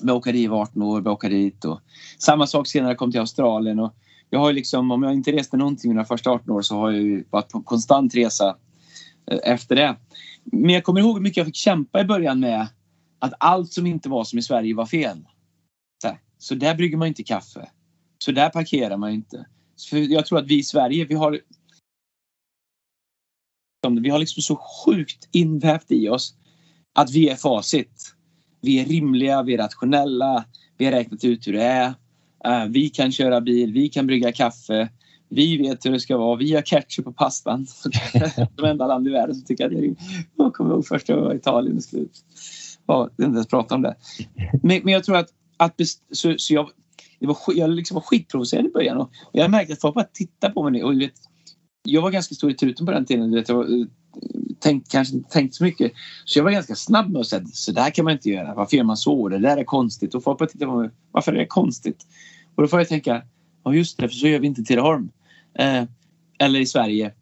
Jag 0.02 0.16
dit 0.32 0.40
i 0.40 0.48
18 0.48 0.82
år, 0.82 1.02
jag 1.04 1.12
åka 1.12 1.28
dit 1.28 1.64
och 1.64 1.80
samma 2.18 2.46
sak 2.46 2.66
senare 2.66 2.94
kom 2.94 3.12
till 3.12 3.20
Australien. 3.20 3.80
Och 3.80 3.94
jag 4.30 4.38
har 4.38 4.52
liksom, 4.52 4.90
om 4.90 5.02
jag 5.02 5.12
inte 5.12 5.32
reste 5.32 5.56
någonting 5.56 5.94
de 5.96 6.04
första 6.04 6.30
18 6.30 6.50
år 6.50 6.62
så 6.62 6.74
har 6.74 6.90
jag 6.90 7.02
ju 7.02 7.24
varit 7.30 7.48
på 7.48 7.62
konstant 7.62 8.14
resa 8.14 8.56
Eh, 9.30 9.38
efter 9.42 9.76
det. 9.76 9.96
Men 10.44 10.70
jag 10.70 10.84
kommer 10.84 11.00
ihåg 11.00 11.14
hur 11.16 11.22
mycket 11.22 11.36
jag 11.36 11.46
fick 11.46 11.56
kämpa 11.56 12.00
i 12.00 12.04
början 12.04 12.40
med 12.40 12.68
att 13.18 13.32
allt 13.38 13.72
som 13.72 13.86
inte 13.86 14.08
var 14.08 14.24
som 14.24 14.38
i 14.38 14.42
Sverige 14.42 14.74
var 14.74 14.86
fel. 14.86 15.24
Så, 16.02 16.18
så 16.38 16.54
där 16.54 16.74
brygger 16.74 16.96
man 16.96 17.08
inte 17.08 17.22
kaffe. 17.22 17.70
Så 18.18 18.32
där 18.32 18.48
parkerar 18.48 18.96
man 18.96 19.10
inte. 19.10 19.46
För 19.90 19.96
jag 19.96 20.26
tror 20.26 20.38
att 20.38 20.46
vi 20.46 20.58
i 20.58 20.62
Sverige, 20.62 21.04
vi 21.04 21.14
har 21.14 21.40
vi 24.00 24.10
har 24.10 24.18
liksom 24.18 24.42
så 24.42 24.56
sjukt 24.56 25.28
invävt 25.32 25.90
i 25.90 26.08
oss 26.08 26.34
att 26.94 27.10
vi 27.10 27.28
är 27.28 27.36
facit. 27.36 28.14
Vi 28.60 28.80
är 28.80 28.84
rimliga, 28.84 29.42
vi 29.42 29.54
är 29.54 29.58
rationella, 29.58 30.44
vi 30.78 30.84
har 30.84 30.92
räknat 30.92 31.24
ut 31.24 31.46
hur 31.46 31.52
det 31.52 31.62
är. 31.62 31.94
Eh, 32.44 32.64
vi 32.68 32.88
kan 32.88 33.12
köra 33.12 33.40
bil, 33.40 33.72
vi 33.72 33.88
kan 33.88 34.06
brygga 34.06 34.32
kaffe. 34.32 34.88
Vi 35.28 35.56
vet 35.56 35.86
hur 35.86 35.90
det 35.90 36.00
ska 36.00 36.16
vara. 36.16 36.36
Vi 36.36 36.54
har 36.54 36.62
ketchup 36.62 37.04
på 37.04 37.12
pastan. 37.12 37.66
De 38.56 38.66
enda 38.66 38.86
land 38.86 39.08
i 39.08 39.10
världen 39.10 39.34
som 39.34 39.44
tycker 39.44 39.64
att 39.64 39.70
det 39.70 39.78
är. 39.78 39.94
Jag 40.36 40.54
kommer 40.54 40.70
ihåg 40.70 40.86
första 40.86 41.12
gången 41.12 41.24
jag 41.24 41.28
var 41.28 41.34
i 41.34 41.38
Italien. 41.38 41.80
Jag 41.92 42.08
ja, 42.86 43.10
inte 43.10 43.24
ens 43.24 43.46
prata 43.46 43.74
om 43.74 43.82
det. 43.82 43.96
Men, 44.62 44.80
men 44.84 44.92
jag 44.92 45.04
tror 45.04 45.16
att, 45.16 45.28
att 45.56 45.80
så, 46.12 46.34
så 46.38 46.54
jag, 46.54 46.70
det 47.20 47.26
var, 47.26 47.36
jag 47.54 47.70
liksom 47.70 47.94
var 47.94 48.02
skitprovocerad 48.02 48.66
i 48.66 48.70
början 48.70 48.96
och, 48.96 49.10
och 49.24 49.30
jag 49.32 49.50
märkte 49.50 49.72
att 49.72 49.80
folk 49.80 49.94
bara 49.94 50.04
tittade 50.04 50.54
på 50.54 50.70
mig. 50.70 50.84
Och, 50.84 51.00
vet, 51.00 51.12
jag 51.84 52.02
var 52.02 52.10
ganska 52.10 52.34
stor 52.34 52.50
i 52.50 52.54
truten 52.54 52.86
på 52.86 52.92
den 52.92 53.04
tiden. 53.04 53.34
Vet, 53.34 53.48
jag 53.48 53.56
var, 53.56 53.64
eh, 53.64 53.86
tänkt, 54.60 54.92
kanske 54.92 55.16
inte 55.16 55.30
tänkt 55.30 55.54
så 55.54 55.64
mycket. 55.64 55.92
Så 56.24 56.38
jag 56.38 56.44
var 56.44 56.50
ganska 56.50 56.74
snabb 56.74 57.10
med 57.10 57.20
att 57.20 57.26
säga 57.26 57.44
så 57.46 57.72
där 57.72 57.90
kan 57.90 58.04
man 58.04 58.14
inte 58.14 58.30
göra. 58.30 58.54
Varför 58.54 58.76
gör 58.76 58.84
man 58.84 58.96
så? 58.96 59.28
Det 59.28 59.38
där 59.38 59.56
är 59.56 59.64
konstigt. 59.64 60.14
Och 60.14 60.22
folk 60.22 60.38
bara 60.38 60.48
tittade 60.48 60.70
på 60.70 60.76
mig. 60.76 60.90
Varför 61.12 61.32
är 61.32 61.38
det 61.38 61.46
konstigt? 61.46 62.06
Och 62.54 62.62
då 62.62 62.68
får 62.68 62.80
jag 62.80 62.88
tänka, 62.88 63.22
ja 63.64 63.74
just 63.74 63.98
det, 63.98 64.08
för 64.08 64.16
så 64.16 64.28
gör 64.28 64.38
vi 64.38 64.46
inte 64.46 64.60
i 64.60 64.64
Tidaholm. 64.64 65.10
Eh, 65.58 65.84
eller 66.38 66.60
i 66.60 66.66
Sverige. 66.66 67.12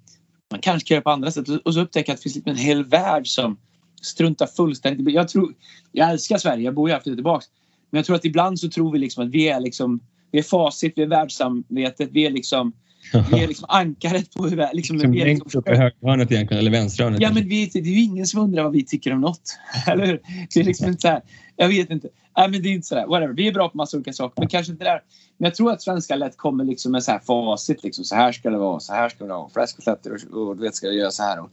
Man 0.51 0.61
kanske 0.61 0.89
kan 0.89 0.95
göra 0.95 1.03
på 1.03 1.11
andra 1.11 1.31
sätt. 1.31 1.49
Och 1.49 1.75
så 1.75 1.81
upptäcker 1.81 2.11
jag 2.11 2.15
att 2.15 2.23
det 2.23 2.31
finns 2.31 2.47
en 2.47 2.57
hel 2.57 2.85
värld 2.85 3.27
som 3.27 3.57
struntar 4.03 4.47
fullständigt 4.47 5.15
jag 5.15 5.29
tror, 5.29 5.55
Jag 5.93 6.11
älskar 6.11 6.39
Sverige, 6.39 6.65
jag 6.65 6.75
bor 6.75 6.89
ju 6.89 6.95
alltid 6.95 7.17
tillbaks. 7.17 7.47
Men 7.91 7.99
jag 7.99 8.07
tror 8.07 8.17
att 8.17 8.25
ibland 8.25 8.61
så 8.61 8.69
tror 8.69 8.93
vi 8.93 8.99
liksom 8.99 9.25
att 9.25 9.31
vi 9.31 9.49
är 9.49 9.61
liksom 9.61 10.01
vi 10.31 10.39
är 10.39 10.43
facit, 10.43 10.93
vi 10.97 11.03
är 11.03 11.07
världssamvetet, 11.07 12.09
vi 12.13 12.27
är 12.27 12.31
liksom 12.31 12.73
vi 13.13 13.43
är 13.43 13.49
liksom 13.49 13.67
ankaret 13.69 14.35
på 14.35 14.47
hur 14.47 14.75
liksom, 14.75 15.01
som 15.01 15.13
vi 15.13 15.21
är 15.21 15.27
liksom, 15.27 15.59
upp 15.59 15.69
i 15.69 15.75
högerhörnet 15.75 16.33
egentligen, 16.33 16.61
eller 16.61 16.71
vänsterhörnet. 16.71 17.21
Ja, 17.21 17.33
men 17.33 17.49
vi, 17.49 17.71
det 17.73 17.79
är 17.79 17.83
ju 17.83 18.03
ingen 18.03 18.27
som 18.27 18.41
undrar 18.41 18.63
vad 18.63 18.73
vi 18.73 18.85
tycker 18.85 19.13
om 19.13 19.21
något. 19.21 19.59
Eller 19.87 20.07
hur? 20.07 20.21
Det 20.55 20.61
är 20.61 20.65
liksom 20.65 20.89
inte 20.89 21.01
så 21.01 21.09
här, 21.09 21.23
jag 21.57 21.69
vet 21.69 21.91
inte. 21.91 22.09
Nej, 22.37 22.51
men 22.51 22.63
det 22.63 22.69
är 22.69 22.73
inte 22.73 22.87
sådär. 22.87 23.07
Whatever. 23.07 23.35
Vi 23.35 23.49
är 23.49 23.53
bra 23.53 23.69
på 23.69 23.77
massa 23.77 23.97
olika 23.97 24.13
saker, 24.13 24.35
men 24.41 24.49
kanske 24.49 24.73
inte 24.73 24.85
där. 24.85 25.03
Men 25.39 25.45
jag 25.49 25.55
tror 25.55 25.73
att 25.73 25.83
svenskar 25.83 26.17
lätt 26.17 26.37
kommer 26.37 26.65
liksom 26.65 26.93
med 26.93 27.03
så 27.05 27.13
här 27.13 27.19
facit. 27.19 27.83
Liksom. 27.83 28.05
Så 28.05 28.15
här 28.15 28.33
ska 28.33 28.51
det 28.51 28.59
vara, 28.59 28.81
så 28.81 28.93
här 28.93 29.09
ska 29.09 29.25
det 29.25 29.31
vara. 29.31 29.49
fläskkotletter 29.49 30.13
och, 30.13 30.49
och 30.49 30.57
du 30.57 30.63
vet, 30.63 30.75
ska 30.75 30.87
jag 30.87 30.97
göra 30.97 31.11
så 31.11 31.23
här. 31.23 31.41
Och, 31.41 31.51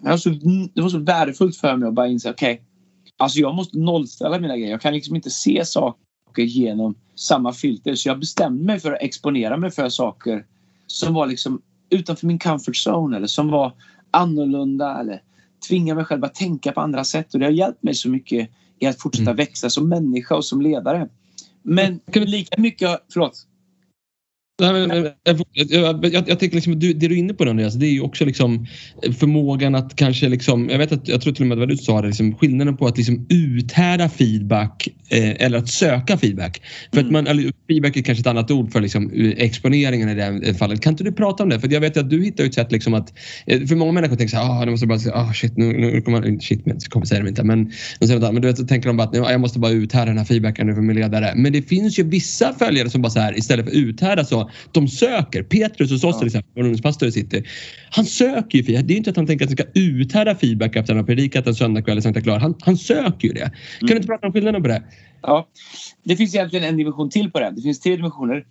det 0.00 0.10
var 0.10 0.16
så, 0.16 0.30
det 0.74 0.82
var 0.82 0.88
så 0.88 0.98
värdefullt 0.98 1.56
för 1.56 1.76
mig 1.76 1.88
att 1.88 1.94
bara 1.94 2.08
inse, 2.08 2.30
okej, 2.30 2.52
okay, 2.54 2.64
alltså 3.16 3.38
jag 3.38 3.54
måste 3.54 3.78
nollställa 3.78 4.38
mina 4.38 4.56
grejer. 4.56 4.70
Jag 4.70 4.80
kan 4.80 4.94
liksom 4.94 5.16
inte 5.16 5.30
se 5.30 5.64
saker 5.64 6.42
genom 6.42 6.94
samma 7.14 7.52
filter. 7.52 7.94
Så 7.94 8.08
jag 8.08 8.18
bestämde 8.18 8.64
mig 8.64 8.80
för 8.80 8.92
att 8.92 9.02
exponera 9.02 9.56
mig 9.56 9.70
för 9.70 9.88
saker 9.88 10.46
som 10.86 11.14
var 11.14 11.26
liksom 11.26 11.62
utanför 11.90 12.26
min 12.26 12.38
comfort 12.38 12.76
zone 12.86 13.16
eller 13.16 13.26
som 13.26 13.48
var 13.48 13.72
annorlunda 14.10 15.00
eller 15.00 15.22
tvinga 15.68 15.94
mig 15.94 16.04
själv 16.04 16.24
att 16.24 16.34
tänka 16.34 16.72
på 16.72 16.80
andra 16.80 17.04
sätt. 17.04 17.34
Och 17.34 17.40
det 17.40 17.46
har 17.46 17.52
hjälpt 17.52 17.82
mig 17.82 17.94
så 17.94 18.08
mycket 18.08 18.50
i 18.78 18.86
att 18.86 19.00
fortsätta 19.00 19.30
mm. 19.30 19.36
växa 19.36 19.70
som 19.70 19.88
människa 19.88 20.36
och 20.36 20.44
som 20.44 20.62
ledare. 20.62 21.08
Men 21.62 22.00
lika 22.26 22.60
mycket... 22.60 23.00
Förlåt. 23.12 23.46
Jag, 24.56 26.04
jag, 26.04 26.28
jag 26.28 26.38
tänker 26.38 26.54
liksom, 26.54 26.78
du, 26.78 26.92
det 26.92 27.08
du 27.08 27.14
är 27.14 27.18
inne 27.18 27.34
på 27.34 27.44
Andreas, 27.44 27.74
det 27.74 27.86
är 27.86 27.90
ju 27.90 28.00
också 28.00 28.24
liksom 28.24 28.66
förmågan 29.18 29.74
att 29.74 29.96
kanske 29.96 30.28
liksom, 30.28 30.68
jag 30.70 30.78
vet 30.78 30.92
att 30.92 31.08
jag 31.08 31.20
tror 31.20 31.32
till 31.32 31.42
och 31.42 31.48
med 31.48 31.62
att 31.62 31.68
du 31.68 31.76
sa 31.76 32.00
det, 32.00 32.06
liksom, 32.06 32.34
skillnaden 32.34 32.76
på 32.76 32.86
att 32.86 32.96
liksom 32.96 33.26
uthärda 33.30 34.08
feedback 34.08 34.88
eh, 35.08 35.44
eller 35.44 35.58
att 35.58 35.68
söka 35.68 36.18
feedback. 36.18 36.62
För 36.92 37.00
mm. 37.00 37.16
att 37.16 37.36
man, 37.36 37.52
feedback 37.68 37.96
är 37.96 38.02
kanske 38.02 38.20
ett 38.20 38.26
annat 38.26 38.50
ord 38.50 38.72
för 38.72 38.80
liksom, 38.80 39.10
exponeringen 39.36 40.08
i 40.08 40.14
det 40.14 40.54
fallet. 40.54 40.80
Kan 40.80 40.92
inte 40.92 41.04
du 41.04 41.12
prata 41.12 41.42
om 41.42 41.48
det? 41.48 41.60
För 41.60 41.72
jag 41.72 41.80
vet 41.80 41.96
att 41.96 42.10
du 42.10 42.24
hittar 42.24 42.44
ett 42.44 42.54
sätt 42.54 42.72
liksom 42.72 42.94
att, 42.94 43.12
eh, 43.46 43.66
för 43.66 43.76
många 43.76 43.92
människor 43.92 44.16
tänker 44.16 44.36
så 44.36 44.42
här, 44.42 44.62
ah, 44.62 44.70
måste 44.70 44.86
bara 44.86 44.98
säga, 44.98 45.14
ah, 45.14 45.32
shit, 45.32 45.56
nu, 45.56 45.66
nu 45.66 46.00
kommer 46.00 46.20
man, 46.20 46.40
shit, 46.40 46.66
men, 46.66 46.80
kommer 46.80 47.06
säga 47.06 47.22
det 47.22 47.28
inte, 47.28 47.44
men, 47.44 47.72
men, 48.00 48.34
du 48.34 48.48
vet, 48.48 48.58
så 48.58 48.66
tänker 48.66 48.88
de 48.88 48.96
bara 48.96 49.08
att 49.08 49.30
jag 49.30 49.40
måste 49.40 49.58
bara 49.58 49.72
uthärda 49.72 50.06
den 50.06 50.18
här 50.18 50.24
feedbacken 50.24 50.66
nu 50.66 50.74
för 50.74 50.82
min 50.82 50.96
ledare. 50.96 51.32
Men 51.36 51.52
det 51.52 51.62
finns 51.62 51.98
ju 51.98 52.02
vissa 52.02 52.54
följare 52.58 52.90
som 52.90 53.02
bara 53.02 53.10
så 53.10 53.20
här, 53.20 53.38
istället 53.38 53.66
för 53.66 53.76
uthärda 53.76 54.24
så 54.24 54.43
de 54.72 54.88
söker. 54.88 55.42
Petrus 55.42 55.90
hos 55.90 56.04
oss 56.04 56.14
ja. 56.14 56.18
till 56.18 56.26
exempel, 56.26 56.52
vår 56.54 56.62
ungdomspastor 56.62 57.10
sitter. 57.10 57.48
Han 57.90 58.04
söker 58.04 58.58
ju 58.58 58.64
feedback. 58.64 58.86
Det 58.88 58.94
är 58.94 58.96
inte 58.96 59.10
att 59.10 59.16
han 59.16 59.26
tänker 59.26 59.44
att 59.44 59.50
han 59.50 59.56
ska 59.56 59.80
uthärda 59.80 60.34
feedback 60.34 60.68
efter 60.68 60.80
att 60.80 60.88
han 60.88 60.96
har 60.96 61.04
predikat 61.04 61.46
en 61.46 61.54
söndagkväll 61.54 61.98
i 61.98 62.02
Santa 62.02 62.20
Clara. 62.20 62.38
Han, 62.38 62.54
han 62.60 62.76
söker 62.76 63.28
ju 63.28 63.34
det. 63.34 63.40
Kan 63.40 63.50
mm. 63.50 63.86
du 63.86 63.96
inte 63.96 64.06
prata 64.06 64.26
om 64.26 64.32
skillnaden 64.32 64.62
på 64.62 64.68
det? 64.68 64.82
Ja, 65.22 65.48
det 66.02 66.16
finns 66.16 66.34
egentligen 66.34 66.64
en 66.64 66.76
dimension 66.76 67.10
till 67.10 67.30
på 67.30 67.40
det. 67.40 67.52
Det 67.56 67.62
finns 67.62 67.80
tre 67.80 67.96
dimensioner. 67.96 68.46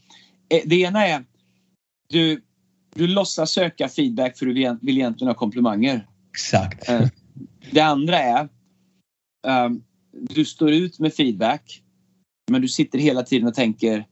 Eh, 0.50 0.62
det 0.66 0.76
ena 0.76 1.08
är 1.08 1.24
du, 2.10 2.42
du 2.96 3.08
låtsas 3.08 3.52
söka 3.52 3.90
feedback 3.90 4.38
för 4.38 4.46
du 4.46 4.54
vill 4.82 4.98
egentligen 4.98 5.28
ha 5.28 5.36
komplimanger. 5.36 6.08
Exakt. 6.32 6.90
Eh, 6.90 7.08
det 7.72 7.82
andra 7.82 8.20
är 8.20 8.50
um, 9.48 9.84
du 10.30 10.46
står 10.46 10.72
ut 10.72 11.00
med 11.00 11.14
feedback 11.14 11.82
men 12.52 12.62
du 12.62 12.68
sitter 12.68 13.00
hela 13.00 13.24
tiden 13.24 13.48
och 13.48 13.54
tänker 13.54 14.06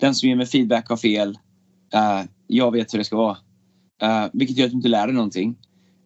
den 0.00 0.14
som 0.14 0.28
ger 0.28 0.36
mig 0.36 0.46
feedback 0.46 0.88
har 0.88 0.96
fel. 0.96 1.38
Uh, 1.94 2.24
jag 2.46 2.72
vet 2.72 2.94
hur 2.94 2.98
det 2.98 3.04
ska 3.04 3.16
vara. 3.16 3.36
Uh, 4.02 4.30
vilket 4.32 4.56
gör 4.56 4.64
att 4.64 4.70
du 4.70 4.76
inte 4.76 4.88
lär 4.88 5.06
dig 5.06 5.14
någonting. 5.14 5.56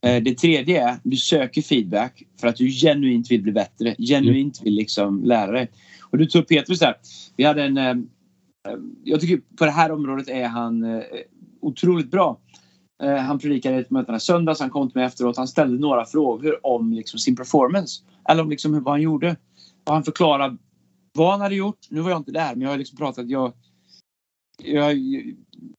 Uh, 0.07 0.23
det 0.23 0.35
tredje 0.39 0.89
är 0.89 0.97
du 1.03 1.17
söker 1.17 1.63
feedback 1.63 2.23
för 2.41 2.49
att 2.49 2.57
du 2.57 2.71
genuint 2.71 3.31
vill 3.31 3.43
bli 3.43 3.53
bättre. 3.53 3.95
Genuint 3.99 4.63
vill 4.63 4.75
liksom 4.75 5.25
lära 5.25 5.53
dig. 5.53 5.71
Och 6.11 6.19
du 6.19 6.27
tog 6.27 6.43
upp 6.43 6.49
Petrus 6.49 6.79
där. 6.79 6.95
Vi 7.37 7.45
hade 7.45 7.65
en... 7.65 8.09
jag 9.05 9.21
tycker 9.21 9.41
på 9.57 9.65
det 9.65 9.71
här 9.71 9.93
området 9.93 10.29
är 10.29 10.49
han 10.49 11.03
otroligt 11.61 12.11
bra. 12.11 12.41
Han 12.99 13.39
predikade 13.39 13.77
ett 13.77 13.91
möte 13.91 14.21
söndags, 14.21 14.61
han 14.61 14.71
kom 14.71 14.91
till 14.91 14.99
mig 14.99 15.07
efteråt. 15.07 15.37
Han 15.37 15.49
ställde 15.49 15.79
några 15.79 16.05
frågor 16.05 16.67
om 16.67 16.93
liksom 16.93 17.19
sin 17.19 17.37
performance. 17.37 18.03
Eller 18.29 18.43
om 18.43 18.51
liksom 18.51 18.83
vad 18.83 18.95
han 18.95 19.03
gjorde. 19.03 19.37
Och 19.85 19.95
han 19.95 20.05
förklarade 20.05 20.57
vad 21.13 21.31
han 21.31 21.41
hade 21.41 21.55
gjort. 21.55 21.79
Nu 21.89 22.01
var 22.01 22.11
jag 22.11 22.21
inte 22.21 22.33
där 22.33 22.55
men 22.55 22.61
jag 22.61 22.71
har 22.71 22.79
liksom 22.79 22.99
pratat. 22.99 23.29
Jag, 23.29 23.53
jag, 24.63 24.97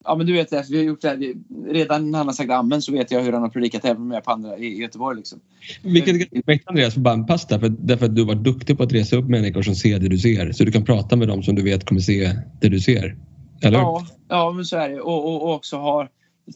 ja 0.03 0.15
men 0.15 0.25
du 0.25 0.33
vet 0.33 0.49
det, 0.49 0.65
vi 0.69 0.77
har 0.77 0.83
gjort 0.83 1.01
det 1.01 1.07
här, 1.07 1.33
redan 1.73 2.11
när 2.11 2.17
han 2.17 2.27
har 2.27 2.33
sagt 2.33 2.51
amen 2.51 2.81
så 2.81 2.91
vet 2.91 3.11
jag 3.11 3.21
hur 3.21 3.33
han 3.33 3.41
har 3.41 3.49
predikat 3.49 3.85
även 3.85 4.07
med 4.07 4.23
på 4.23 4.31
andra 4.31 4.57
i 4.57 4.81
Göteborg. 4.81 5.17
Liksom. 5.17 5.39
Vilket 5.81 6.33
respekt 6.33 6.67
Andreas 6.67 6.93
för 6.93 7.01
bandpass 7.01 7.47
därför, 7.47 7.69
därför 7.69 8.05
att 8.05 8.15
du 8.15 8.25
var 8.25 8.35
duktig 8.35 8.77
på 8.77 8.83
att 8.83 8.93
resa 8.93 9.15
upp 9.15 9.25
människor 9.25 9.61
som 9.61 9.75
ser 9.75 9.99
det 9.99 10.09
du 10.09 10.17
ser. 10.17 10.51
Så 10.51 10.63
du 10.63 10.71
kan 10.71 10.85
prata 10.85 11.15
med 11.15 11.27
dem 11.27 11.43
som 11.43 11.55
du 11.55 11.63
vet 11.63 11.85
kommer 11.85 12.01
se 12.01 12.31
det 12.61 12.69
du 12.69 12.79
ser. 12.79 13.17
Eller? 13.61 13.77
Ja, 13.77 14.07
ja 14.29 14.51
men 14.51 14.65
så 14.65 14.77
är 14.77 14.89
det. 14.89 15.01
Och, 15.01 15.25
och, 15.25 15.43
och 15.43 15.55
också 15.55 15.77
har 15.77 16.09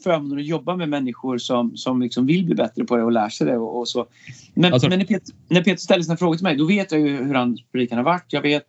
förmånen 0.04 0.38
att 0.38 0.46
jobba 0.46 0.76
med 0.76 0.88
människor 0.88 1.38
som, 1.38 1.76
som 1.76 2.02
liksom 2.02 2.26
vill 2.26 2.44
bli 2.44 2.54
bättre 2.54 2.84
på 2.84 2.96
det 2.96 3.02
och 3.02 3.12
lär 3.12 3.28
sig 3.28 3.46
det. 3.46 3.56
Och, 3.56 3.78
och 3.78 3.88
så. 3.88 4.06
Men, 4.54 4.72
alltså, 4.72 4.88
men 4.88 4.98
när, 4.98 5.06
Peter, 5.06 5.34
när 5.48 5.62
Peter 5.62 5.80
ställer 5.80 6.02
sina 6.02 6.16
frågor 6.16 6.36
till 6.36 6.44
mig 6.44 6.56
då 6.56 6.66
vet 6.66 6.92
jag 6.92 7.00
ju 7.00 7.24
hur 7.24 7.34
hans 7.34 7.62
predikan 7.72 7.98
har 7.98 8.04
varit. 8.04 8.26
Jag 8.28 8.42
vet 8.42 8.66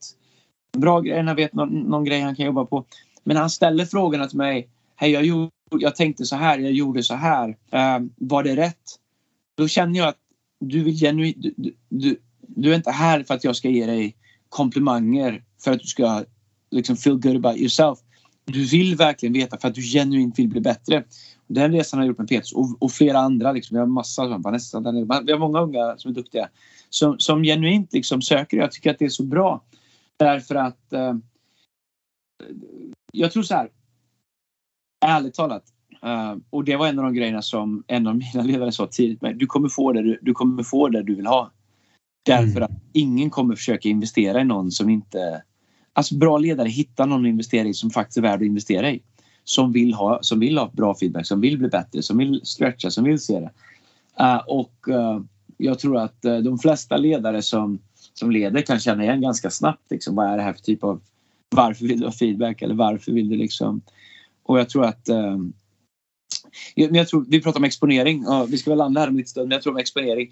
bra 0.77 1.01
grejer, 1.01 1.23
jag 1.23 1.35
vet 1.35 1.53
någon, 1.53 1.79
någon 1.79 2.05
grej 2.05 2.21
han 2.21 2.35
kan 2.35 2.45
jobba 2.45 2.65
på. 2.65 2.85
Men 3.23 3.37
han 3.37 3.49
ställer 3.49 3.85
frågorna 3.85 4.27
till 4.27 4.37
mig. 4.37 4.69
Hej, 4.95 5.11
jag, 5.11 5.25
gjorde, 5.25 5.51
jag 5.71 5.95
tänkte 5.95 6.25
så 6.25 6.35
här, 6.35 6.59
jag 6.59 6.71
gjorde 6.71 7.03
så 7.03 7.15
här. 7.15 7.49
Uh, 7.49 8.07
var 8.15 8.43
det 8.43 8.55
rätt? 8.55 8.99
Då 9.55 9.67
känner 9.67 9.99
jag 9.99 10.07
att 10.07 10.17
du 10.59 10.83
vill 10.83 10.99
genuint... 10.99 11.37
Du, 11.39 11.75
du, 11.89 12.19
du, 12.47 12.71
är 12.71 12.75
inte 12.75 12.91
här 12.91 13.23
för 13.23 13.33
att 13.33 13.43
jag 13.43 13.55
ska 13.55 13.69
ge 13.69 13.85
dig 13.85 14.15
komplimanger 14.49 15.43
för 15.63 15.71
att 15.71 15.79
du 15.79 15.87
ska 15.87 16.23
liksom 16.71 16.97
feel 16.97 17.15
good 17.15 17.35
about 17.35 17.57
yourself. 17.57 17.99
Du 18.45 18.65
vill 18.65 18.95
verkligen 18.95 19.33
veta 19.33 19.57
för 19.57 19.67
att 19.67 19.75
du 19.75 19.81
genuint 19.81 20.39
vill 20.39 20.47
bli 20.47 20.61
bättre. 20.61 21.03
Den 21.47 21.71
resan 21.71 21.99
har 21.99 22.05
jag 22.05 22.07
gjort 22.07 22.17
med 22.17 22.27
Petrus 22.27 22.53
och, 22.53 22.77
och 22.79 22.91
flera 22.91 23.19
andra. 23.19 23.51
Liksom. 23.51 23.75
Vi 23.75 23.79
har 23.79 23.87
massa, 23.87 24.37
Vanessa, 24.37 24.79
vi 25.25 25.31
har 25.31 25.39
många 25.39 25.59
unga 25.59 25.97
som 25.97 26.11
är 26.11 26.15
duktiga. 26.15 26.49
Som, 26.89 27.19
som 27.19 27.43
genuint 27.43 27.93
liksom 27.93 28.21
söker. 28.21 28.57
Jag 28.57 28.71
tycker 28.71 28.91
att 28.91 28.99
det 28.99 29.05
är 29.05 29.09
så 29.09 29.23
bra. 29.23 29.63
Därför 30.17 30.55
att 30.55 30.93
eh, 30.93 31.13
jag 33.11 33.31
tror 33.31 33.43
så 33.43 33.55
här. 33.55 33.69
Ärligt 35.05 35.33
talat. 35.33 35.63
Uh, 36.05 36.37
och 36.49 36.63
det 36.63 36.75
var 36.75 36.87
en 36.87 36.99
av 36.99 37.05
de 37.05 37.13
grejerna 37.13 37.41
som 37.41 37.83
en 37.87 38.07
av 38.07 38.15
mina 38.15 38.43
ledare 38.43 38.71
sa 38.71 38.87
tidigt. 38.87 39.21
Med, 39.21 39.37
du, 39.37 39.45
kommer 39.45 39.69
få 39.69 39.91
det, 39.91 40.01
du, 40.01 40.19
du 40.21 40.33
kommer 40.33 40.63
få 40.63 40.89
det 40.89 41.03
du 41.03 41.15
vill 41.15 41.25
ha. 41.25 41.51
Därför 42.25 42.57
mm. 42.57 42.63
att 42.63 42.71
ingen 42.93 43.29
kommer 43.29 43.55
försöka 43.55 43.89
investera 43.89 44.41
i 44.41 44.43
någon 44.43 44.71
som 44.71 44.89
inte... 44.89 45.43
Alltså 45.93 46.15
bra 46.15 46.37
ledare 46.37 46.69
hittar 46.69 47.05
någon 47.05 47.25
investering 47.25 47.73
som 47.73 47.89
faktiskt 47.89 48.17
är 48.17 48.21
värd 48.21 48.39
att 48.39 48.45
investera 48.45 48.91
i. 48.91 49.01
Som 49.43 49.71
vill 49.71 49.93
ha, 49.93 50.19
som 50.21 50.39
vill 50.39 50.57
ha 50.57 50.69
bra 50.73 50.95
feedback, 50.95 51.27
som 51.27 51.41
vill 51.41 51.57
bli 51.57 51.67
bättre, 51.67 52.01
som 52.01 52.17
vill 52.17 52.41
stretcha, 52.43 52.91
som 52.91 53.03
vill 53.03 53.19
se 53.19 53.39
det. 53.39 53.51
Uh, 54.23 54.41
och 54.47 54.87
uh, 54.87 55.21
jag 55.57 55.79
tror 55.79 55.97
att 55.97 56.21
de 56.21 56.59
flesta 56.59 56.97
ledare 56.97 57.41
som, 57.41 57.79
som 58.13 58.31
leder 58.31 58.61
kan 58.61 58.79
känna 58.79 59.03
igen 59.03 59.21
ganska 59.21 59.49
snabbt 59.49 59.91
liksom, 59.91 60.15
vad 60.15 60.27
är 60.27 60.37
det 60.37 60.43
här 60.43 60.53
för 60.53 60.61
typ 60.61 60.83
av 60.83 61.01
varför 61.55 61.87
vill 61.87 61.99
du 61.99 62.05
ha 62.05 62.11
feedback 62.11 62.61
eller 62.61 62.75
varför 62.75 63.11
vill 63.11 63.29
du 63.29 63.37
liksom... 63.37 63.81
Och 64.43 64.59
jag 64.59 64.69
tror 64.69 64.85
att... 64.85 65.09
Eh, 65.09 65.37
jag 66.75 67.07
tror, 67.07 67.25
vi 67.27 67.41
pratar 67.41 67.59
om 67.59 67.63
exponering. 67.63 68.23
Ja, 68.23 68.45
vi 68.49 68.57
ska 68.57 68.71
väl 68.71 68.77
landa 68.77 69.01
här 69.01 69.07
om 69.07 69.17
lite 69.17 69.29
stund, 69.29 69.47
men 69.47 69.55
jag 69.55 69.63
tror 69.63 69.73
om 69.73 69.79
exponering. 69.79 70.31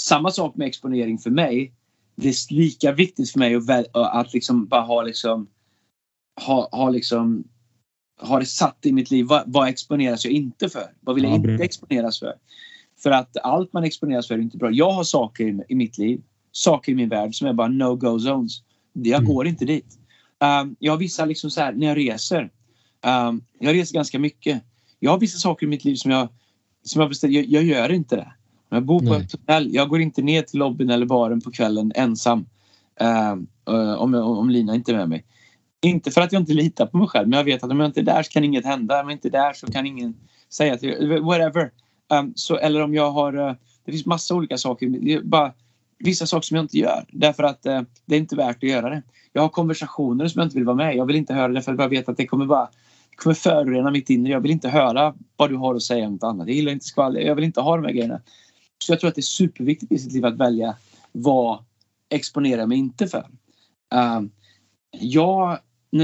Samma 0.00 0.30
sak 0.30 0.56
med 0.56 0.68
exponering 0.68 1.18
för 1.18 1.30
mig. 1.30 1.72
Det 2.16 2.28
är 2.28 2.54
lika 2.54 2.92
viktigt 2.92 3.30
för 3.30 3.38
mig 3.38 3.54
att, 3.54 3.96
att 3.96 4.32
liksom 4.32 4.66
bara 4.66 4.80
ha 4.80 5.02
liksom... 5.02 5.46
Ha, 6.46 6.68
ha 6.72 6.90
liksom 6.90 7.44
har 8.20 8.40
det 8.40 8.46
satt 8.46 8.86
i 8.86 8.92
mitt 8.92 9.10
liv. 9.10 9.26
Vad, 9.26 9.42
vad 9.46 9.68
exponeras 9.68 10.24
jag 10.24 10.34
inte 10.34 10.68
för? 10.68 10.86
Vad 11.00 11.14
vill 11.14 11.24
jag 11.24 11.32
ja, 11.32 11.36
inte 11.36 11.64
exponeras 11.64 12.18
för? 12.18 12.34
För 13.02 13.10
att 13.10 13.36
allt 13.42 13.72
man 13.72 13.84
exponeras 13.84 14.28
för 14.28 14.34
är 14.34 14.38
inte 14.38 14.56
bra. 14.56 14.70
Jag 14.70 14.90
har 14.90 15.04
saker 15.04 15.44
i, 15.44 15.62
i 15.68 15.74
mitt 15.74 15.98
liv, 15.98 16.22
saker 16.52 16.92
i 16.92 16.94
min 16.94 17.08
värld 17.08 17.34
som 17.34 17.48
är 17.48 17.52
bara 17.52 17.68
no-go 17.68 18.18
zones. 18.18 18.62
Jag 18.92 19.18
mm. 19.18 19.34
går 19.34 19.46
inte 19.46 19.64
dit. 19.64 19.98
Um, 20.40 20.76
jag 20.78 20.92
har 20.92 20.98
vissa 20.98 21.24
liksom 21.24 21.50
så 21.50 21.60
här, 21.60 21.72
när 21.72 21.86
jag 21.86 21.96
reser. 21.96 22.50
Um, 23.06 23.44
jag 23.58 23.74
reser 23.74 23.94
ganska 23.94 24.18
mycket. 24.18 24.62
Jag 24.98 25.10
har 25.10 25.18
vissa 25.18 25.38
saker 25.38 25.66
i 25.66 25.68
mitt 25.68 25.84
liv 25.84 25.94
som 25.94 26.10
jag, 26.10 26.28
som 26.82 27.00
jag 27.00 27.08
beställer. 27.08 27.34
Jag, 27.34 27.44
jag 27.46 27.64
gör 27.64 27.92
inte 27.92 28.16
det. 28.16 28.32
Jag 28.68 28.84
bor 28.84 29.00
på 29.00 29.14
ett 29.14 29.32
hotell. 29.32 29.74
Jag 29.74 29.88
går 29.88 30.00
inte 30.00 30.22
ner 30.22 30.42
till 30.42 30.58
lobbyn 30.58 30.90
eller 30.90 31.06
baren 31.06 31.40
på 31.40 31.50
kvällen 31.50 31.92
ensam. 31.94 32.46
Um, 33.00 33.46
om, 33.98 34.14
om 34.14 34.50
Lina 34.50 34.74
inte 34.74 34.92
är 34.92 34.96
med 34.96 35.08
mig. 35.08 35.24
Inte 35.82 36.10
för 36.10 36.20
att 36.20 36.32
jag 36.32 36.42
inte 36.42 36.52
litar 36.52 36.86
på 36.86 36.96
mig 36.96 37.08
själv 37.08 37.28
men 37.28 37.36
jag 37.36 37.44
vet 37.44 37.64
att 37.64 37.70
om 37.70 37.80
jag 37.80 37.88
inte 37.88 38.00
är 38.00 38.04
där 38.04 38.22
så 38.22 38.30
kan 38.32 38.44
inget 38.44 38.64
hända. 38.64 39.00
Om 39.00 39.08
jag 39.08 39.16
inte 39.16 39.28
är 39.28 39.32
där 39.32 39.52
så 39.52 39.66
kan 39.66 39.86
ingen 39.86 40.16
säga 40.48 40.76
till 40.76 41.20
Whatever. 41.22 41.70
Um, 42.12 42.32
så, 42.36 42.56
eller 42.56 42.82
om 42.82 42.94
jag 42.94 43.10
har... 43.10 43.36
Uh, 43.36 43.54
det 43.84 43.92
finns 43.92 44.06
massa 44.06 44.34
olika 44.34 44.58
saker. 44.58 45.22
Bara, 45.22 45.52
vissa 45.98 46.26
saker 46.26 46.46
som 46.46 46.56
jag 46.56 46.64
inte 46.64 46.78
gör 46.78 47.04
därför 47.08 47.42
att 47.42 47.66
uh, 47.66 47.80
det 48.06 48.14
är 48.14 48.20
inte 48.20 48.36
värt 48.36 48.56
att 48.56 48.62
göra 48.62 48.90
det. 48.90 49.02
Jag 49.32 49.42
har 49.42 49.48
konversationer 49.48 50.28
som 50.28 50.40
jag 50.40 50.46
inte 50.46 50.56
vill 50.56 50.64
vara 50.64 50.76
med 50.76 50.96
Jag 50.96 51.06
vill 51.06 51.16
inte 51.16 51.34
höra 51.34 51.52
det 51.52 51.62
för 51.62 51.72
att 51.72 51.80
jag 51.80 51.88
vet 51.88 52.08
att 52.08 52.16
det 52.16 52.26
kommer 52.26 52.46
bara 52.46 52.68
kommer 53.16 53.34
förorena 53.34 53.90
mitt 53.90 54.10
inre. 54.10 54.32
Jag 54.32 54.40
vill 54.40 54.50
inte 54.50 54.68
höra 54.68 55.14
vad 55.36 55.50
du 55.50 55.56
har 55.56 55.74
att 55.74 55.82
säga 55.82 56.06
om 56.06 56.12
något 56.12 56.22
annat. 56.22 56.46
Jag 56.46 56.56
gillar 56.56 56.72
inte 56.72 56.86
skvaller. 56.86 57.20
Jag 57.20 57.34
vill 57.34 57.44
inte 57.44 57.60
ha 57.60 57.76
de 57.76 57.84
här 57.84 57.92
grejerna. 57.92 58.20
Så 58.78 58.92
jag 58.92 59.00
tror 59.00 59.08
att 59.08 59.14
det 59.14 59.20
är 59.20 59.22
superviktigt 59.22 59.92
i 59.92 59.98
sitt 59.98 60.12
liv 60.12 60.26
att 60.26 60.36
välja 60.36 60.76
vad 61.12 61.64
exponerar 62.10 62.66
mig 62.66 62.78
inte 62.78 63.06
för. 63.06 63.26
Uh, 63.94 64.22
jag, 65.00 65.58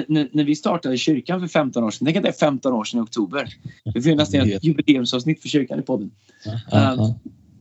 när 0.09 0.45
vi 0.45 0.57
startade 0.57 0.97
kyrkan 0.97 1.41
för 1.41 1.49
15 1.49 1.85
år 1.85 1.91
sedan, 1.91 2.05
tänk 2.07 2.17
att 2.17 2.23
det 2.23 2.29
är 2.29 2.33
15 2.33 2.73
år 2.73 2.85
sedan 2.85 3.01
i 3.01 3.03
oktober. 3.03 3.49
Vi 3.95 4.03
får 4.03 4.15
nästan 4.15 4.41
ett 4.41 4.65
jubileumsavsnitt 4.65 5.43
för 5.43 5.49
kyrkan 5.49 5.79
i 5.79 5.83
podden. 5.83 6.11
Uh, 6.75 7.11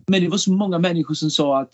men 0.07 0.21
det 0.21 0.27
var 0.27 0.37
så 0.37 0.51
många 0.51 0.79
människor 0.79 1.13
som 1.13 1.29
sa 1.29 1.61
att 1.61 1.73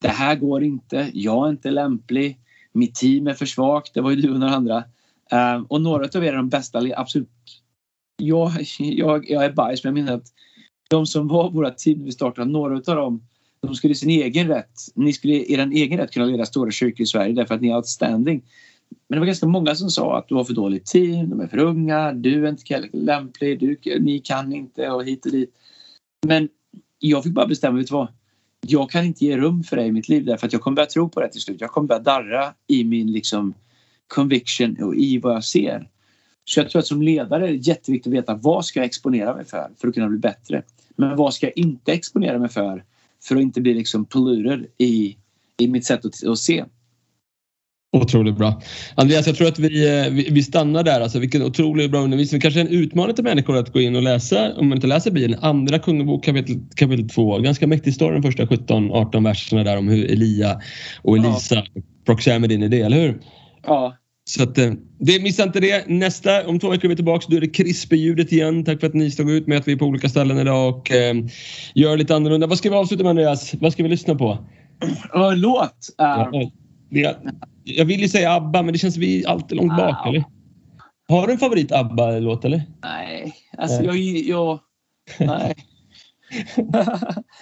det 0.00 0.08
här 0.08 0.36
går 0.36 0.64
inte, 0.64 1.10
jag 1.14 1.46
är 1.46 1.50
inte 1.50 1.70
lämplig 1.70 2.38
mitt 2.72 2.94
team 2.94 3.26
är 3.26 3.34
för 3.34 3.46
svagt. 3.46 3.94
Det 3.94 4.00
var 4.00 4.10
ju 4.10 4.16
du 4.16 4.32
och 4.32 4.40
några 4.40 4.54
andra. 4.54 4.84
Uh, 5.32 5.64
och 5.68 5.82
några 5.82 6.08
av 6.14 6.24
er 6.24 6.32
är 6.32 6.36
de 6.36 6.48
bästa, 6.48 6.82
absolut. 6.96 7.28
Jag, 8.16 8.52
jag, 8.78 9.30
jag 9.30 9.44
är 9.44 9.52
bajs, 9.52 9.84
men 9.84 9.96
jag 9.96 10.04
menar 10.04 10.16
att 10.18 10.26
de 10.90 11.06
som 11.06 11.28
var 11.28 11.50
våra 11.50 11.70
team 11.70 11.98
när 11.98 12.04
vi 12.04 12.12
startade, 12.12 12.50
några 12.50 12.74
av 12.74 12.96
dem 12.96 13.22
de 13.60 13.74
skulle 13.74 13.92
i 13.92 13.94
sin 13.94 14.10
egen 14.10 14.48
rätt, 14.48 14.80
ni 14.94 15.12
skulle 15.12 15.34
i 15.34 15.52
er 15.52 15.70
egen 15.72 15.98
rätt 15.98 16.10
kunna 16.10 16.26
leda 16.26 16.46
stora 16.46 16.70
kyrkor 16.70 17.02
i 17.02 17.06
Sverige 17.06 17.34
därför 17.34 17.54
att 17.54 17.60
ni 17.60 17.68
är 17.68 17.76
outstanding. 17.76 18.42
Men 19.08 19.16
det 19.16 19.20
var 19.20 19.26
ganska 19.26 19.46
många 19.46 19.74
som 19.74 19.90
sa 19.90 20.18
att 20.18 20.28
du 20.28 20.34
har 20.34 20.44
för 20.44 20.54
dåligt 20.54 20.86
team, 20.86 21.30
de 21.30 21.40
är 21.40 21.46
för 21.46 21.58
unga, 21.58 22.12
du 22.12 22.46
är 22.46 22.50
inte 22.50 22.88
lämplig, 22.92 23.60
du, 23.60 24.00
ni 24.00 24.18
kan 24.18 24.52
inte 24.52 24.90
och 24.90 25.04
hit 25.04 25.26
och 25.26 25.32
dit. 25.32 25.54
Men 26.26 26.48
jag 26.98 27.24
fick 27.24 27.32
bara 27.32 27.46
bestämma, 27.46 27.78
vet 27.78 27.86
du 27.86 27.94
vad? 27.94 28.08
Jag 28.66 28.90
kan 28.90 29.04
inte 29.04 29.24
ge 29.24 29.36
rum 29.36 29.62
för 29.62 29.76
det 29.76 29.84
i 29.84 29.92
mitt 29.92 30.08
liv 30.08 30.24
därför 30.24 30.46
att 30.46 30.52
jag 30.52 30.62
kommer 30.62 30.74
börja 30.74 30.86
tro 30.86 31.08
på 31.08 31.20
det 31.20 31.28
till 31.28 31.40
slut. 31.40 31.60
Jag 31.60 31.70
kommer 31.70 31.88
börja 31.88 32.00
darra 32.00 32.54
i 32.66 32.84
min 32.84 33.12
liksom 33.12 33.54
conviction 34.06 34.82
och 34.82 34.94
i 34.94 35.18
vad 35.18 35.34
jag 35.34 35.44
ser. 35.44 35.88
Så 36.44 36.60
jag 36.60 36.70
tror 36.70 36.80
att 36.80 36.86
som 36.86 37.02
ledare 37.02 37.48
är 37.48 37.52
det 37.52 37.56
jätteviktigt 37.56 38.10
att 38.10 38.18
veta 38.18 38.34
vad 38.34 38.64
ska 38.64 38.80
jag 38.80 38.86
exponera 38.86 39.36
mig 39.36 39.44
för 39.44 39.70
för 39.76 39.88
att 39.88 39.94
kunna 39.94 40.08
bli 40.08 40.18
bättre. 40.18 40.62
Men 40.96 41.16
vad 41.16 41.34
ska 41.34 41.46
jag 41.46 41.56
inte 41.56 41.92
exponera 41.92 42.38
mig 42.38 42.48
för 42.48 42.84
för 43.22 43.36
att 43.36 43.42
inte 43.42 43.60
bli 43.60 43.74
liksom 43.74 44.04
polluted 44.04 44.66
i, 44.78 45.16
i 45.56 45.68
mitt 45.68 45.86
sätt 45.86 46.04
att, 46.04 46.26
att 46.26 46.38
se. 46.38 46.64
Otroligt 47.92 48.36
bra. 48.36 48.60
Andreas, 48.94 49.26
jag 49.26 49.36
tror 49.36 49.48
att 49.48 49.58
vi, 49.58 49.88
eh, 49.88 50.12
vi, 50.12 50.28
vi 50.30 50.42
stannar 50.42 50.82
där. 50.82 51.00
Alltså, 51.00 51.18
vilken 51.18 51.42
otroligt 51.42 51.90
bra 51.90 52.00
undervisning. 52.00 52.40
Kanske 52.40 52.60
en 52.60 52.68
utmaning 52.68 53.14
till 53.14 53.24
människor 53.24 53.56
att 53.56 53.72
gå 53.72 53.80
in 53.80 53.96
och 53.96 54.02
läsa, 54.02 54.52
om 54.56 54.68
man 54.68 54.78
inte 54.78 54.86
läser 54.86 55.10
Bibeln, 55.10 55.38
Andra 55.40 55.78
Kungabok 55.78 56.24
kapitel, 56.24 56.56
kapitel 56.76 57.08
2. 57.08 57.38
Ganska 57.38 57.66
mäktig 57.66 57.94
story 57.94 58.14
de 58.14 58.22
första 58.22 58.44
17-18 58.44 59.24
verserna 59.24 59.64
där 59.64 59.76
om 59.76 59.88
hur 59.88 60.10
Elia 60.10 60.60
och 61.02 61.16
Elisa, 61.16 61.54
ja. 61.54 61.82
proximity 62.06 62.54
i 62.54 62.68
det, 62.68 62.80
eller 62.80 63.00
hur? 63.00 63.20
Ja. 63.66 63.96
Så 64.24 64.42
att, 64.42 64.58
eh, 64.58 64.72
det, 64.98 65.22
missa 65.22 65.42
inte 65.42 65.60
det. 65.60 65.88
Nästa, 65.88 66.46
om 66.46 66.58
två 66.58 66.70
veckor 66.70 66.84
är 66.84 66.88
vi 66.88 66.96
tillbaka. 66.96 67.26
Då 67.28 67.36
är 67.36 67.40
det 67.40 67.48
CRISPR-ljudet 67.48 68.32
igen. 68.32 68.64
Tack 68.64 68.80
för 68.80 68.86
att 68.86 68.94
ni 68.94 69.10
stod 69.10 69.30
ut 69.30 69.46
med 69.46 69.58
att 69.58 69.68
vi 69.68 69.72
är 69.72 69.76
på 69.76 69.84
olika 69.84 70.08
ställen 70.08 70.38
idag 70.38 70.76
och 70.76 70.90
eh, 70.90 71.14
gör 71.74 71.96
lite 71.96 72.16
annorlunda. 72.16 72.46
Vad 72.46 72.58
ska 72.58 72.70
vi 72.70 72.76
avsluta 72.76 73.02
med 73.02 73.10
Andreas? 73.10 73.54
Vad 73.54 73.72
ska 73.72 73.82
vi 73.82 73.88
lyssna 73.88 74.14
på? 74.14 74.38
Uh, 75.14 75.36
låt? 75.36 75.88
Uh... 76.00 76.06
Ja, 76.06 76.50
det, 76.90 77.16
jag 77.76 77.84
vill 77.84 78.00
ju 78.00 78.08
säga 78.08 78.32
ABBA, 78.32 78.62
men 78.62 78.72
det 78.72 78.78
känns 78.78 78.96
vi 78.96 79.26
alltid 79.26 79.56
långt 79.56 79.76
bak, 79.76 80.06
eller? 80.06 80.24
Har 81.08 81.26
du 81.26 81.32
en 81.32 81.38
favorit 81.38 81.72
ABBA-låt, 81.72 82.44
eller? 82.44 82.62
Nej, 82.82 83.34
alltså 83.58 83.82
jag... 83.82 83.96
jag 83.96 84.60
nej. 85.18 85.54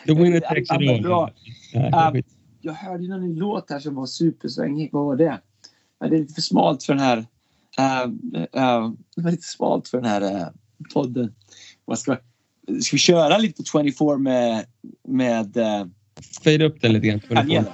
The 0.06 0.14
winner 0.14 0.40
takes 0.40 0.70
it 0.70 1.06
all. 1.06 2.22
Jag 2.60 2.72
hörde 2.72 3.08
någon 3.08 3.34
låt 3.34 3.70
här 3.70 3.80
som 3.80 3.94
var 3.94 4.06
supersvängig. 4.06 4.90
Vad 4.92 5.04
var 5.04 5.16
det? 5.16 5.40
det 6.00 6.06
är 6.06 6.10
lite 6.10 6.34
för 6.34 6.42
smalt 6.42 6.82
för 6.82 6.94
den 6.94 7.02
här... 7.02 7.18
Uh, 7.78 8.06
uh, 8.34 8.92
det 9.16 9.22
var 9.22 9.30
lite 9.30 9.48
smalt 9.48 9.88
för 9.88 10.00
den 10.00 10.10
här 10.10 10.22
uh, 10.22 10.48
podden. 10.94 11.34
Vad 11.84 11.98
ska, 11.98 12.16
ska 12.80 12.94
vi 12.94 12.98
köra 12.98 13.38
lite 13.38 13.62
på 13.62 13.82
24 13.82 14.18
med... 14.18 14.64
med 15.08 15.56
uh, 15.56 15.86
Fade 16.44 16.64
upp 16.64 16.80
den 16.80 16.92
lite 16.92 17.06
grann. 17.06 17.64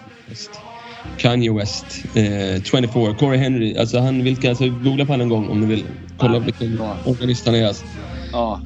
Kanye. 1.19 1.53
West, 1.53 1.87
eh, 2.15 2.63
24, 2.63 3.15
Corey 3.15 3.39
Henry. 3.39 3.77
Alltså 3.77 3.99
han, 3.99 4.25
vilka, 4.25 4.49
alltså, 4.49 4.69
googla 4.69 5.05
på 5.05 5.13
honom 5.13 5.21
en 5.21 5.29
gång 5.29 5.49
om 5.49 5.61
ni 5.61 5.67
vill 5.67 5.85
kolla 6.19 6.39
vilken 6.39 6.81
organist 7.05 7.47
han 7.47 7.55
är. 7.55 7.67
Alltså. 7.67 7.85
Ja. 8.33 8.61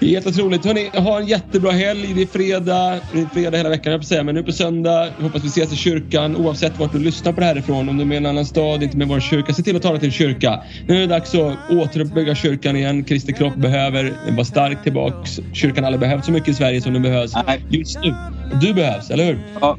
Helt 0.00 0.26
otroligt. 0.26 0.64
Hörrni, 0.64 0.90
ha 0.94 1.18
en 1.20 1.26
jättebra 1.26 1.70
helg. 1.70 2.14
Det 2.14 2.22
är 2.22 2.26
fredag. 2.26 3.00
Det 3.12 3.20
är 3.20 3.26
fredag 3.32 3.56
hela 3.56 3.68
veckan, 3.68 3.92
jag 3.92 4.00
på 4.00 4.06
säga. 4.06 4.22
Men 4.22 4.34
nu 4.34 4.42
på 4.42 4.52
söndag. 4.52 5.10
Hoppas 5.20 5.44
vi 5.44 5.48
ses 5.48 5.72
i 5.72 5.76
kyrkan 5.76 6.36
oavsett 6.36 6.78
vart 6.78 6.92
du 6.92 6.98
lyssnar 6.98 7.32
på 7.32 7.40
det 7.40 7.46
här 7.46 7.58
ifrån. 7.58 7.88
Om 7.88 7.96
du 7.96 8.02
är 8.02 8.06
med 8.06 8.14
i 8.14 8.18
en 8.18 8.26
annan 8.26 8.46
stad, 8.46 8.82
inte 8.82 8.96
med 8.96 9.08
vår 9.08 9.20
kyrka. 9.20 9.52
Se 9.52 9.62
till 9.62 9.76
att 9.76 9.82
tala 9.82 9.98
till 9.98 10.12
kyrka. 10.12 10.62
Nu 10.88 10.96
är 10.96 11.00
det 11.00 11.06
dags 11.06 11.34
att 11.34 11.56
återuppbygga 11.70 12.34
kyrkan 12.34 12.76
igen. 12.76 13.04
Kristi 13.04 13.32
kropp 13.32 13.54
behöver 13.54 14.12
vara 14.30 14.44
stark 14.44 14.82
tillbaks. 14.82 15.40
Kyrkan 15.52 15.84
har 15.84 15.92
aldrig 15.92 16.00
behövt 16.00 16.24
så 16.24 16.32
mycket 16.32 16.48
i 16.48 16.54
Sverige 16.54 16.80
som 16.80 16.92
den 16.92 17.02
behövs 17.02 17.32
just 17.68 17.98
nu. 18.02 18.14
Du 18.60 18.74
behövs, 18.74 19.10
eller 19.10 19.24
hur? 19.24 19.38
Ja. 19.60 19.78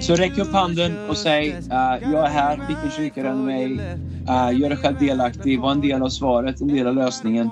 Så 0.00 0.14
räck 0.14 0.38
upp 0.38 0.52
handen 0.52 1.08
och 1.08 1.16
säg 1.16 1.48
uh, 1.48 2.12
jag 2.12 2.26
är 2.26 2.30
här, 2.30 2.60
vilken 2.68 2.90
kyrka 2.90 3.20
är 3.20 3.34
mig? 3.34 3.72
Uh, 4.28 4.60
gör 4.60 4.68
dig 4.68 4.78
själv 4.78 4.98
delaktig, 4.98 5.60
var 5.60 5.72
en 5.72 5.80
del 5.80 6.02
av 6.02 6.08
svaret, 6.08 6.60
en 6.60 6.68
del 6.68 6.86
av 6.86 6.94
lösningen. 6.94 7.50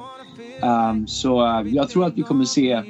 Um, 0.63 1.07
så 1.07 1.61
uh, 1.61 1.75
jag 1.75 1.89
tror 1.89 2.07
att 2.07 2.19
vi 2.19 2.23
kommer 2.23 2.45
se... 2.45 2.77
Uh, 2.77 2.83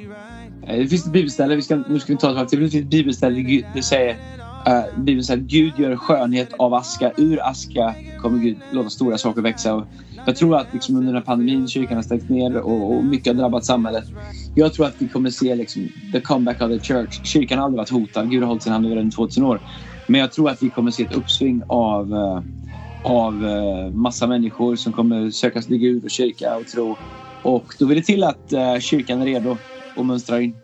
det 0.67 0.87
finns 0.87 1.05
ett 1.05 1.11
bibelställe, 1.11 1.55
vi 1.55 1.61
ska, 1.61 1.75
nu 1.75 1.99
ska 1.99 2.13
vi 2.13 2.19
ta 2.19 2.33
det 2.33 2.43
Det 2.43 2.57
finns 2.57 2.75
ett 2.75 2.85
bibelställe 2.85 3.63
det 3.73 3.83
säger 3.83 4.11
uh, 4.67 4.99
Bibeln 4.99 5.23
säger 5.23 5.41
att 5.41 5.47
Gud 5.47 5.73
gör 5.77 5.95
skönhet 5.95 6.53
av 6.59 6.73
aska. 6.73 7.11
Ur 7.17 7.47
aska 7.47 7.95
kommer 8.21 8.39
Gud 8.39 8.57
låta 8.71 8.89
stora 8.89 9.17
saker 9.17 9.41
växa. 9.41 9.75
Och 9.75 9.85
jag 10.29 10.35
tror 10.35 10.57
att 10.57 10.73
liksom 10.73 10.95
under 10.95 11.07
den 11.07 11.15
här 11.15 11.25
pandemin, 11.25 11.67
kyrkan 11.67 11.95
har 11.95 12.03
stängt 12.03 12.29
ner 12.29 12.57
och, 12.57 12.95
och, 12.95 13.03
mycket 13.03 13.27
har 13.27 13.33
drabbat 13.33 13.65
samhället. 13.65 14.03
Jag 14.55 14.73
tror 14.73 14.85
att 14.85 14.95
vi 14.97 15.07
kommer 15.07 15.29
se 15.29 15.55
liksom, 15.55 15.89
the 16.13 16.21
comeback 16.21 16.61
of 16.61 16.69
the 16.69 16.79
church. 16.79 17.25
Kyrkan 17.25 17.57
har 17.57 17.65
aldrig 17.65 17.77
varit 17.77 17.89
hotad. 17.89 18.29
Gud 18.29 18.41
har 18.41 18.47
hållit 18.47 18.63
sin 18.63 18.71
hand 18.71 18.85
över 18.85 18.95
den 18.95 19.07
i 19.07 19.11
2000 19.11 19.43
år. 19.43 19.61
Men 20.07 20.21
jag 20.21 20.31
tror 20.31 20.49
att 20.49 20.63
vi 20.63 20.69
kommer 20.69 20.91
se 20.91 21.03
ett 21.03 21.15
uppsving 21.15 21.63
av, 21.67 22.13
eh, 22.13 22.43
av 23.03 23.45
eh, 23.45 23.91
massa 23.91 24.27
människor 24.27 24.75
som 24.75 24.93
kommer 24.93 25.31
söka 25.31 25.61
sig 25.61 25.69
till 25.69 25.77
Gud 25.77 26.03
och 26.03 26.09
kyrka 26.09 26.57
och 26.57 26.67
tro. 26.67 26.97
Och 27.43 27.73
då 27.79 27.85
vill 27.85 27.97
det 27.97 28.03
till 28.03 28.23
att 28.23 28.53
uh, 28.53 28.79
kyrkan 28.79 29.21
är 29.21 29.25
redo 29.25 29.57
och 29.95 30.05
mönstrar 30.05 30.39
in. 30.39 30.55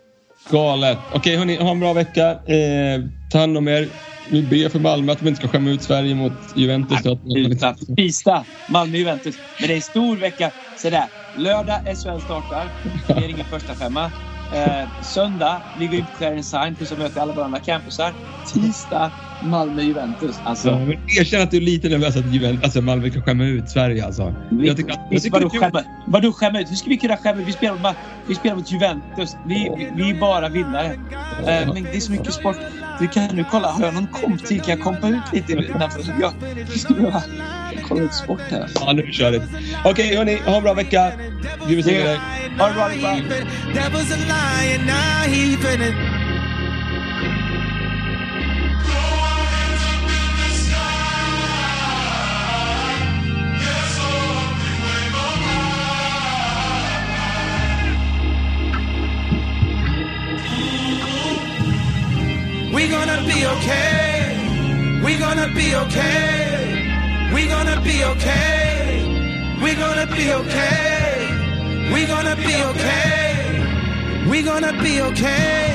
Galet. 0.50 0.98
Okej 1.14 1.36
hörni, 1.36 1.56
ha 1.56 1.70
en 1.70 1.80
bra 1.80 1.92
vecka. 1.92 2.30
Eh, 2.30 3.04
ta 3.32 3.38
hand 3.38 3.58
om 3.58 3.68
er. 3.68 3.88
Vi 4.30 4.42
ber 4.42 4.68
för 4.68 4.78
Malmö 4.78 5.12
att 5.12 5.18
de 5.18 5.28
inte 5.28 5.40
ska 5.40 5.48
skämma 5.48 5.70
ut 5.70 5.82
Sverige 5.82 6.14
mot 6.14 6.32
Juventus. 6.54 6.98
Tisdag, 7.96 8.44
Malmö-Juventus. 8.70 9.36
Men 9.60 9.68
det 9.68 9.74
är 9.74 9.76
en 9.76 9.82
stor 9.82 10.16
vecka. 10.16 10.50
Så 10.78 10.90
där. 10.90 11.04
Lördag 11.38 11.80
SHL 11.84 12.20
startar. 12.20 12.68
Det 13.06 13.24
är 13.24 13.28
ingen 13.28 13.44
första 13.44 13.74
femma. 13.74 14.04
Eh, 14.54 15.02
söndag, 15.02 15.62
vi 15.78 15.86
går 15.86 15.94
ut 15.98 16.06
på 16.12 16.18
Clarence 16.18 16.50
Sign 16.50 16.74
plus 16.74 16.92
att 16.92 16.98
möta 16.98 17.22
alla 17.22 17.32
våra 17.32 17.44
andra 17.44 17.60
campusar. 17.60 18.12
Tisdag, 18.54 19.12
Malmö-Juventus. 19.44 20.36
Alltså. 20.44 20.68
Ja, 20.68 20.78
men 20.78 20.96
erkänn 21.20 21.42
att 21.42 21.50
du 21.50 21.56
är 21.56 21.60
lite 21.60 21.88
nervös 21.88 22.16
att 22.16 22.34
Juventus, 22.34 22.64
alltså 22.64 22.80
Malmö 22.82 23.10
kan 23.10 23.22
skämma 23.22 23.44
ut 23.44 23.68
Sverige. 23.70 24.04
Alltså. 24.04 24.34
Vi, 24.50 24.66
jag 24.66 24.76
tycker, 24.76 24.94
jag 25.10 25.22
tycker 25.22 25.40
vadå, 25.40 25.50
skämma, 25.50 25.82
vadå 26.06 26.32
skämma 26.32 26.60
ut? 26.60 26.70
Hur 26.70 26.76
ska 26.76 26.90
vi 26.90 26.96
kunna 26.96 27.16
skämma 27.16 27.40
ut? 27.40 27.48
Vi 27.48 27.52
spelar 27.52 27.74
mot, 27.74 27.96
vi 28.28 28.34
spelar 28.34 28.56
mot 28.56 28.72
Juventus. 28.72 29.36
Vi, 29.46 29.70
vi, 29.78 29.90
vi 29.96 30.10
är 30.10 30.20
bara 30.20 30.48
vinnare. 30.48 30.92
Eh, 31.46 31.74
men 31.74 31.82
det 31.82 31.96
är 31.96 32.00
så 32.00 32.12
mycket 32.12 32.32
sport. 32.34 32.56
Du 33.00 33.08
kan 33.08 33.36
nu 33.36 33.44
kolla, 33.50 33.68
har 33.68 33.84
jag 33.84 33.94
någon 33.94 34.06
komp 34.06 34.46
till? 34.46 34.60
Kan 34.60 34.68
jag 34.68 34.80
kompa 34.80 35.08
ut 35.08 35.32
lite? 35.32 35.52
Jag, 35.52 35.92
jag 36.20 36.32
skulle 36.78 37.00
behöva 37.00 37.22
kolla 37.88 38.02
ut 38.02 38.14
sport 38.14 38.40
här. 38.50 38.68
Ja, 38.74 38.92
nu 38.92 39.12
kör 39.12 39.30
vi. 39.30 39.38
Okej, 39.38 39.90
okay, 39.90 40.16
hörni. 40.16 40.36
Ha 40.46 40.56
en 40.56 40.62
bra 40.62 40.74
vecka. 40.74 41.12
Gud 41.68 41.76
välsigne 41.76 42.04
dig. 42.04 42.20
Ha 42.58 42.68
det 42.68 42.74
bra 42.74 42.84
allihopa. 42.84 43.36
Okay. 63.56 65.00
We 65.04 65.18
gonna 65.18 65.48
be 65.54 65.74
okay. 65.74 67.30
We're 67.32 67.48
gonna 67.48 67.80
be 67.80 68.04
okay. 68.04 69.56
We're 69.62 69.76
gonna 69.76 70.06
be 70.06 70.32
okay. 70.32 71.92
We 71.92 72.06
gonna 72.06 72.36
be 72.36 72.56
okay. 72.70 74.30
We 74.30 74.42
gonna 74.42 74.72
be 74.82 75.00
okay. 75.00 75.65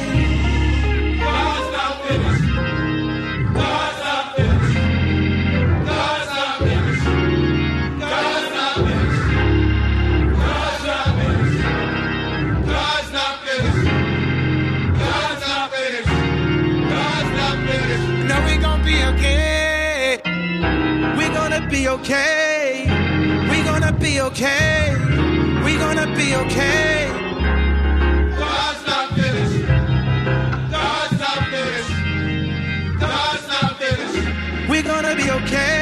Be 21.71 21.87
okay. 21.87 22.83
We 23.49 23.63
gonna 23.63 23.93
be 23.93 24.19
okay. 24.19 24.93
We 25.63 25.77
gonna 25.77 26.05
be 26.17 26.35
okay. 26.35 27.07
God's 28.37 28.85
not 28.85 29.13
finished. 29.15 29.67
God's 30.69 31.19
not 31.19 31.39
finished. 31.53 32.99
God's 32.99 33.47
not 33.47 33.79
finished. 33.79 34.69
We 34.69 34.81
gonna 34.81 35.15
be 35.15 35.31
okay. 35.31 35.80